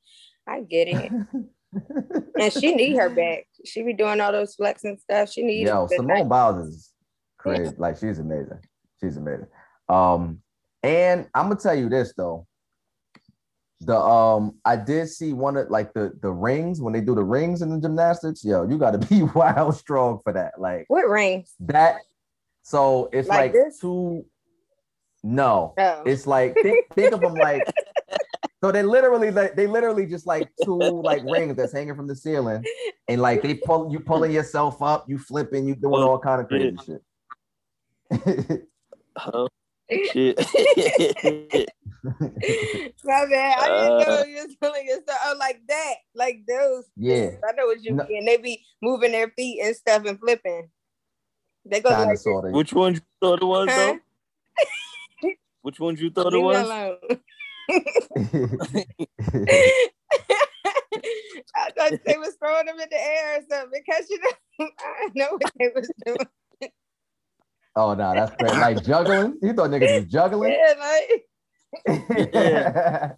I 0.48 0.60
get 0.60 0.88
it, 0.88 1.12
and 2.40 2.52
she 2.52 2.74
need 2.74 2.96
her 2.96 3.10
back. 3.10 3.46
She 3.64 3.82
be 3.82 3.92
doing 3.92 4.20
all 4.20 4.32
those 4.32 4.54
flex 4.54 4.84
and 4.84 4.98
stuff. 4.98 5.30
She 5.30 5.42
need 5.42 5.66
yo, 5.66 5.86
Simone 5.88 6.28
Biles 6.28 6.68
is 6.68 6.92
crazy. 7.38 7.74
Like 7.76 7.98
she's 7.98 8.18
amazing. 8.18 8.60
She's 9.00 9.16
amazing. 9.16 9.48
Um, 9.88 10.40
and 10.82 11.28
I'm 11.34 11.48
gonna 11.48 11.56
tell 11.60 11.74
you 11.74 11.88
this 11.88 12.14
though. 12.16 12.46
The 13.80 13.96
um, 13.98 14.54
I 14.64 14.76
did 14.76 15.08
see 15.08 15.32
one 15.34 15.56
of 15.56 15.68
like 15.70 15.92
the 15.92 16.12
the 16.22 16.30
rings 16.30 16.80
when 16.80 16.92
they 16.94 17.00
do 17.02 17.14
the 17.14 17.22
rings 17.24 17.60
in 17.60 17.68
the 17.70 17.78
gymnastics. 17.78 18.42
Yo, 18.44 18.66
you 18.66 18.78
got 18.78 18.92
to 18.92 18.98
be 19.08 19.22
wild 19.22 19.76
strong 19.76 20.20
for 20.24 20.32
that. 20.32 20.58
Like 20.58 20.86
what 20.88 21.08
rings? 21.08 21.54
that. 21.60 21.96
So 22.62 23.08
it's 23.12 23.28
Like 23.28 23.38
like, 23.38 23.52
this? 23.52 23.78
two. 23.78 24.24
No, 25.22 25.74
Oh, 25.78 26.02
it's 26.06 26.26
like 26.26 26.54
think 26.54 26.86
think 26.94 27.12
of 27.12 27.20
them 27.20 27.34
like. 27.34 27.62
So 28.64 28.72
they 28.72 28.82
literally 28.82 29.30
like 29.30 29.54
they 29.54 29.66
literally 29.66 30.06
just 30.06 30.26
like 30.26 30.50
two 30.64 31.02
like 31.02 31.22
rings 31.24 31.56
that's 31.56 31.74
hanging 31.74 31.94
from 31.94 32.06
the 32.06 32.16
ceiling, 32.16 32.64
and 33.06 33.20
like 33.20 33.42
they 33.42 33.54
pull 33.54 33.92
you 33.92 34.00
pulling 34.00 34.32
yourself 34.32 34.80
up, 34.82 35.04
you 35.08 35.18
flipping, 35.18 35.68
you 35.68 35.74
doing 35.76 36.02
all 36.02 36.18
kind 36.18 36.40
of 36.40 36.48
crazy 36.48 36.76
shit. 36.84 38.62
Huh? 39.18 39.46
Shit. 40.12 40.36
My 43.04 43.26
bad. 43.26 43.58
I 43.58 43.66
didn't 43.68 43.98
know 44.00 44.14
Uh. 44.20 44.24
you 44.24 44.36
was 44.36 44.56
feeling 44.60 44.86
yourself. 44.86 45.18
Oh, 45.24 45.36
like 45.38 45.60
that, 45.68 45.94
like 46.14 46.40
those. 46.48 46.84
Yeah. 46.96 47.30
I 47.48 47.52
know 47.52 47.66
what 47.66 47.82
you 47.82 47.92
No. 47.92 48.04
mean. 48.08 48.24
They 48.24 48.36
be 48.36 48.64
moving 48.82 49.12
their 49.12 49.30
feet 49.30 49.60
and 49.62 49.76
stuff 49.76 50.04
and 50.04 50.18
flipping. 50.18 50.70
They 51.64 51.80
go 51.80 51.90
Kind 51.90 52.10
like 52.10 52.18
of. 52.24 52.52
Which 52.52 52.72
one 52.72 52.94
you 52.94 53.00
thought 53.20 53.42
it 53.42 53.46
was 53.46 53.68
Huh? 53.70 53.96
though? 55.22 55.30
Which 55.62 55.80
one 55.80 55.96
you 55.96 56.10
thought 56.10 56.32
Leave 56.32 56.34
it 56.34 56.38
me 56.38 56.44
was? 56.44 56.70
I 61.56 61.70
thought 61.76 61.92
they 62.04 62.18
was 62.18 62.36
throwing 62.38 62.66
them 62.66 62.78
in 62.78 62.88
the 62.90 63.00
air 63.00 63.38
or 63.38 63.42
something 63.50 63.82
because 63.84 64.08
you 64.10 64.18
know 64.20 64.68
I 64.78 65.08
know 65.14 65.28
what 65.32 65.52
they 65.58 65.70
was 65.74 65.90
doing. 66.04 66.18
Oh 67.76 67.94
no, 67.94 68.14
that's 68.14 68.34
crazy. 68.36 68.56
Like 68.56 68.84
juggling. 68.84 69.38
You 69.42 69.52
thought 69.52 69.70
niggas 69.70 70.00
was 70.00 70.12
juggling? 70.12 70.52
Yeah, 70.52 70.74
like 70.80 71.26
yeah. 72.34 73.12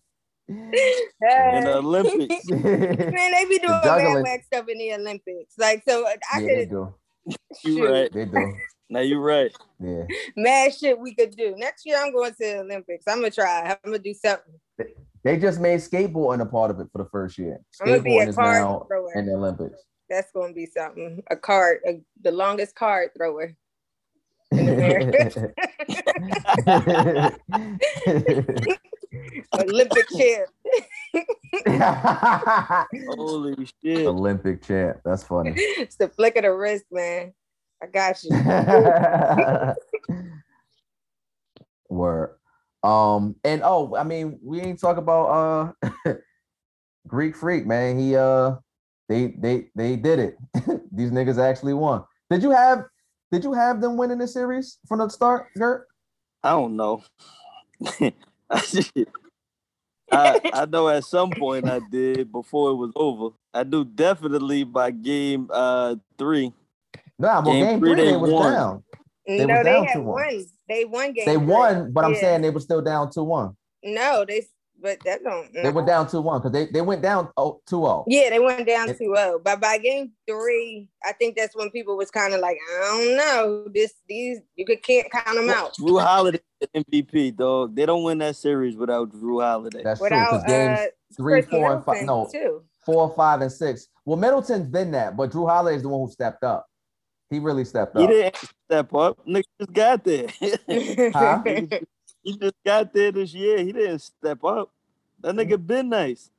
In 0.48 1.64
the 1.64 1.76
Olympics. 1.76 2.46
man, 2.48 3.32
they 3.32 3.44
be 3.48 3.58
doing 3.58 3.80
juggling. 3.84 4.14
mad 4.14 4.22
whack 4.22 4.44
stuff 4.44 4.66
in 4.68 4.78
the 4.78 4.94
Olympics. 4.94 5.54
Like 5.58 5.82
so, 5.86 6.06
I 6.06 6.40
yeah, 6.40 6.40
they 6.40 6.56
could 6.60 6.70
do. 6.70 6.94
You 7.26 7.36
shoot 7.62 7.84
right. 7.84 8.12
They 8.12 8.24
do. 8.24 8.54
Now 8.90 9.00
you 9.00 9.18
right. 9.20 9.54
Yeah. 9.78 10.04
mad 10.36 10.74
shit 10.74 10.98
we 10.98 11.14
could 11.14 11.36
do. 11.36 11.54
Next 11.58 11.84
year, 11.84 11.98
I'm 12.02 12.12
going 12.12 12.30
to 12.30 12.36
the 12.38 12.60
Olympics. 12.60 13.04
I'm 13.06 13.18
gonna 13.18 13.30
try. 13.30 13.68
I'm 13.68 13.76
gonna 13.84 13.98
do 13.98 14.14
something. 14.14 14.54
They 15.24 15.36
just 15.36 15.60
made 15.60 15.80
skateboarding 15.80 16.40
a 16.40 16.46
part 16.46 16.70
of 16.70 16.80
it 16.80 16.86
for 16.92 17.02
the 17.02 17.10
first 17.10 17.36
year. 17.36 17.60
I'm 17.82 17.88
gonna 17.88 18.02
be 18.02 18.12
Skateboarding 18.12 18.26
a 18.26 18.28
is 18.30 18.36
now 18.38 18.86
thrower. 18.88 19.12
in 19.14 19.26
the 19.26 19.34
Olympics. 19.34 19.78
That's 20.08 20.32
gonna 20.32 20.54
be 20.54 20.64
something. 20.64 21.22
A 21.30 21.36
card, 21.36 21.80
a, 21.86 22.00
the 22.22 22.30
longest 22.30 22.74
card 22.74 23.10
thrower. 23.14 23.54
Olympic 29.54 30.06
champ. 30.16 30.48
Holy 33.08 33.68
shit. 33.82 34.06
Olympic 34.06 34.62
champ. 34.62 35.00
That's 35.04 35.24
funny. 35.24 35.52
it's 35.56 35.96
the 35.96 36.08
flick 36.08 36.36
of 36.36 36.42
the 36.42 36.52
wrist, 36.52 36.84
man. 36.90 37.32
I 37.82 37.86
got 37.86 38.22
you. 38.24 38.30
Word. 41.88 42.36
Um, 42.82 43.36
and 43.44 43.62
oh, 43.64 43.96
I 43.96 44.04
mean, 44.04 44.38
we 44.42 44.60
ain't 44.60 44.80
talk 44.80 44.98
about 44.98 45.74
uh 46.06 46.12
Greek 47.06 47.36
Freak, 47.36 47.66
man. 47.66 47.98
He 47.98 48.16
uh 48.16 48.56
they 49.08 49.34
they 49.38 49.68
they 49.74 49.96
did 49.96 50.18
it. 50.18 50.36
These 50.92 51.10
niggas 51.10 51.38
actually 51.38 51.74
won. 51.74 52.04
Did 52.30 52.42
you 52.42 52.50
have 52.50 52.84
did 53.30 53.44
you 53.44 53.52
have 53.52 53.80
them 53.80 53.96
winning 53.96 54.18
the 54.18 54.28
series 54.28 54.78
from 54.86 54.98
the 55.00 55.08
start, 55.08 55.46
Gert? 55.56 55.86
I 56.42 56.50
don't 56.50 56.76
know. 56.76 57.02
I, 58.50 58.62
I 60.10 60.40
I 60.52 60.64
know 60.66 60.88
at 60.88 61.04
some 61.04 61.32
point 61.34 61.66
I 61.68 61.80
did 61.80 62.32
before 62.32 62.70
it 62.70 62.74
was 62.76 62.92
over. 62.96 63.34
I 63.52 63.62
do 63.64 63.84
definitely 63.84 64.64
by 64.64 64.90
game 64.90 65.48
uh 65.52 65.96
three. 66.18 66.52
Nah, 67.18 67.42
well, 67.42 67.52
Game 67.54 67.64
game, 67.64 67.80
three, 67.80 67.94
three, 67.94 68.04
they 68.04 68.10
they 68.12 68.16
was 68.16 68.30
won. 68.30 68.52
down. 68.52 68.84
no, 69.26 69.46
was 69.46 69.64
they 69.64 69.70
down 69.72 69.84
had 69.86 69.96
2-1. 69.96 70.44
They 70.68 70.84
won 70.84 71.12
game. 71.12 71.26
They 71.26 71.34
three. 71.34 71.44
won, 71.46 71.92
but 71.92 72.04
I'm 72.04 72.14
Yeah. 72.14 72.20
saying 72.20 72.42
they 72.42 72.50
were 72.50 72.60
still 72.60 72.80
down 72.80 73.08
2-1. 73.08 73.54
no. 73.84 74.24
They 74.26 74.46
but 74.80 74.98
that 75.04 75.22
don't. 75.24 75.52
They 75.52 75.64
no. 75.64 75.70
went 75.70 75.86
down 75.86 76.06
2-1 76.06 76.42
because 76.42 76.52
they, 76.52 76.66
they 76.66 76.80
went 76.80 77.02
down 77.02 77.28
oh, 77.36 77.60
2-0. 77.68 78.04
Yeah, 78.06 78.30
they 78.30 78.38
went 78.38 78.66
down 78.66 78.88
It- 78.88 78.98
2-0. 78.98 79.42
But 79.42 79.60
by 79.60 79.78
game 79.78 80.12
three, 80.28 80.88
I 81.04 81.12
think 81.12 81.36
that's 81.36 81.56
when 81.56 81.70
people 81.70 81.96
was 81.96 82.10
kind 82.10 82.34
of 82.34 82.40
like, 82.40 82.56
I 82.56 82.80
don't 82.80 83.16
know. 83.16 83.66
This 83.72 83.94
these 84.08 84.38
you 84.56 84.64
could 84.64 84.82
can't 84.82 85.10
count 85.10 85.36
them 85.36 85.50
out. 85.50 85.74
Jrue 85.76 86.02
Holiday 86.02 86.40
MVP, 86.74 87.36
dog. 87.36 87.74
They 87.74 87.86
don't 87.86 88.02
win 88.02 88.18
that 88.18 88.36
series 88.36 88.76
without 88.76 89.10
Jrue 89.12 89.42
Holiday. 89.42 89.82
That's 89.82 90.00
true. 90.00 90.08
Because 90.08 90.44
games 90.44 90.78
uh, 90.78 90.86
three, 91.16 91.42
Chris 91.42 91.46
four, 91.46 91.72
and 91.72 91.84
five. 91.84 92.04
No, 92.04 92.28
too. 92.30 92.62
four, 92.84 93.12
five, 93.16 93.40
and 93.40 93.52
six. 93.52 93.88
Well, 94.04 94.16
Middleton's 94.16 94.68
been 94.68 94.90
that, 94.92 95.16
but 95.16 95.30
Drew 95.30 95.46
Holiday 95.46 95.76
is 95.76 95.82
the 95.82 95.88
one 95.88 96.06
who 96.06 96.12
stepped 96.12 96.44
up. 96.44 96.66
He 97.30 97.38
really 97.38 97.64
stepped 97.64 97.94
up. 97.94 98.00
He 98.00 98.06
didn't 98.06 98.36
step 98.66 98.94
up. 98.94 99.18
Nigga 99.26 99.42
just 99.60 99.72
got 99.72 100.04
there. 100.04 100.28
Huh? 101.12 101.42
he 102.28 102.36
just 102.36 102.54
got 102.64 102.92
there 102.92 103.10
this 103.10 103.32
year. 103.32 103.58
He 103.58 103.72
didn't 103.72 104.00
step 104.00 104.44
up. 104.44 104.70
That 105.20 105.34
nigga 105.34 105.54
mm-hmm. 105.54 105.66
been 105.66 105.88
nice. 105.88 106.30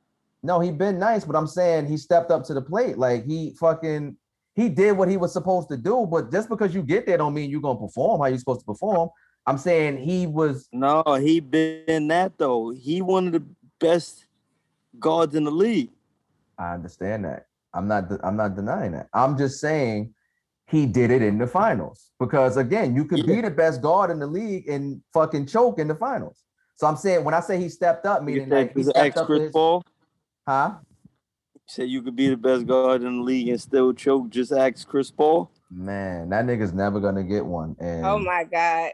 No, 0.42 0.60
he 0.60 0.70
been 0.70 0.98
nice, 0.98 1.24
but 1.24 1.36
I'm 1.36 1.48
saying 1.48 1.86
he 1.86 1.96
stepped 1.96 2.30
up 2.30 2.44
to 2.44 2.54
the 2.54 2.62
plate. 2.62 2.96
Like 2.96 3.26
he 3.26 3.54
fucking 3.58 4.16
he 4.54 4.68
did 4.68 4.92
what 4.92 5.08
he 5.08 5.16
was 5.16 5.32
supposed 5.32 5.68
to 5.68 5.76
do. 5.76 6.06
But 6.10 6.30
just 6.30 6.48
because 6.48 6.74
you 6.74 6.82
get 6.82 7.06
there 7.06 7.18
don't 7.18 7.34
mean 7.34 7.50
you're 7.50 7.60
gonna 7.60 7.78
perform 7.78 8.20
how 8.20 8.28
you're 8.28 8.38
supposed 8.38 8.60
to 8.60 8.66
perform. 8.66 9.10
I'm 9.46 9.58
saying 9.58 9.98
he 9.98 10.26
was 10.26 10.68
No, 10.72 11.02
he 11.20 11.40
been 11.40 12.08
that 12.08 12.38
though. 12.38 12.70
He 12.70 13.02
one 13.02 13.26
of 13.26 13.32
the 13.32 13.42
best 13.80 14.26
guards 14.98 15.34
in 15.34 15.44
the 15.44 15.50
league. 15.50 15.90
I 16.56 16.74
understand 16.74 17.24
that. 17.24 17.46
I'm 17.74 17.88
not 17.88 18.04
I'm 18.22 18.36
not 18.36 18.54
denying 18.54 18.92
that. 18.92 19.08
I'm 19.12 19.36
just 19.36 19.60
saying 19.60 20.14
he 20.70 20.86
did 20.86 21.10
it 21.10 21.22
in 21.22 21.38
the 21.38 21.46
finals. 21.46 22.10
Because 22.18 22.56
again, 22.56 22.94
you 22.94 23.04
could 23.04 23.26
be 23.26 23.40
the 23.40 23.50
best 23.50 23.82
guard 23.82 24.10
in 24.10 24.18
the 24.18 24.26
league 24.26 24.68
and 24.68 25.02
fucking 25.12 25.46
choke 25.46 25.78
in 25.78 25.88
the 25.88 25.94
finals. 25.94 26.42
So 26.76 26.86
I'm 26.86 26.96
saying 26.96 27.24
when 27.24 27.34
I 27.34 27.40
say 27.40 27.58
he 27.58 27.68
stepped 27.68 28.06
up, 28.06 28.20
You 28.20 28.26
meaning 28.26 28.48
said 28.48 28.56
like 28.56 28.72
he 28.74 28.80
you 28.80 28.84
stepped 28.84 28.98
ask 28.98 29.16
up 29.18 29.22
to 29.22 29.26
Chris 29.26 29.42
his, 29.42 29.52
Paul. 29.52 29.82
huh? 30.46 30.74
You 31.54 31.60
said 31.66 31.88
you 31.88 32.02
could 32.02 32.16
be 32.16 32.28
the 32.28 32.36
best 32.36 32.66
guard 32.66 33.02
in 33.02 33.18
the 33.18 33.22
league 33.22 33.48
and 33.48 33.60
still 33.60 33.92
choke. 33.92 34.30
Just 34.30 34.52
ask 34.52 34.86
Chris 34.88 35.10
Paul. 35.10 35.50
Man, 35.70 36.30
that 36.30 36.46
nigga's 36.46 36.72
never 36.72 36.98
gonna 37.00 37.22
get 37.24 37.44
one. 37.44 37.76
And 37.80 38.04
oh 38.04 38.18
my 38.18 38.44
God. 38.44 38.92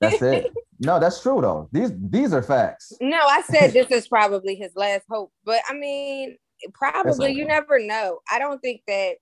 that's 0.00 0.22
it. 0.22 0.52
No, 0.84 0.98
that's 0.98 1.22
true 1.22 1.40
though. 1.40 1.68
These 1.70 1.92
these 1.96 2.32
are 2.32 2.42
facts. 2.42 2.92
No, 3.00 3.16
I 3.18 3.42
said 3.42 3.72
this 3.72 3.88
is 3.92 4.08
probably 4.08 4.56
his 4.56 4.72
last 4.74 5.04
hope, 5.08 5.30
but 5.44 5.60
I 5.70 5.74
mean, 5.74 6.36
probably 6.74 7.30
you 7.30 7.44
never 7.46 7.78
know. 7.78 8.18
I 8.28 8.40
don't 8.40 8.60
think 8.60 8.80
that. 8.88 9.12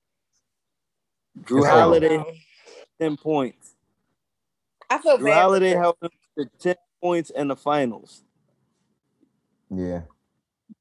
Jrue 1.43 1.59
It's 1.59 1.67
Holiday 1.69 2.17
know. 2.19 2.27
ten 3.01 3.17
points. 3.17 3.75
I 4.89 4.99
feel 4.99 5.19
Jrue 5.19 5.25
bad. 5.25 5.35
for 5.35 5.41
Holiday 5.41 5.73
Chris. 5.73 5.83
held 5.83 5.97
him 6.03 6.11
to 6.39 6.45
ten 6.59 6.75
points 7.03 7.31
in 7.31 7.49
the 7.49 7.57
finals. 7.57 8.23
Yeah. 9.71 10.03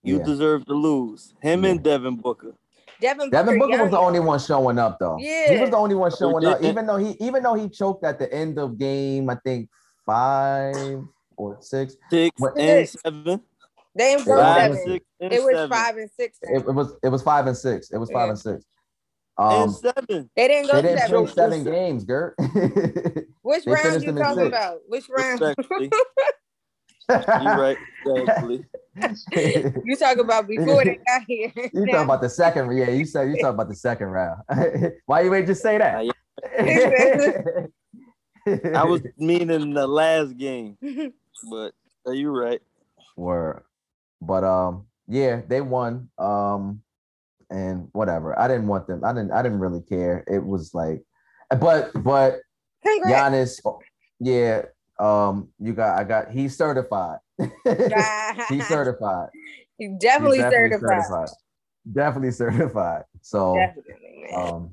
You 0.03 0.17
yeah. 0.19 0.23
deserve 0.23 0.65
to 0.65 0.73
lose. 0.73 1.33
Him 1.41 1.65
and 1.65 1.83
Devin 1.83 2.15
Booker. 2.17 2.53
Devin 3.01 3.29
Booker, 3.29 3.43
Devin 3.45 3.59
Booker 3.59 3.81
was 3.83 3.91
the 3.91 3.99
only 3.99 4.19
one 4.19 4.39
showing 4.39 4.77
up 4.77 4.97
though. 4.99 5.17
Yeah. 5.19 5.53
He 5.53 5.59
was 5.61 5.69
the 5.69 5.77
only 5.77 5.95
one 5.95 6.11
showing 6.15 6.45
up, 6.45 6.61
even 6.63 6.85
though 6.85 6.97
he 6.97 7.15
even 7.19 7.43
though 7.43 7.53
he 7.53 7.69
choked 7.69 8.03
at 8.03 8.19
the 8.19 8.31
end 8.33 8.59
of 8.59 8.77
game, 8.77 9.29
I 9.29 9.35
think 9.35 9.69
five 10.05 11.01
or 11.37 11.57
six. 11.61 11.95
Six 12.09 12.35
What- 12.39 12.57
and 12.57 12.87
Six. 12.87 13.01
seven. 13.03 13.41
They 13.95 14.15
didn't 14.15 14.25
go 14.27 14.37
Five, 14.37 14.55
Five, 14.55 14.73
seven. 14.75 14.87
six, 14.93 15.05
and 15.19 15.33
It 15.33 15.43
was 15.43 15.53
seven. 15.55 15.69
five 15.69 15.97
and 15.97 16.09
six. 16.11 16.39
It, 16.43 16.57
it 16.67 16.73
was 16.73 16.93
it 17.03 17.09
was 17.09 17.21
five 17.23 17.47
and 17.47 17.57
six. 17.57 17.91
It 17.91 17.97
was 17.97 18.09
five 18.11 18.25
Yeah. 18.27 18.29
and 18.31 18.39
six. 18.39 18.65
And 19.39 19.69
Um, 19.69 19.69
seven. 19.71 20.29
They 20.35 20.47
didn't 20.47 20.67
go 20.67 20.75
they 20.75 20.81
didn't 20.81 20.99
seven. 21.07 21.23
play 21.25 21.33
seven 21.33 21.63
games, 21.63 22.03
Gert. 22.03 22.35
Which 23.41 23.65
round 23.65 24.03
you 24.03 24.11
them 24.11 24.17
talking 24.17 24.35
six. 24.43 24.47
about? 24.47 24.79
Which 24.87 25.09
round? 25.09 25.39
You're 27.09 27.57
right. 27.57 27.77
Exactly. 28.05 28.65
You 29.85 29.95
talking 29.95 30.19
about 30.25 30.45
before 30.47 30.83
they 30.83 30.99
got 31.07 31.21
here? 31.25 31.51
You 31.55 31.85
talking 31.85 31.95
about 32.03 32.21
the 32.21 32.29
second? 32.29 32.75
Yeah, 32.75 32.89
you 32.89 33.05
said 33.05 33.29
you 33.29 33.35
talking 33.37 33.53
about 33.55 33.69
the 33.69 33.75
second 33.75 34.07
round. 34.07 34.41
Why 35.05 35.21
you 35.21 35.33
ain't 35.33 35.47
just 35.47 35.61
say 35.61 35.77
that? 35.77 36.11
I 38.75 38.83
was 38.83 39.01
meaning 39.17 39.73
the 39.73 39.87
last 39.87 40.35
game, 40.37 40.77
but 41.49 41.71
are 42.05 42.13
you're 42.13 42.31
right. 42.37 42.61
were, 43.15 43.63
but 44.21 44.43
um, 44.43 44.85
yeah, 45.07 45.41
they 45.47 45.61
won. 45.61 46.09
Um, 46.17 46.81
and 47.49 47.87
whatever. 47.93 48.37
I 48.39 48.47
didn't 48.47 48.67
want 48.67 48.87
them. 48.87 49.03
I 49.03 49.13
didn't. 49.13 49.31
I 49.31 49.41
didn't 49.41 49.59
really 49.59 49.81
care. 49.81 50.23
It 50.27 50.45
was 50.45 50.73
like, 50.73 51.01
but 51.59 51.91
but 52.03 52.39
Congrats. 52.85 53.61
Giannis, 53.61 53.79
yeah. 54.19 54.63
Um, 54.99 55.49
you 55.59 55.73
got. 55.73 55.97
I 55.97 56.03
got. 56.03 56.31
He's 56.31 56.55
certified. 56.55 57.19
he's 58.49 58.67
certified. 58.67 59.29
You 59.77 59.91
He's 59.91 59.99
definitely, 59.99 60.39
certified. 60.39 61.29
Definitely 61.91 62.31
certified. 62.31 63.03
So 63.21 63.55
Definitely, 63.55 64.25
um, 64.35 64.71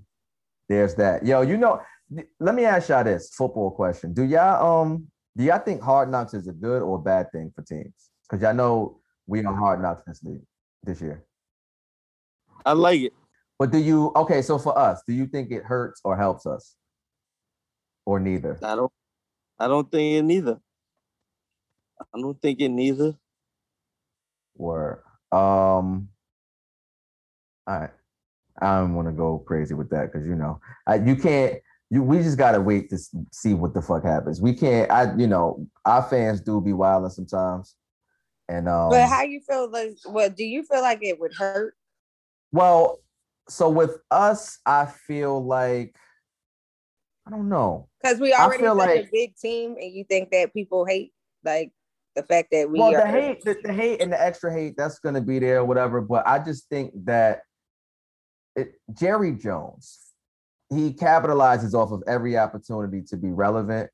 there's 0.68 0.96
that. 0.96 1.24
Yo, 1.24 1.42
you 1.42 1.56
know, 1.56 1.80
let 2.40 2.54
me 2.54 2.64
ask 2.64 2.88
y'all 2.88 3.04
this 3.04 3.30
football 3.30 3.70
question. 3.70 4.12
Do 4.12 4.24
y'all 4.24 4.82
um 4.82 5.06
do 5.36 5.44
y'all 5.44 5.58
think 5.58 5.82
hard 5.82 6.10
knocks 6.10 6.34
is 6.34 6.48
a 6.48 6.52
good 6.52 6.82
or 6.82 6.96
a 6.96 7.00
bad 7.00 7.30
thing 7.30 7.52
for 7.54 7.62
teams? 7.62 8.10
Because 8.28 8.42
y'all 8.42 8.54
know 8.54 9.00
we 9.26 9.44
on 9.44 9.54
hard 9.54 9.80
knocks 9.80 10.02
this 10.06 10.22
league 10.22 10.42
this 10.82 11.00
year. 11.00 11.24
I 12.66 12.72
like 12.72 13.00
it. 13.00 13.12
But 13.58 13.70
do 13.70 13.78
you 13.78 14.12
okay, 14.16 14.42
so 14.42 14.58
for 14.58 14.76
us, 14.76 15.02
do 15.06 15.14
you 15.14 15.26
think 15.26 15.50
it 15.50 15.62
hurts 15.64 16.00
or 16.04 16.16
helps 16.16 16.44
us? 16.44 16.76
Or 18.04 18.20
neither? 18.20 18.58
I 18.62 18.74
don't. 18.74 18.92
I 19.58 19.68
don't 19.68 19.90
think 19.90 20.18
it 20.18 20.22
neither. 20.22 20.60
I 22.00 22.20
don't 22.20 22.40
think 22.42 22.60
it 22.60 22.68
neither. 22.68 23.14
Or 24.58 25.02
um 25.32 26.08
all 27.66 27.80
right. 27.80 27.90
I 28.60 28.78
don't 28.78 28.94
want 28.94 29.08
to 29.08 29.12
go 29.12 29.38
crazy 29.38 29.74
with 29.74 29.90
that 29.90 30.12
because 30.12 30.26
you 30.26 30.34
know 30.34 30.60
I, 30.86 30.96
you 30.96 31.16
can't 31.16 31.58
you 31.90 32.02
we 32.02 32.18
just 32.18 32.38
gotta 32.38 32.60
wait 32.60 32.90
to 32.90 32.98
see 33.32 33.54
what 33.54 33.74
the 33.74 33.82
fuck 33.82 34.04
happens. 34.04 34.40
We 34.40 34.54
can't. 34.54 34.90
I 34.90 35.14
you 35.16 35.26
know 35.26 35.66
our 35.84 36.02
fans 36.02 36.40
do 36.40 36.60
be 36.60 36.72
wilding 36.72 37.10
sometimes, 37.10 37.76
and 38.48 38.68
um. 38.68 38.90
But 38.90 39.08
how 39.08 39.22
you 39.22 39.40
feel? 39.40 39.70
Like, 39.70 39.96
well, 40.06 40.30
do 40.30 40.44
you 40.44 40.64
feel 40.64 40.82
like 40.82 40.98
it 41.02 41.20
would 41.20 41.34
hurt? 41.34 41.75
Well, 42.56 43.00
so 43.50 43.68
with 43.68 43.98
us, 44.10 44.60
I 44.64 44.86
feel 44.86 45.44
like 45.44 45.94
I 47.26 47.30
don't 47.30 47.50
know 47.50 47.88
because 48.00 48.18
we 48.18 48.32
already 48.32 48.62
feel 48.62 48.74
like- 48.74 49.06
a 49.06 49.08
big 49.12 49.36
team, 49.36 49.76
and 49.78 49.92
you 49.92 50.04
think 50.04 50.30
that 50.30 50.54
people 50.54 50.86
hate 50.86 51.12
like 51.44 51.72
the 52.14 52.22
fact 52.22 52.48
that 52.52 52.70
we 52.70 52.78
well, 52.78 52.94
are. 52.94 53.02
the 53.02 53.06
hate, 53.06 53.44
the, 53.44 53.58
the 53.62 53.74
hate, 53.74 54.00
and 54.00 54.10
the 54.10 54.18
extra 54.20 54.50
hate 54.50 54.74
that's 54.74 54.98
gonna 55.00 55.20
be 55.20 55.38
there, 55.38 55.66
whatever. 55.66 56.00
But 56.00 56.26
I 56.26 56.38
just 56.38 56.66
think 56.70 56.92
that 57.04 57.42
it, 58.54 58.72
Jerry 58.90 59.32
Jones, 59.32 59.98
he 60.70 60.94
capitalizes 60.94 61.74
off 61.74 61.92
of 61.92 62.02
every 62.06 62.38
opportunity 62.38 63.02
to 63.08 63.18
be 63.18 63.28
relevant, 63.28 63.90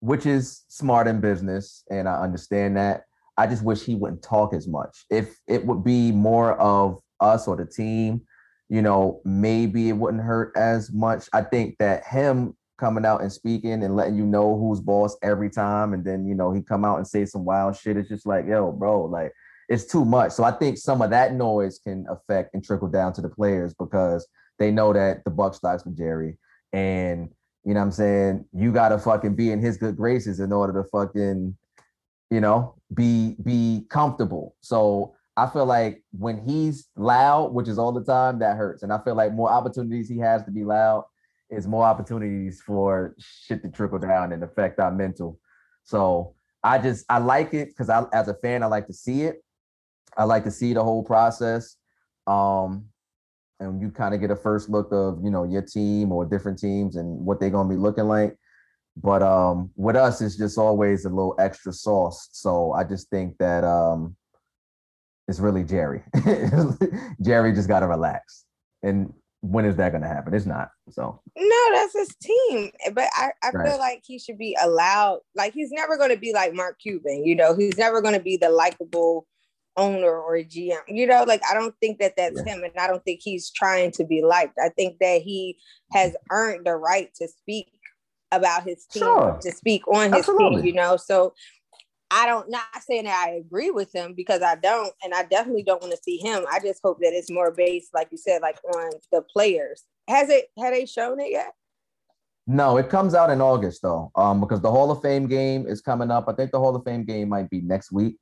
which 0.00 0.24
is 0.24 0.64
smart 0.68 1.06
in 1.06 1.20
business, 1.20 1.84
and 1.90 2.08
I 2.08 2.22
understand 2.22 2.78
that. 2.78 3.02
I 3.36 3.46
just 3.46 3.62
wish 3.62 3.82
he 3.82 3.94
wouldn't 3.94 4.22
talk 4.22 4.54
as 4.54 4.66
much. 4.66 5.04
If 5.10 5.38
it 5.46 5.66
would 5.66 5.84
be 5.84 6.12
more 6.12 6.54
of 6.54 7.02
us 7.20 7.48
or 7.48 7.56
the 7.56 7.66
team, 7.66 8.22
you 8.68 8.82
know, 8.82 9.20
maybe 9.24 9.88
it 9.88 9.92
wouldn't 9.92 10.22
hurt 10.22 10.52
as 10.56 10.92
much. 10.92 11.28
I 11.32 11.42
think 11.42 11.76
that 11.78 12.04
him 12.06 12.56
coming 12.78 13.06
out 13.06 13.22
and 13.22 13.32
speaking 13.32 13.82
and 13.82 13.96
letting 13.96 14.16
you 14.16 14.26
know 14.26 14.58
who's 14.58 14.80
boss 14.80 15.16
every 15.22 15.50
time, 15.50 15.92
and 15.92 16.04
then 16.04 16.26
you 16.26 16.34
know 16.34 16.52
he 16.52 16.62
come 16.62 16.84
out 16.84 16.96
and 16.96 17.06
say 17.06 17.24
some 17.24 17.44
wild 17.44 17.76
shit. 17.76 17.96
It's 17.96 18.08
just 18.08 18.26
like, 18.26 18.46
yo, 18.46 18.72
bro, 18.72 19.04
like 19.04 19.32
it's 19.68 19.84
too 19.84 20.04
much. 20.04 20.32
So 20.32 20.44
I 20.44 20.52
think 20.52 20.78
some 20.78 21.02
of 21.02 21.10
that 21.10 21.34
noise 21.34 21.78
can 21.78 22.06
affect 22.08 22.54
and 22.54 22.64
trickle 22.64 22.88
down 22.88 23.12
to 23.14 23.20
the 23.22 23.28
players 23.28 23.74
because 23.74 24.26
they 24.58 24.70
know 24.70 24.92
that 24.92 25.24
the 25.24 25.30
buck 25.30 25.54
stops 25.54 25.84
with 25.84 25.96
Jerry, 25.96 26.38
and 26.72 27.30
you 27.64 27.74
know 27.74 27.80
what 27.80 27.86
I'm 27.86 27.92
saying 27.92 28.44
you 28.52 28.72
gotta 28.72 28.98
fucking 28.98 29.34
be 29.34 29.50
in 29.50 29.60
his 29.60 29.76
good 29.76 29.96
graces 29.96 30.40
in 30.40 30.52
order 30.52 30.82
to 30.82 30.88
fucking, 30.88 31.56
you 32.30 32.40
know, 32.40 32.74
be 32.94 33.36
be 33.42 33.86
comfortable. 33.88 34.54
So 34.60 35.15
I 35.36 35.46
feel 35.48 35.66
like 35.66 36.02
when 36.12 36.38
he's 36.38 36.88
loud, 36.96 37.52
which 37.52 37.68
is 37.68 37.78
all 37.78 37.92
the 37.92 38.04
time, 38.04 38.38
that 38.38 38.56
hurts. 38.56 38.82
And 38.82 38.92
I 38.92 38.98
feel 39.04 39.14
like 39.14 39.34
more 39.34 39.50
opportunities 39.50 40.08
he 40.08 40.18
has 40.18 40.42
to 40.44 40.50
be 40.50 40.64
loud 40.64 41.04
is 41.50 41.66
more 41.66 41.84
opportunities 41.84 42.62
for 42.62 43.14
shit 43.18 43.62
to 43.62 43.68
trickle 43.68 43.98
down 43.98 44.32
and 44.32 44.42
affect 44.42 44.80
our 44.80 44.90
mental. 44.90 45.38
So 45.84 46.34
I 46.62 46.78
just 46.78 47.04
I 47.08 47.18
like 47.18 47.54
it 47.54 47.68
because 47.68 47.90
I 47.90 48.04
as 48.12 48.28
a 48.28 48.34
fan, 48.34 48.62
I 48.62 48.66
like 48.66 48.86
to 48.86 48.92
see 48.92 49.22
it. 49.22 49.44
I 50.16 50.24
like 50.24 50.44
to 50.44 50.50
see 50.50 50.72
the 50.72 50.82
whole 50.82 51.04
process. 51.04 51.76
Um 52.26 52.86
and 53.60 53.80
you 53.80 53.90
kind 53.90 54.14
of 54.14 54.20
get 54.20 54.30
a 54.30 54.36
first 54.36 54.68
look 54.68 54.88
of 54.90 55.20
you 55.22 55.30
know 55.30 55.44
your 55.44 55.62
team 55.62 56.12
or 56.12 56.24
different 56.24 56.58
teams 56.58 56.96
and 56.96 57.24
what 57.24 57.40
they're 57.40 57.50
gonna 57.50 57.68
be 57.68 57.76
looking 57.76 58.08
like. 58.08 58.36
But 58.96 59.22
um 59.22 59.70
with 59.76 59.96
us, 59.96 60.22
it's 60.22 60.36
just 60.36 60.56
always 60.56 61.04
a 61.04 61.10
little 61.10 61.36
extra 61.38 61.74
sauce. 61.74 62.30
So 62.32 62.72
I 62.72 62.84
just 62.84 63.10
think 63.10 63.36
that 63.38 63.64
um 63.64 64.16
it's 65.28 65.40
really 65.40 65.64
Jerry. 65.64 66.02
Jerry 67.22 67.52
just 67.52 67.68
got 67.68 67.80
to 67.80 67.86
relax. 67.86 68.44
And 68.82 69.12
when 69.40 69.64
is 69.64 69.76
that 69.76 69.90
going 69.90 70.02
to 70.02 70.08
happen? 70.08 70.34
It's 70.34 70.46
not. 70.46 70.70
So 70.90 71.20
No, 71.36 71.56
that's 71.72 71.92
his 71.92 72.14
team. 72.16 72.70
But 72.92 73.08
I, 73.16 73.30
I 73.42 73.50
Right. 73.50 73.68
feel 73.68 73.78
like 73.78 74.02
he 74.04 74.18
should 74.18 74.38
be 74.38 74.56
allowed, 74.60 75.20
like 75.34 75.52
he's 75.52 75.70
never 75.72 75.96
going 75.96 76.10
to 76.10 76.16
be 76.16 76.32
like 76.32 76.54
Mark 76.54 76.78
Cuban, 76.80 77.24
you 77.24 77.34
know, 77.34 77.54
he's 77.54 77.76
never 77.78 78.00
going 78.00 78.14
to 78.14 78.20
be 78.20 78.36
the 78.36 78.50
likable 78.50 79.26
owner 79.76 80.10
or 80.18 80.36
GM, 80.38 80.78
you 80.88 81.06
know, 81.06 81.24
like 81.24 81.42
I 81.50 81.52
don't 81.54 81.74
think 81.80 81.98
that 81.98 82.14
that's 82.16 82.40
Yeah. 82.46 82.54
him. 82.54 82.64
And 82.64 82.72
I 82.78 82.86
don't 82.86 83.04
think 83.04 83.20
he's 83.22 83.50
trying 83.50 83.90
to 83.92 84.04
be 84.04 84.22
liked. 84.22 84.58
I 84.62 84.70
think 84.70 84.98
that 85.00 85.20
he 85.22 85.58
has 85.92 86.16
earned 86.30 86.66
the 86.66 86.76
right 86.76 87.10
to 87.16 87.28
speak 87.28 87.68
about 88.32 88.64
his 88.64 88.86
team, 88.86 89.02
Sure. 89.02 89.38
to 89.42 89.52
speak 89.52 89.86
on 89.86 90.12
his 90.12 90.26
team, 90.26 90.64
you 90.64 90.72
know. 90.72 90.96
So 90.96 91.34
I 92.10 92.26
don't 92.26 92.48
not 92.50 92.62
saying 92.80 93.04
that 93.04 93.26
I 93.26 93.32
agree 93.32 93.70
with 93.70 93.92
him 93.94 94.14
because 94.14 94.42
I 94.42 94.54
don't, 94.56 94.92
and 95.02 95.12
I 95.12 95.24
definitely 95.24 95.64
don't 95.64 95.82
want 95.82 95.92
to 95.92 96.02
see 96.02 96.18
him. 96.18 96.44
I 96.50 96.60
just 96.60 96.80
hope 96.82 96.98
that 97.00 97.12
it's 97.12 97.30
more 97.30 97.50
based, 97.50 97.92
like 97.94 98.08
you 98.12 98.18
said, 98.18 98.42
like 98.42 98.58
on 98.74 98.90
the 99.10 99.22
players. 99.22 99.84
Has 100.08 100.30
it 100.30 100.46
had 100.58 100.72
they 100.72 100.86
shown 100.86 101.18
it 101.18 101.32
yet? 101.32 101.52
no, 102.46 102.76
it 102.76 102.88
comes 102.88 103.14
out 103.14 103.30
in 103.30 103.40
August 103.40 103.82
though, 103.82 104.10
um, 104.14 104.40
because 104.40 104.60
the 104.60 104.70
Hall 104.70 104.90
of 104.90 105.02
Fame 105.02 105.26
game 105.26 105.66
is 105.66 105.80
coming 105.80 106.10
up. 106.10 106.26
I 106.28 106.32
think 106.32 106.52
the 106.52 106.60
Hall 106.60 106.76
of 106.76 106.84
Fame 106.84 107.04
game 107.04 107.28
might 107.28 107.50
be 107.50 107.60
next 107.60 107.90
week. 107.90 108.16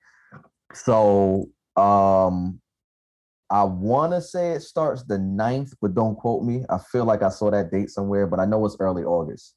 So 0.73 1.51
um, 1.77 2.61
I 3.51 3.65
want 3.65 4.13
to 4.13 4.23
say 4.23 4.53
it 4.53 4.63
starts 4.63 5.03
the 5.03 5.19
9th, 5.19 5.75
but 5.81 5.95
don't 5.95 6.17
quote 6.17 6.43
me. 6.43 6.65
I 6.71 6.79
feel 6.79 7.05
like 7.05 7.23
I 7.23 7.29
saw 7.29 7.51
that 7.51 7.71
date 7.71 7.91
somewhere, 7.91 8.27
but 8.27 8.41
I 8.41 8.47
know 8.47 8.65
it's 8.65 8.77
early 8.81 9.05
August. 9.05 9.55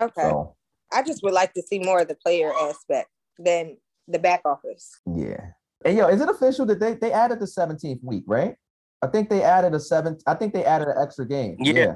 Okay. 0.00 0.20
So 0.20 0.54
I 0.92 1.02
just 1.02 1.22
would 1.22 1.32
like 1.32 1.54
to 1.54 1.62
see 1.62 1.78
more 1.78 2.02
of 2.02 2.08
the 2.08 2.14
player 2.14 2.52
aspect 2.52 3.08
than 3.44 3.76
the 4.08 4.18
back 4.18 4.42
office. 4.44 5.00
yeah. 5.06 5.40
And 5.84 5.96
yo, 5.96 6.06
is 6.06 6.20
it 6.20 6.28
official 6.28 6.64
that 6.66 6.78
they 6.78 6.94
they 6.94 7.10
added 7.12 7.40
the 7.40 7.44
17th 7.46 8.04
week, 8.04 8.22
right? 8.28 8.54
I 9.02 9.08
think 9.08 9.28
they 9.28 9.42
added 9.42 9.74
a 9.74 9.80
seventh. 9.80 10.22
I 10.28 10.34
think 10.34 10.52
they 10.54 10.64
added 10.64 10.86
an 10.86 10.94
extra 11.00 11.26
game. 11.26 11.56
Yeah. 11.58 11.72
yeah. 11.74 11.94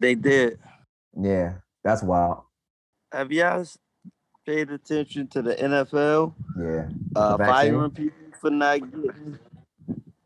They 0.00 0.14
did. 0.14 0.58
Yeah, 1.18 1.54
that's 1.82 2.02
wild. 2.02 2.42
Have 3.12 3.32
y'all 3.32 3.64
paid 4.44 4.70
attention 4.70 5.28
to 5.28 5.40
the 5.40 5.54
NFL 5.54 6.34
Yeah, 6.60 6.88
uh, 7.14 7.38
vaccine? 7.38 7.72
firing 7.72 7.90
people 7.92 8.18
for 8.38 8.50
not 8.50 8.80
getting 8.80 9.38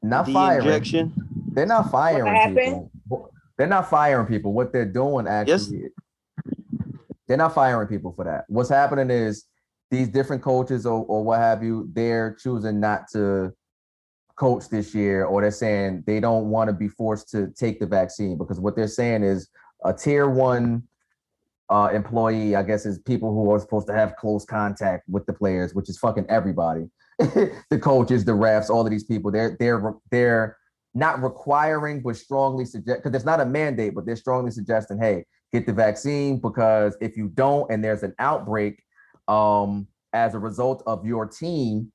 not 0.03 0.26
the 0.26 0.32
firing. 0.32 0.66
injection? 0.66 1.12
They're 1.53 1.66
not 1.66 1.92
firing 1.92 2.34
happened? 2.34 2.90
people. 2.92 3.30
They're 3.57 3.68
not 3.68 3.88
firing 3.88 4.26
people. 4.26 4.53
What 4.53 4.72
they're 4.72 4.84
doing 4.84 5.28
actually, 5.28 5.90
they're 7.28 7.36
not 7.36 7.55
firing 7.55 7.86
people 7.86 8.12
for 8.16 8.24
that. 8.24 8.46
What's 8.48 8.68
happening 8.70 9.11
is 9.11 9.44
these 9.91 10.09
different 10.09 10.43
coaches 10.43 10.86
or, 10.86 11.05
or 11.07 11.24
what 11.24 11.38
have 11.38 11.62
you, 11.62 11.88
they're 11.93 12.36
choosing 12.41 12.80
not 12.80 13.03
to 13.12 13.53
coach 14.36 14.68
this 14.70 14.95
year, 14.95 15.24
or 15.24 15.43
they're 15.43 15.51
saying 15.51 16.05
they 16.07 16.20
don't 16.20 16.49
want 16.49 16.68
to 16.68 16.72
be 16.72 16.88
forced 16.88 17.28
to 17.30 17.49
take 17.57 17.78
the 17.80 17.86
vaccine 17.86 18.38
because 18.38 18.61
what 18.61 18.76
they're 18.76 18.88
saying 18.88 19.22
is 19.22 19.49
a 19.84 19.93
tier 19.93 20.28
one 20.28 20.82
uh, 21.68 21.88
employee, 21.93 22.57
I 22.57 22.62
guess, 22.62 22.86
is 22.86 22.99
people 22.99 23.32
who 23.32 23.51
are 23.53 23.61
supposed 23.61 23.86
to 23.88 23.93
have 23.93 24.16
close 24.16 24.45
contact 24.45 25.05
with 25.09 25.26
the 25.26 25.32
players, 25.32 25.74
which 25.74 25.88
is 25.88 25.99
fucking 25.99 26.26
everybody. 26.28 26.91
the 27.18 27.78
coaches, 27.80 28.24
the 28.24 28.32
refs, 28.32 28.70
all 28.70 28.84
of 28.84 28.91
these 28.91 29.05
people. 29.05 29.30
They're 29.30 29.57
they're 29.61 29.95
they're 30.11 30.57
not 30.95 31.22
requiring, 31.22 32.01
but 32.01 32.16
strongly 32.16 32.64
suggest 32.64 33.03
because 33.03 33.14
it's 33.14 33.26
not 33.26 33.41
a 33.41 33.45
mandate, 33.45 33.95
but 33.95 34.07
they're 34.07 34.16
strongly 34.16 34.51
suggesting, 34.51 34.99
hey, 34.99 35.24
get 35.53 35.66
the 35.66 35.72
vaccine 35.72 36.41
because 36.41 36.97
if 37.01 37.16
you 37.16 37.28
don't 37.28 37.70
and 37.70 37.84
there's 37.84 38.03
an 38.03 38.14
outbreak 38.18 38.82
um, 39.31 39.87
as 40.12 40.35
a 40.35 40.39
result 40.39 40.83
of 40.87 41.07
your 41.07 41.26
team, 41.26 41.93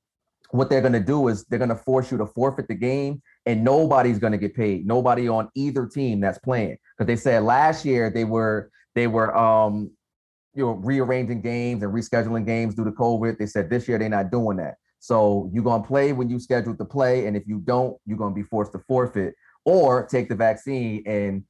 what 0.50 0.70
they're 0.70 0.80
going 0.80 0.92
to 0.92 1.00
do 1.00 1.28
is 1.28 1.44
they're 1.44 1.58
going 1.58 1.68
to 1.68 1.76
force 1.76 2.10
you 2.10 2.18
to 2.18 2.26
forfeit 2.26 2.68
the 2.68 2.74
game 2.74 3.20
and 3.44 3.62
nobody's 3.62 4.18
going 4.18 4.32
to 4.32 4.38
get 4.38 4.54
paid. 4.54 4.86
Nobody 4.86 5.28
on 5.28 5.48
either 5.54 5.86
team 5.86 6.20
that's 6.20 6.38
playing 6.38 6.78
because 6.96 7.06
they 7.06 7.16
said 7.16 7.42
last 7.42 7.84
year 7.84 8.10
they 8.10 8.24
were 8.24 8.70
they 8.94 9.06
were 9.06 9.36
um, 9.36 9.90
you 10.54 10.64
know 10.64 10.72
rearranging 10.72 11.42
games 11.42 11.82
and 11.82 11.92
rescheduling 11.92 12.46
games 12.46 12.74
due 12.74 12.84
to 12.84 12.92
COVID. 12.92 13.38
They 13.38 13.46
said 13.46 13.68
this 13.68 13.86
year 13.86 13.98
they're 13.98 14.08
not 14.08 14.30
doing 14.30 14.56
that. 14.58 14.76
So 14.98 15.50
you're 15.52 15.64
gonna 15.64 15.84
play 15.84 16.12
when 16.12 16.30
you 16.30 16.40
scheduled 16.40 16.78
to 16.78 16.84
play, 16.84 17.26
and 17.26 17.36
if 17.36 17.46
you 17.46 17.58
don't, 17.58 17.96
you're 18.06 18.18
gonna 18.18 18.34
be 18.34 18.42
forced 18.42 18.72
to 18.72 18.78
forfeit 18.88 19.34
or 19.64 20.06
take 20.06 20.28
the 20.28 20.34
vaccine 20.34 21.02
and 21.06 21.44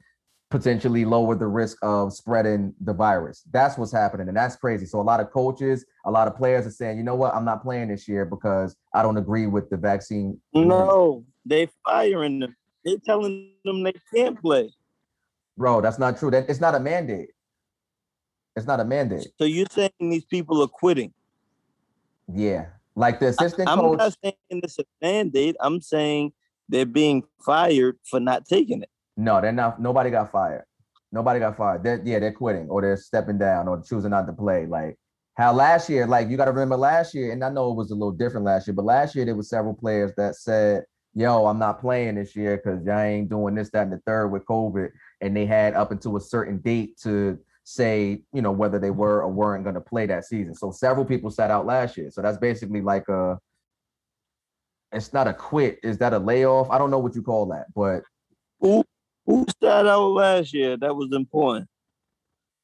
potentially 0.51 1.05
lower 1.05 1.35
the 1.35 1.47
risk 1.47 1.77
of 1.83 2.13
spreading 2.13 2.73
the 2.81 2.93
virus. 2.93 3.43
That's 3.51 3.77
what's 3.77 3.93
happening, 3.93 4.29
and 4.29 4.37
that's 4.37 4.57
crazy. 4.57 4.87
So 4.87 5.01
a 5.01 5.03
lot 5.03 5.21
of 5.21 5.31
coaches, 5.31 5.85
a 6.05 6.11
lot 6.11 6.29
of 6.29 6.37
players 6.37 6.67
are 6.67 6.71
saying, 6.71 6.99
you 6.99 7.03
know 7.03 7.17
what, 7.17 7.35
I'm 7.35 7.45
not 7.45 7.63
playing 7.63 7.89
this 7.89 8.07
year 8.07 8.25
because 8.25 8.77
I 8.95 9.03
don't 9.03 9.17
agree 9.17 9.47
with 9.47 9.71
the 9.71 9.77
vaccine. 9.77 10.41
No, 10.55 11.25
they 11.45 11.69
firing 11.85 12.41
them. 12.41 12.57
They 12.85 12.97
telling 13.05 13.53
them 13.65 13.83
they 13.83 13.95
can't 14.15 14.41
play. 14.41 14.73
Bro, 15.57 15.81
that's 15.81 15.99
not 15.99 16.19
true. 16.19 16.31
That 16.31 16.49
it's 16.49 16.61
not 16.61 16.75
a 16.75 16.81
mandate. 16.81 17.31
It's 18.55 18.67
not 18.67 18.81
a 18.81 18.85
mandate. 18.85 19.27
So 19.39 19.45
you're 19.45 19.67
saying 19.71 19.91
these 20.01 20.25
people 20.25 20.63
are 20.63 20.69
quitting? 20.69 21.13
Yeah. 22.33 22.67
Like 22.95 23.21
the 23.21 23.29
assistant 23.29 23.69
coach. 23.69 23.79
I'm 23.79 23.85
coach. 23.85 23.99
not 23.99 24.17
saying 24.23 24.35
it's 24.63 24.79
a 24.79 24.85
mandate. 25.03 25.57
I'm 25.61 25.81
saying 25.81 26.33
they're 26.69 26.87
being 26.87 27.23
fired 27.45 27.99
for 28.09 28.21
not 28.21 28.47
taking 28.47 28.83
it. 28.83 28.91
No, 29.17 29.41
they're 29.41 29.53
not. 29.53 29.81
Nobody 29.81 30.11
got 30.11 30.31
fired. 30.31 30.65
Nobody 31.13 31.41
got 31.41 31.57
fired. 31.57 31.83
They're, 31.83 32.03
yeah, 32.05 32.19
they're 32.19 32.33
quitting 32.33 32.69
or 32.69 32.83
they're 32.83 32.97
stepping 32.97 33.39
down 33.39 33.69
or 33.69 33.83
choosing 33.83 34.11
not 34.11 34.27
to 34.27 34.33
play. 34.33 34.67
Like 34.67 34.97
how 35.37 35.53
last 35.53 35.89
year, 35.89 36.07
like 36.07 36.29
you 36.29 36.37
got 36.37 36.47
to 36.47 36.51
remember 36.51 36.77
last 36.77 37.15
year, 37.15 37.33
and 37.33 37.43
I 37.45 37.51
know 37.51 37.71
it 37.71 37.77
was 37.77 37.91
a 37.91 37.95
little 37.95 38.13
different 38.13 38.45
last 38.45 38.67
year, 38.67 38.75
but 38.75 38.85
last 38.85 39.15
year 39.15 39.25
there 39.25 39.35
was 39.35 39.49
several 39.49 39.75
players 39.75 40.13
that 40.17 40.37
said, 40.37 40.85
"Yo, 41.15 41.47
I'm 41.47 41.59
not 41.59 41.81
playing 41.81 42.17
this 42.17 42.35
year 42.37 42.57
because 42.57 42.85
y'all 42.85 42.99
ain't 42.99 43.31
doing 43.31 43.55
this, 43.55 43.71
that, 43.71 43.85
and 43.85 43.93
the 43.93 44.01
third 44.07 44.29
with 44.29 44.45
COVID." 44.47 44.91
And 45.21 45.37
they 45.37 45.47
had 45.47 45.75
up 45.75 45.93
until 45.93 46.17
a 46.17 46.21
certain 46.21 46.59
date 46.59 46.99
to 47.03 47.39
say, 47.65 48.23
you 48.33 48.43
know, 48.43 48.53
whether 48.53 48.79
they 48.79 48.91
were 48.91 49.23
or 49.23 49.29
weren't 49.29 49.65
going 49.65 49.75
to 49.75 49.81
play 49.81 50.07
that 50.07 50.25
season. 50.25 50.55
So 50.55 50.71
several 50.71 51.05
people 51.05 51.31
sat 51.31 51.51
out 51.51 51.67
last 51.67 51.97
year. 51.97 52.11
So 52.11 52.23
that's 52.23 52.39
basically 52.39 52.81
like 52.83 53.09
a. 53.09 53.39
It's 54.93 55.13
not 55.13 55.27
a 55.27 55.35
quit. 55.35 55.81
Is 55.83 55.99
that 55.99 56.13
a 56.13 56.19
layoff? 56.19 56.71
I 56.71 56.79
don't 56.79 56.91
know 56.91 56.99
what 56.99 57.15
you 57.15 57.23
call 57.23 57.47
that, 57.47 57.67
but 57.75 58.03
Who 58.61 58.85
who 59.27 59.45
started 59.51 59.91
out 59.91 60.09
last 60.09 60.55
year? 60.55 60.77
That 60.77 60.95
was 60.97 61.09
important. 61.13 61.69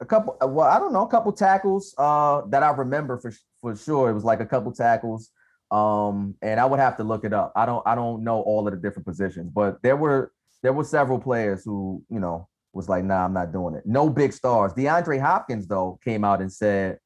a 0.01 0.05
couple. 0.07 0.37
uh, 0.43 0.47
Well, 0.47 0.67
I 0.67 0.79
don't 0.79 0.93
know, 0.93 1.03
a 1.03 1.09
couple 1.09 1.33
tackles 1.33 1.95
uh, 1.99 2.43
that 2.49 2.63
I 2.63 2.71
remember 2.71 3.19
for 3.19 3.33
for 3.61 3.77
sure. 3.77 4.11
It 4.11 4.15
was 4.15 4.25
like 4.25 4.41
a 4.41 4.47
couple 4.47 4.73
tackles, 4.73 5.31
um, 5.71 6.35
and 6.43 6.59
I 6.59 6.65
would 6.65 6.81
have 6.81 6.97
to 6.99 7.05
look 7.05 7.25
it 7.25 7.33
up. 7.33 7.53
I 7.57 7.67
don't 7.67 7.83
I 7.87 7.95
don't 7.95 8.25
know 8.25 8.41
all 8.43 8.67
of 8.67 8.75
the 8.75 8.81
different 8.81 9.07
positions, 9.07 9.51
but 9.55 9.83
there 9.83 9.97
were 9.97 10.33
there 10.63 10.73
were 10.73 10.85
several 10.85 11.19
players 11.19 11.65
who 11.65 12.03
you 12.09 12.21
know 12.21 12.49
was 12.73 12.89
like, 12.89 13.05
nah, 13.05 13.25
I'm 13.25 13.35
not 13.35 13.53
doing 13.53 13.75
it. 13.75 13.85
No 13.85 14.09
big 14.09 14.33
stars. 14.33 14.73
DeAndre 14.73 15.21
Hopkins 15.21 15.67
though 15.67 15.99
came 16.03 16.25
out 16.25 16.41
and 16.41 16.51
said, 16.51 16.99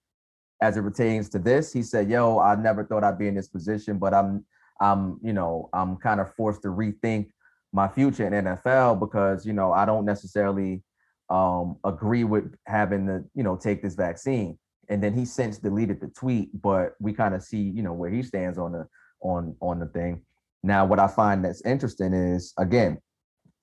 as 0.62 0.76
it 0.76 0.82
pertains 0.82 1.28
to 1.30 1.38
this, 1.38 1.72
he 1.72 1.82
said, 1.82 2.08
"Yo, 2.08 2.38
I 2.38 2.54
never 2.54 2.84
thought 2.84 3.04
I'd 3.04 3.18
be 3.18 3.28
in 3.28 3.34
this 3.34 3.48
position, 3.48 3.98
but 3.98 4.14
I'm 4.14 4.44
I'm 4.80 5.18
you 5.22 5.32
know 5.32 5.68
I'm 5.72 5.96
kind 5.96 6.20
of 6.20 6.32
forced 6.34 6.62
to 6.62 6.68
rethink 6.68 7.30
my 7.76 7.88
future 7.88 8.26
in 8.26 8.32
NFL 8.44 8.98
because 8.98 9.46
you 9.46 9.52
know 9.52 9.72
I 9.72 9.84
don't 9.84 10.04
necessarily." 10.04 10.82
um, 11.28 11.76
agree 11.84 12.24
with 12.24 12.54
having 12.66 13.06
to, 13.06 13.24
you 13.34 13.42
know, 13.42 13.56
take 13.56 13.82
this 13.82 13.94
vaccine. 13.94 14.58
And 14.88 15.02
then 15.02 15.14
he 15.14 15.24
since 15.24 15.58
deleted 15.58 16.00
the 16.00 16.08
tweet, 16.08 16.50
but 16.62 16.94
we 17.00 17.12
kind 17.12 17.34
of 17.34 17.42
see, 17.42 17.58
you 17.60 17.82
know, 17.82 17.92
where 17.92 18.10
he 18.10 18.22
stands 18.22 18.58
on 18.58 18.72
the 18.72 18.86
on 19.20 19.56
on 19.60 19.80
the 19.80 19.86
thing. 19.86 20.22
Now, 20.62 20.84
what 20.86 21.00
I 21.00 21.08
find 21.08 21.44
that's 21.44 21.62
interesting 21.62 22.12
is 22.12 22.52
again, 22.58 22.98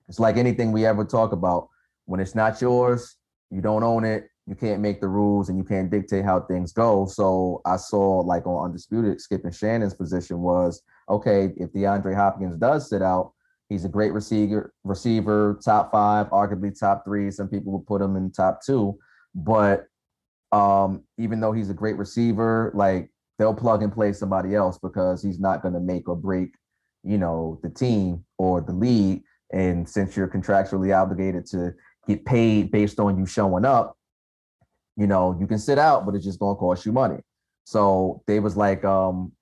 it's 0.08 0.20
like 0.20 0.36
anything 0.36 0.72
we 0.72 0.84
ever 0.84 1.04
talk 1.04 1.32
about. 1.32 1.68
When 2.06 2.20
it's 2.20 2.34
not 2.34 2.60
yours, 2.60 3.16
you 3.50 3.62
don't 3.62 3.82
own 3.82 4.04
it. 4.04 4.28
You 4.46 4.54
can't 4.54 4.82
make 4.82 5.00
the 5.00 5.08
rules 5.08 5.48
and 5.48 5.56
you 5.56 5.64
can't 5.64 5.90
dictate 5.90 6.26
how 6.26 6.40
things 6.40 6.74
go. 6.74 7.06
So 7.06 7.62
I 7.64 7.76
saw 7.76 8.20
like 8.20 8.46
on 8.46 8.66
Undisputed, 8.66 9.22
Skip 9.22 9.44
and 9.44 9.54
Shannon's 9.54 9.94
position 9.94 10.40
was 10.40 10.82
okay, 11.08 11.54
if 11.56 11.72
DeAndre 11.72 12.14
Hopkins 12.14 12.58
does 12.58 12.90
sit 12.90 13.00
out, 13.00 13.32
He's 13.74 13.84
a 13.84 13.88
great 13.88 14.12
receiver, 14.12 14.72
receiver, 14.84 15.58
top 15.64 15.90
five, 15.90 16.28
arguably 16.28 16.78
top 16.78 17.04
three. 17.04 17.28
Some 17.32 17.48
people 17.48 17.72
would 17.72 17.86
put 17.88 18.00
him 18.00 18.14
in 18.14 18.30
top 18.30 18.60
two. 18.64 18.96
But 19.34 19.88
um, 20.52 21.02
even 21.18 21.40
though 21.40 21.50
he's 21.50 21.70
a 21.70 21.74
great 21.74 21.96
receiver, 21.96 22.70
like 22.72 23.10
they'll 23.36 23.52
plug 23.52 23.82
and 23.82 23.92
play 23.92 24.12
somebody 24.12 24.54
else 24.54 24.78
because 24.78 25.24
he's 25.24 25.40
not 25.40 25.60
going 25.60 25.74
to 25.74 25.80
make 25.80 26.08
or 26.08 26.14
break, 26.14 26.54
you 27.02 27.18
know, 27.18 27.58
the 27.64 27.68
team 27.68 28.24
or 28.38 28.60
the 28.60 28.72
league. 28.72 29.24
And 29.52 29.88
since 29.88 30.16
you're 30.16 30.28
contractually 30.28 30.96
obligated 30.96 31.44
to 31.46 31.74
get 32.06 32.24
paid 32.24 32.70
based 32.70 33.00
on 33.00 33.18
you 33.18 33.26
showing 33.26 33.64
up, 33.64 33.96
you 34.96 35.08
know, 35.08 35.36
you 35.40 35.48
can 35.48 35.58
sit 35.58 35.80
out, 35.80 36.06
but 36.06 36.14
it's 36.14 36.24
just 36.24 36.38
to 36.38 36.54
cost 36.54 36.86
you 36.86 36.92
money. 36.92 37.18
So 37.64 38.22
they 38.28 38.38
was 38.38 38.56
like, 38.56 38.84
um, 38.84 39.32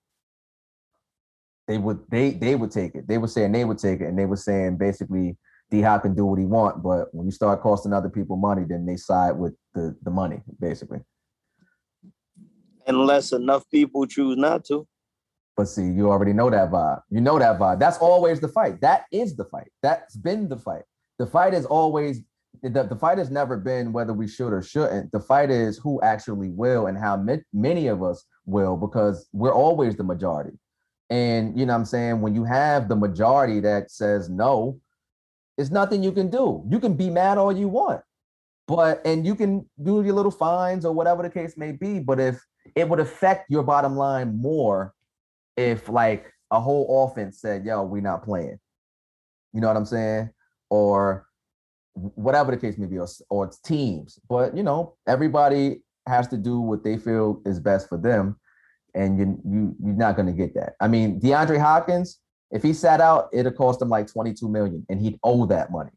they 1.68 1.78
would 1.78 2.00
they 2.10 2.30
they 2.30 2.54
would 2.54 2.70
take 2.70 2.94
it. 2.94 3.06
They 3.06 3.18
were 3.18 3.28
saying 3.28 3.52
they 3.52 3.64
would 3.64 3.78
take 3.78 4.00
it, 4.00 4.06
and 4.06 4.18
they 4.18 4.26
were 4.26 4.36
saying 4.36 4.78
basically 4.78 5.36
D 5.70 5.80
Hop 5.80 6.02
can 6.02 6.14
do 6.14 6.26
what 6.26 6.38
he 6.38 6.44
want, 6.44 6.82
but 6.82 7.14
when 7.14 7.26
you 7.26 7.32
start 7.32 7.62
costing 7.62 7.92
other 7.92 8.10
people 8.10 8.36
money, 8.36 8.64
then 8.68 8.84
they 8.84 8.96
side 8.96 9.32
with 9.32 9.54
the 9.74 9.96
the 10.02 10.10
money, 10.10 10.42
basically. 10.60 11.00
Unless 12.86 13.32
enough 13.32 13.68
people 13.70 14.06
choose 14.06 14.36
not 14.36 14.64
to. 14.66 14.86
But 15.56 15.68
see, 15.68 15.84
you 15.84 16.10
already 16.10 16.32
know 16.32 16.50
that 16.50 16.70
vibe. 16.70 17.02
You 17.10 17.20
know 17.20 17.38
that 17.38 17.58
vibe. 17.58 17.78
That's 17.78 17.98
always 17.98 18.40
the 18.40 18.48
fight. 18.48 18.80
That 18.80 19.04
is 19.12 19.36
the 19.36 19.44
fight. 19.44 19.70
That's 19.82 20.16
been 20.16 20.48
the 20.48 20.56
fight. 20.56 20.82
The 21.18 21.26
fight 21.26 21.54
is 21.54 21.66
always 21.66 22.22
the, 22.62 22.84
the 22.84 22.96
fight 22.96 23.18
has 23.18 23.30
never 23.30 23.56
been 23.56 23.92
whether 23.92 24.12
we 24.12 24.28
should 24.28 24.52
or 24.52 24.62
shouldn't. 24.62 25.12
The 25.12 25.20
fight 25.20 25.50
is 25.50 25.78
who 25.78 26.00
actually 26.02 26.50
will 26.50 26.86
and 26.86 26.98
how 26.98 27.16
ma- 27.16 27.36
many 27.52 27.86
of 27.86 28.02
us 28.02 28.24
will 28.44 28.76
because 28.76 29.28
we're 29.32 29.54
always 29.54 29.96
the 29.96 30.04
majority. 30.04 30.58
And 31.12 31.60
you 31.60 31.66
know 31.66 31.74
what 31.74 31.80
I'm 31.80 31.84
saying? 31.84 32.22
When 32.22 32.34
you 32.34 32.42
have 32.44 32.88
the 32.88 32.96
majority 32.96 33.60
that 33.60 33.90
says 33.90 34.30
no, 34.30 34.80
it's 35.58 35.70
nothing 35.70 36.02
you 36.02 36.10
can 36.10 36.30
do. 36.30 36.64
You 36.70 36.80
can 36.80 36.94
be 36.94 37.10
mad 37.10 37.36
all 37.36 37.52
you 37.52 37.68
want, 37.68 38.00
but 38.66 39.02
and 39.04 39.26
you 39.26 39.34
can 39.34 39.68
do 39.82 40.02
your 40.02 40.14
little 40.14 40.30
fines 40.30 40.86
or 40.86 40.94
whatever 40.94 41.22
the 41.22 41.28
case 41.28 41.58
may 41.58 41.70
be. 41.70 41.98
But 41.98 42.18
if 42.18 42.42
it 42.74 42.88
would 42.88 42.98
affect 42.98 43.50
your 43.50 43.62
bottom 43.62 43.94
line 43.94 44.40
more 44.40 44.94
if 45.58 45.90
like 45.90 46.32
a 46.50 46.58
whole 46.58 47.04
offense 47.04 47.42
said, 47.42 47.66
yo, 47.66 47.82
we 47.82 48.00
not 48.00 48.24
playing. 48.24 48.58
You 49.52 49.60
know 49.60 49.66
what 49.66 49.76
I'm 49.76 49.84
saying? 49.84 50.30
Or 50.70 51.26
whatever 51.92 52.52
the 52.52 52.56
case 52.56 52.78
may 52.78 52.86
be, 52.86 52.96
or, 52.96 53.08
or 53.28 53.44
it's 53.44 53.58
teams. 53.58 54.18
But 54.30 54.56
you 54.56 54.62
know, 54.62 54.96
everybody 55.06 55.82
has 56.06 56.26
to 56.28 56.38
do 56.38 56.58
what 56.58 56.82
they 56.82 56.96
feel 56.96 57.42
is 57.44 57.60
best 57.60 57.90
for 57.90 57.98
them 57.98 58.38
and 58.94 59.18
you 59.18 59.40
you 59.44 59.76
you're 59.82 59.94
not 59.94 60.16
going 60.16 60.26
to 60.26 60.32
get 60.32 60.54
that. 60.54 60.74
I 60.80 60.88
mean, 60.88 61.20
DeAndre 61.20 61.60
Hopkins, 61.60 62.18
if 62.50 62.62
he 62.62 62.72
sat 62.72 63.00
out, 63.00 63.28
it'd 63.32 63.56
cost 63.56 63.80
him 63.80 63.88
like 63.88 64.06
22 64.06 64.48
million, 64.48 64.86
and 64.88 65.00
he'd 65.00 65.18
owe 65.22 65.46
that 65.46 65.70
money. 65.70 65.90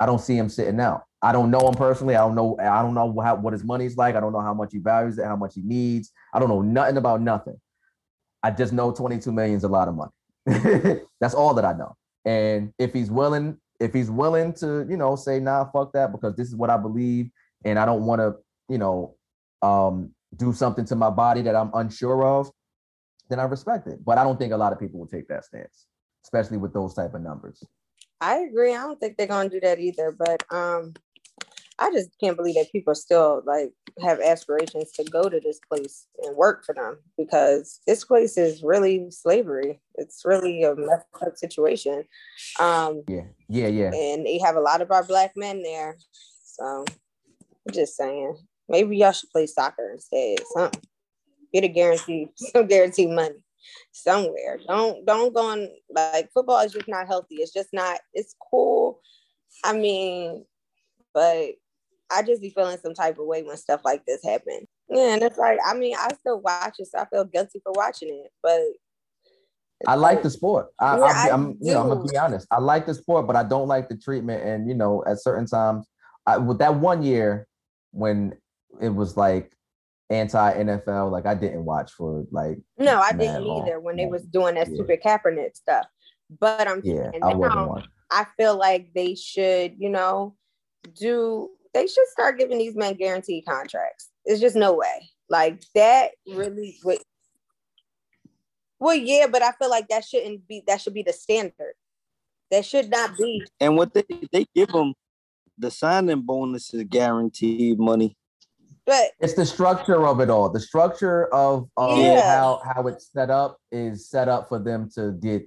I 0.00 0.06
don't 0.06 0.20
see 0.20 0.36
him 0.36 0.48
sitting 0.48 0.80
out. 0.80 1.02
I 1.20 1.32
don't 1.32 1.50
know 1.50 1.66
him 1.66 1.74
personally. 1.74 2.14
I 2.14 2.20
don't 2.20 2.36
know. 2.36 2.56
I 2.60 2.82
don't 2.82 2.94
know 2.94 3.18
how, 3.20 3.34
what 3.36 3.52
his 3.52 3.64
money's 3.64 3.96
like. 3.96 4.14
I 4.14 4.20
don't 4.20 4.32
know 4.32 4.40
how 4.40 4.54
much 4.54 4.72
he 4.72 4.78
values 4.78 5.18
it, 5.18 5.24
how 5.24 5.36
much 5.36 5.54
he 5.54 5.62
needs. 5.62 6.12
I 6.32 6.38
don't 6.38 6.48
know 6.48 6.62
nothing 6.62 6.96
about 6.96 7.20
nothing. 7.20 7.60
I 8.42 8.52
just 8.52 8.72
know 8.72 8.92
22 8.92 9.32
million 9.32 9.56
is 9.56 9.64
a 9.64 9.68
lot 9.68 9.88
of 9.88 9.96
money. 9.96 11.00
That's 11.20 11.34
all 11.34 11.54
that 11.54 11.64
I 11.64 11.72
know. 11.72 11.96
And 12.24 12.72
if 12.78 12.92
he's 12.92 13.10
willing, 13.10 13.58
if 13.80 13.92
he's 13.92 14.10
willing 14.10 14.52
to, 14.54 14.86
you 14.88 14.96
know, 14.96 15.16
say, 15.16 15.40
nah, 15.40 15.64
fuck 15.70 15.92
that, 15.94 16.12
because 16.12 16.36
this 16.36 16.46
is 16.46 16.54
what 16.54 16.70
I 16.70 16.76
believe, 16.76 17.30
and 17.64 17.78
I 17.78 17.84
don't 17.84 18.06
want 18.06 18.20
to, 18.20 18.36
you 18.68 18.78
know, 18.78 19.16
um, 19.62 20.12
do 20.36 20.52
something 20.52 20.84
to 20.86 20.96
my 20.96 21.10
body 21.10 21.42
that 21.42 21.56
I'm 21.56 21.70
unsure 21.74 22.24
of, 22.24 22.50
then 23.28 23.40
I 23.40 23.44
respect 23.44 23.86
it. 23.86 24.04
But 24.04 24.18
I 24.18 24.24
don't 24.24 24.38
think 24.38 24.52
a 24.52 24.56
lot 24.56 24.72
of 24.72 24.80
people 24.80 25.00
will 25.00 25.06
take 25.06 25.28
that 25.28 25.44
stance, 25.44 25.86
especially 26.24 26.58
with 26.58 26.72
those 26.72 26.94
type 26.94 27.14
of 27.14 27.22
numbers. 27.22 27.62
I 28.20 28.38
agree. 28.38 28.74
I 28.74 28.82
don't 28.82 28.98
think 28.98 29.16
they're 29.16 29.26
gonna 29.26 29.48
do 29.48 29.60
that 29.60 29.78
either. 29.78 30.16
But 30.18 30.42
um, 30.50 30.94
I 31.78 31.92
just 31.92 32.10
can't 32.20 32.36
believe 32.36 32.56
that 32.56 32.72
people 32.72 32.94
still 32.94 33.42
like 33.46 33.72
have 34.02 34.20
aspirations 34.20 34.90
to 34.92 35.04
go 35.04 35.28
to 35.28 35.38
this 35.40 35.60
place 35.70 36.06
and 36.22 36.36
work 36.36 36.64
for 36.64 36.74
them 36.74 36.98
because 37.16 37.80
this 37.86 38.04
place 38.04 38.36
is 38.36 38.62
really 38.62 39.10
slavery. 39.10 39.80
It's 39.94 40.22
really 40.24 40.64
a 40.64 40.74
messed 40.74 41.06
up 41.24 41.36
situation. 41.36 42.04
Um, 42.58 43.02
Yeah, 43.06 43.26
yeah, 43.48 43.68
yeah. 43.68 43.94
and 43.94 44.26
they 44.26 44.38
have 44.38 44.56
a 44.56 44.60
lot 44.60 44.82
of 44.82 44.90
our 44.90 45.04
black 45.04 45.32
men 45.36 45.62
there. 45.62 45.96
So 46.42 46.84
I'm 46.84 47.72
just 47.72 47.96
saying, 47.96 48.36
maybe 48.68 48.96
y'all 48.96 49.12
should 49.12 49.30
play 49.30 49.46
soccer 49.46 49.90
instead. 49.92 50.38
Something. 50.54 50.82
Get 51.52 51.64
a 51.64 51.68
guarantee, 51.68 52.28
some 52.36 52.66
guaranteed 52.66 53.10
money 53.10 53.36
somewhere. 53.92 54.58
Don't 54.66 55.04
don't 55.04 55.34
go 55.34 55.50
on 55.52 55.68
like 55.90 56.30
football 56.32 56.60
is 56.60 56.72
just 56.72 56.88
not 56.88 57.06
healthy. 57.06 57.36
It's 57.36 57.52
just 57.52 57.70
not. 57.72 58.00
It's 58.14 58.34
cool. 58.50 59.00
I 59.64 59.72
mean, 59.72 60.44
but 61.14 61.50
I 62.10 62.22
just 62.22 62.42
be 62.42 62.50
feeling 62.50 62.78
some 62.78 62.94
type 62.94 63.18
of 63.18 63.26
way 63.26 63.42
when 63.42 63.56
stuff 63.56 63.80
like 63.84 64.04
this 64.06 64.24
happen. 64.24 64.66
Yeah, 64.88 65.14
and 65.14 65.22
it's 65.22 65.38
like 65.38 65.58
I 65.64 65.74
mean, 65.74 65.96
I 65.98 66.08
still 66.20 66.40
watch 66.40 66.76
it, 66.78 66.88
so 66.88 66.98
I 66.98 67.06
feel 67.06 67.24
guilty 67.24 67.60
for 67.62 67.72
watching 67.72 68.08
it, 68.24 68.32
but. 68.42 68.60
I 69.86 69.94
like 69.94 70.24
the 70.24 70.30
sport. 70.30 70.70
I, 70.80 70.96
Yeah, 70.96 71.04
I 71.04 71.28
am 71.28 71.56
you 71.60 71.72
know, 71.72 71.82
I'm 71.82 71.88
gonna 71.88 72.04
be 72.04 72.16
honest. 72.16 72.48
I 72.50 72.58
like 72.58 72.84
the 72.84 72.94
sport, 72.94 73.28
but 73.28 73.36
I 73.36 73.44
don't 73.44 73.68
like 73.68 73.88
the 73.88 73.96
treatment. 73.96 74.42
And 74.42 74.68
you 74.68 74.74
know, 74.74 75.04
at 75.06 75.22
certain 75.22 75.46
times, 75.46 75.86
I, 76.26 76.36
with 76.36 76.58
that 76.58 76.74
one 76.74 77.04
year 77.04 77.46
when 77.92 78.34
it 78.80 78.90
was 78.90 79.16
like 79.16 79.52
anti 80.10 80.54
NFL, 80.54 81.10
like 81.10 81.26
I 81.26 81.34
didn't 81.34 81.64
watch 81.64 81.92
for 81.92 82.24
like 82.30 82.58
No, 82.78 83.00
I 83.00 83.12
didn't 83.12 83.44
long. 83.44 83.66
either 83.66 83.80
when 83.80 83.96
they 83.96 84.06
was 84.06 84.24
doing 84.24 84.54
that 84.54 84.68
Yeah. 84.68 84.74
stupid 84.74 85.00
Kaepernick 85.04 85.56
stuff. 85.56 85.86
But 86.40 86.68
I'm 86.68 86.82
yeah, 86.84 87.10
saying 87.10 87.22
I 87.22 87.32
now, 87.34 87.68
one. 87.68 87.84
I 88.10 88.26
feel 88.36 88.56
like 88.56 88.92
they 88.94 89.14
should, 89.14 89.74
you 89.78 89.90
know, 89.90 90.36
do 90.98 91.50
they 91.74 91.86
should 91.86 92.06
start 92.08 92.38
giving 92.38 92.58
these 92.58 92.76
men 92.76 92.94
guaranteed 92.94 93.44
contracts. 93.46 94.10
It's 94.24 94.40
just 94.40 94.56
no 94.56 94.74
way. 94.74 95.10
Like 95.28 95.62
that 95.74 96.12
really 96.26 96.78
would 96.84 96.98
well, 98.80 98.94
yeah, 98.94 99.26
but 99.26 99.42
I 99.42 99.52
feel 99.52 99.70
like 99.70 99.88
that 99.88 100.04
shouldn't 100.04 100.46
be 100.46 100.62
that 100.66 100.80
should 100.80 100.94
be 100.94 101.02
the 101.02 101.12
standard. 101.12 101.74
That 102.50 102.64
should 102.64 102.90
not 102.90 103.16
be 103.16 103.46
And 103.60 103.76
what 103.76 103.92
they 103.92 104.04
they 104.32 104.46
give 104.54 104.68
them, 104.68 104.94
the 105.58 105.70
signing 105.70 106.22
bonus 106.22 106.72
is 106.72 106.84
guaranteed 106.84 107.78
money. 107.78 108.16
But 108.88 109.10
It's 109.20 109.34
the 109.34 109.44
structure 109.46 110.06
of 110.06 110.20
it 110.20 110.30
all. 110.30 110.48
The 110.48 110.60
structure 110.60 111.32
of, 111.32 111.68
of 111.76 111.98
Yeah. 111.98 112.22
how 112.36 112.60
how 112.64 112.86
it's 112.88 113.12
set 113.12 113.30
up 113.30 113.58
is 113.70 114.08
set 114.08 114.28
up 114.28 114.48
for 114.48 114.58
them 114.58 114.88
to 114.94 115.12
get 115.12 115.42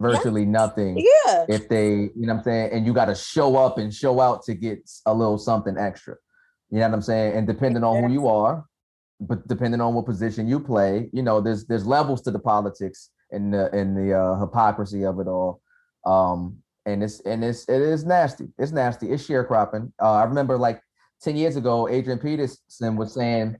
virtually 0.00 0.44
nothing 0.46 0.98
yeah. 0.98 1.46
if 1.48 1.68
they, 1.68 1.88
you 1.90 2.26
know 2.26 2.34
what 2.34 2.38
I'm 2.38 2.44
saying, 2.44 2.70
and 2.72 2.86
you 2.86 2.92
got 2.92 3.04
to 3.06 3.14
show 3.14 3.56
up 3.56 3.78
and 3.78 3.92
show 3.92 4.20
out 4.20 4.42
to 4.44 4.54
get 4.54 4.78
a 5.06 5.14
little 5.14 5.38
something 5.38 5.76
extra. 5.78 6.16
You 6.70 6.78
know 6.78 6.88
what 6.88 6.94
I'm 6.94 7.02
saying? 7.02 7.36
And 7.36 7.46
depending 7.46 7.84
on 7.84 8.02
who 8.02 8.12
you 8.12 8.28
are, 8.28 8.64
but 9.20 9.46
depending 9.46 9.80
on 9.80 9.94
what 9.94 10.06
position 10.06 10.48
you 10.48 10.58
play, 10.58 11.10
you 11.12 11.22
know, 11.22 11.40
there's 11.40 11.66
there's 11.66 11.86
levels 11.86 12.22
to 12.22 12.30
the 12.30 12.38
politics 12.38 13.10
and 13.30 13.52
the 13.52 13.70
and 13.74 13.96
the 13.96 14.14
uh, 14.18 14.38
hypocrisy 14.40 15.04
of 15.04 15.20
it 15.20 15.28
all. 15.28 15.60
Um, 16.06 16.58
and 16.86 17.02
it's 17.04 17.20
and 17.20 17.44
it's 17.44 17.68
it 17.68 17.82
is 17.82 18.04
nasty. 18.04 18.48
It's 18.58 18.72
nasty. 18.72 19.10
It's 19.10 19.26
sharecropping. 19.28 19.92
Uh, 20.00 20.12
I 20.12 20.24
remember 20.24 20.56
like 20.56 20.80
10 21.22 21.36
years 21.36 21.56
ago, 21.56 21.88
Adrian 21.88 22.18
Peterson 22.18 22.96
was 22.96 23.14
saying 23.14 23.56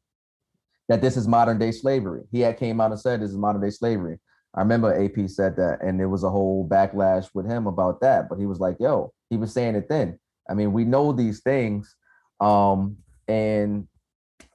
that 0.88 1.00
this 1.00 1.16
is 1.16 1.28
modern 1.28 1.58
day 1.58 1.70
slavery. 1.70 2.22
He 2.30 2.40
had 2.40 2.58
came 2.58 2.80
out 2.80 2.90
and 2.90 3.00
said 3.00 3.20
this 3.20 3.30
is 3.30 3.36
modern 3.36 3.62
day 3.62 3.70
slavery. 3.70 4.18
I 4.54 4.60
remember 4.60 4.92
AP 4.92 5.28
said 5.30 5.56
that, 5.56 5.82
and 5.82 5.98
there 5.98 6.08
was 6.10 6.24
a 6.24 6.30
whole 6.30 6.68
backlash 6.68 7.28
with 7.32 7.46
him 7.46 7.66
about 7.66 8.00
that. 8.02 8.28
But 8.28 8.38
he 8.38 8.46
was 8.46 8.60
like, 8.60 8.76
"Yo," 8.78 9.12
he 9.30 9.36
was 9.36 9.52
saying 9.52 9.76
it 9.76 9.88
then. 9.88 10.18
I 10.50 10.54
mean, 10.54 10.72
we 10.72 10.84
know 10.84 11.12
these 11.12 11.40
things, 11.40 11.94
Um, 12.40 12.96
and 13.28 13.86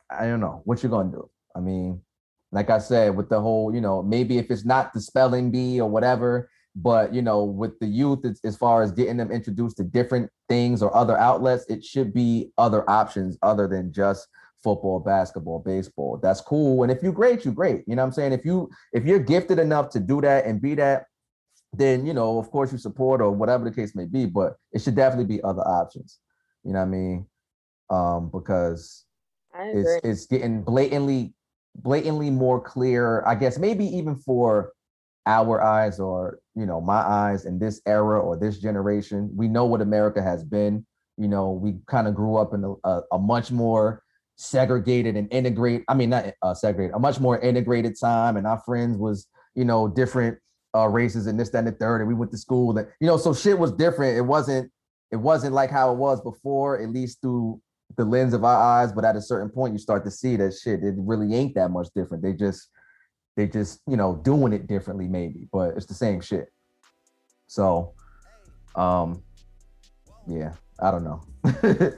I 0.09 0.25
don't 0.27 0.41
know 0.41 0.61
what 0.65 0.83
you're 0.83 0.89
gonna 0.89 1.09
do. 1.09 1.29
I 1.55 1.61
mean, 1.61 2.01
like 2.51 2.69
I 2.69 2.79
said, 2.79 3.15
with 3.15 3.29
the 3.29 3.39
whole, 3.39 3.73
you 3.73 3.79
know, 3.79 4.03
maybe 4.03 4.37
if 4.37 4.51
it's 4.51 4.65
not 4.65 4.93
the 4.93 4.99
spelling 4.99 5.51
bee 5.51 5.79
or 5.79 5.89
whatever, 5.89 6.49
but 6.77 7.11
you 7.11 7.23
know, 7.23 7.43
with 7.43 7.79
the 7.79 7.87
youth, 7.87 8.23
as, 8.23 8.39
as 8.43 8.55
far 8.55 8.83
as 8.83 8.91
getting 8.91 9.17
them 9.17 9.31
introduced 9.31 9.77
to 9.77 9.83
different 9.83 10.29
things 10.47 10.83
or 10.83 10.95
other 10.95 11.17
outlets, 11.17 11.65
it 11.67 11.83
should 11.83 12.13
be 12.13 12.51
other 12.59 12.87
options 12.87 13.35
other 13.41 13.67
than 13.67 13.91
just 13.91 14.27
football, 14.63 14.99
basketball, 14.99 15.59
baseball. 15.59 16.19
That's 16.21 16.39
cool. 16.39 16.83
And 16.83 16.91
if 16.91 17.01
you're 17.01 17.11
great, 17.11 17.43
you're 17.43 17.53
great. 17.53 17.83
You 17.87 17.95
know 17.95 18.03
what 18.03 18.07
I'm 18.07 18.13
saying? 18.13 18.33
If 18.33 18.45
you 18.45 18.69
if 18.93 19.05
you're 19.05 19.19
gifted 19.19 19.57
enough 19.57 19.89
to 19.91 19.99
do 19.99 20.21
that 20.21 20.45
and 20.45 20.61
be 20.61 20.75
that, 20.75 21.05
then 21.73 22.05
you 22.05 22.13
know, 22.13 22.37
of 22.37 22.51
course, 22.51 22.71
you 22.71 22.77
support 22.77 23.21
or 23.21 23.31
whatever 23.31 23.63
the 23.63 23.75
case 23.75 23.95
may 23.95 24.05
be. 24.05 24.27
But 24.27 24.55
it 24.71 24.83
should 24.83 24.95
definitely 24.95 25.35
be 25.35 25.43
other 25.43 25.67
options. 25.67 26.19
You 26.63 26.73
know 26.73 26.79
what 26.79 26.85
I 26.85 26.89
mean? 26.89 27.25
Um, 27.89 28.29
because 28.31 29.03
it's 29.59 30.05
it's 30.05 30.25
getting 30.27 30.61
blatantly 30.61 31.33
blatantly 31.73 32.29
more 32.29 32.61
clear. 32.61 33.23
I 33.25 33.33
guess 33.33 33.57
maybe 33.57 33.85
even 33.85 34.15
for 34.15 34.73
our 35.27 35.61
eyes 35.61 35.99
or 35.99 36.39
you 36.57 36.65
know 36.65 36.81
my 36.81 36.99
eyes 36.99 37.45
in 37.45 37.59
this 37.59 37.81
era 37.85 38.19
or 38.19 38.35
this 38.35 38.59
generation 38.59 39.29
we 39.35 39.47
know 39.47 39.65
what 39.65 39.81
america 39.81 40.21
has 40.21 40.43
been. 40.43 40.85
You 41.19 41.27
know 41.27 41.51
we 41.51 41.75
kind 41.87 42.07
of 42.07 42.13
grew 42.13 42.35
up 42.35 42.53
in 42.53 42.63
a, 42.63 42.73
a, 42.87 43.01
a, 43.13 43.19
much 43.19 43.51
more 43.51 44.03
segregated 44.35 45.15
and 45.15 45.31
integrate 45.31 45.83
i 45.87 45.95
mean 45.95 46.11
not 46.11 46.25
uh, 46.43 46.53
segregated 46.53 46.95
a 46.95 46.99
much 46.99 47.19
more 47.19 47.39
integrated 47.39 47.99
time 47.99 48.37
and 48.37 48.45
our 48.45 48.61
friends 48.65 48.97
was 48.97 49.27
you 49.55 49.65
know 49.65 49.87
different 49.87 50.37
uh, 50.75 50.87
races 50.87 51.25
and 51.25 51.39
this 51.39 51.49
that 51.49 51.59
and 51.59 51.67
the 51.67 51.71
third 51.71 52.01
and 52.01 52.07
we 52.07 52.13
went 52.13 52.31
to 52.31 52.37
school 52.37 52.73
that 52.73 52.89
you 52.99 53.07
know 53.07 53.17
so 53.17 53.33
shit 53.33 53.57
was 53.57 53.71
different. 53.71 54.17
It 54.17 54.21
wasn't 54.21 54.71
it 55.11 55.15
wasn't 55.15 55.53
like 55.53 55.71
how 55.71 55.91
it 55.91 55.97
was 55.97 56.21
before 56.21 56.79
at 56.81 56.89
least 56.89 57.21
through 57.21 57.59
the 57.95 58.05
lens 58.05 58.33
of 58.33 58.43
our 58.43 58.61
eyes 58.61 58.91
but 58.91 59.05
at 59.05 59.15
a 59.15 59.21
certain 59.21 59.49
point 59.49 59.73
you 59.73 59.79
start 59.79 60.03
to 60.03 60.11
see 60.11 60.35
that 60.35 60.53
shit 60.53 60.83
it 60.83 60.93
really 60.97 61.33
ain't 61.33 61.55
that 61.55 61.71
much 61.71 61.87
different. 61.95 62.21
They 62.21 62.33
just 62.33 62.69
they 63.37 63.47
just, 63.47 63.79
you 63.87 63.95
know, 63.95 64.19
doing 64.23 64.51
it 64.51 64.67
differently 64.67 65.07
maybe, 65.07 65.47
but 65.53 65.77
it's 65.77 65.85
the 65.85 65.93
same 65.93 66.19
shit. 66.19 66.51
So, 67.45 67.93
um, 68.75 69.23
yeah, 70.27 70.53
I 70.79 70.91
don't 70.91 71.03
know. 71.03 71.21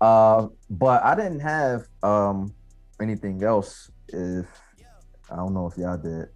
uh, 0.00 0.46
but 0.70 1.04
I 1.04 1.16
didn't 1.16 1.40
have 1.40 1.88
um 2.04 2.54
anything 3.00 3.42
else. 3.42 3.90
If 4.08 4.46
I 5.28 5.34
don't 5.36 5.52
know 5.52 5.66
if 5.66 5.76
y'all 5.76 5.98
did. 5.98 6.28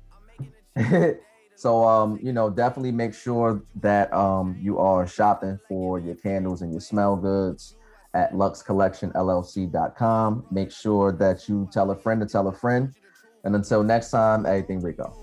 so 1.56 1.84
um, 1.84 2.18
you 2.20 2.32
know, 2.32 2.50
definitely 2.50 2.92
make 2.92 3.14
sure 3.14 3.62
that 3.76 4.12
um 4.12 4.58
you 4.60 4.78
are 4.78 5.06
shopping 5.06 5.60
for 5.68 6.00
your 6.00 6.16
candles 6.16 6.62
and 6.62 6.72
your 6.72 6.80
smell 6.80 7.14
goods 7.14 7.76
at 8.14 8.32
luxcollectionllc.com. 8.32 10.46
Make 10.50 10.72
sure 10.72 11.12
that 11.12 11.48
you 11.48 11.68
tell 11.72 11.92
a 11.92 11.96
friend 11.96 12.20
to 12.20 12.26
tell 12.26 12.48
a 12.48 12.52
friend 12.52 12.92
and 13.44 13.54
until 13.54 13.82
next 13.82 14.10
time, 14.10 14.46
everything 14.46 14.80
Rico. 14.80 15.14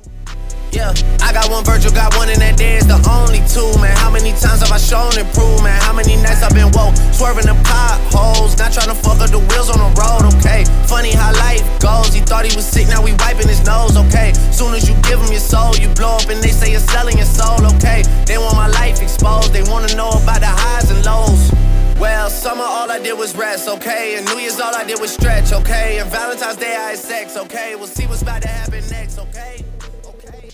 Yeah, 0.72 0.96
I 1.20 1.34
got 1.36 1.52
one 1.52 1.66
Virgil, 1.66 1.92
got 1.92 2.16
one 2.16 2.30
in 2.32 2.40
that 2.40 2.56
day, 2.56 2.80
it's 2.80 2.88
the 2.88 2.96
only 3.04 3.44
two, 3.44 3.68
man. 3.84 3.92
How 4.00 4.08
many 4.08 4.32
times 4.32 4.64
have 4.64 4.72
I 4.72 4.80
shown 4.80 5.12
improvement? 5.20 5.76
How 5.84 5.92
many 5.92 6.16
nights 6.16 6.40
I've 6.40 6.56
been 6.56 6.72
woke, 6.72 6.96
swerving 7.12 7.44
the 7.44 7.60
potholes, 7.68 8.56
not 8.56 8.72
trying 8.72 8.88
to 8.88 8.96
fuck 8.96 9.20
up 9.20 9.36
the 9.36 9.44
wheels 9.52 9.68
on 9.68 9.84
the 9.84 9.92
road, 10.00 10.32
okay? 10.40 10.64
Funny 10.88 11.12
how 11.12 11.36
life 11.44 11.60
goes, 11.84 12.16
he 12.16 12.24
thought 12.24 12.48
he 12.48 12.56
was 12.56 12.64
sick, 12.64 12.88
now 12.88 13.04
we 13.04 13.12
wiping 13.20 13.52
his 13.52 13.60
nose, 13.68 14.00
okay? 14.00 14.32
Soon 14.56 14.72
as 14.72 14.88
you 14.88 14.96
give 15.04 15.20
him 15.20 15.28
your 15.28 15.44
soul, 15.44 15.76
you 15.76 15.92
blow 15.92 16.16
up 16.16 16.32
and 16.32 16.40
they 16.40 16.56
say 16.56 16.72
you're 16.72 16.80
selling 16.80 17.20
your 17.20 17.28
soul, 17.28 17.60
okay? 17.76 18.08
They 18.24 18.40
want 18.40 18.56
my 18.56 18.72
life 18.72 19.04
exposed, 19.04 19.52
they 19.52 19.68
wanna 19.68 19.92
know 20.00 20.16
about 20.16 20.40
the 20.40 20.56
highs 20.56 20.88
and 20.88 21.04
lows. 21.04 21.52
Well, 22.02 22.32
summer 22.32 22.64
all 22.64 22.90
I 22.90 22.98
did 22.98 23.16
was 23.16 23.36
rest, 23.36 23.70
okay? 23.70 24.18
And 24.18 24.26
New 24.26 24.40
Year's 24.40 24.60
all 24.60 24.76
I 24.76 24.84
did 24.84 25.00
was 25.00 25.14
stretch, 25.14 25.54
okay? 25.54 26.00
And 26.00 26.10
Valentine's 26.10 26.58
Day 26.58 26.76
I 26.76 26.90
had 26.90 26.98
sex, 26.98 27.38
okay? 27.38 27.76
We'll 27.76 27.86
see 27.86 28.08
what's 28.08 28.24
about 28.24 28.42
to 28.42 28.48
happen 28.48 28.84
next, 28.90 29.20
okay? 29.20 29.64
Okay. 30.08 30.50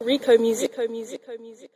Rico 0.00 0.38
music, 0.38 0.76
Rico 0.78 0.92
music, 0.92 1.22
Rico 1.26 1.42
music. 1.42 1.70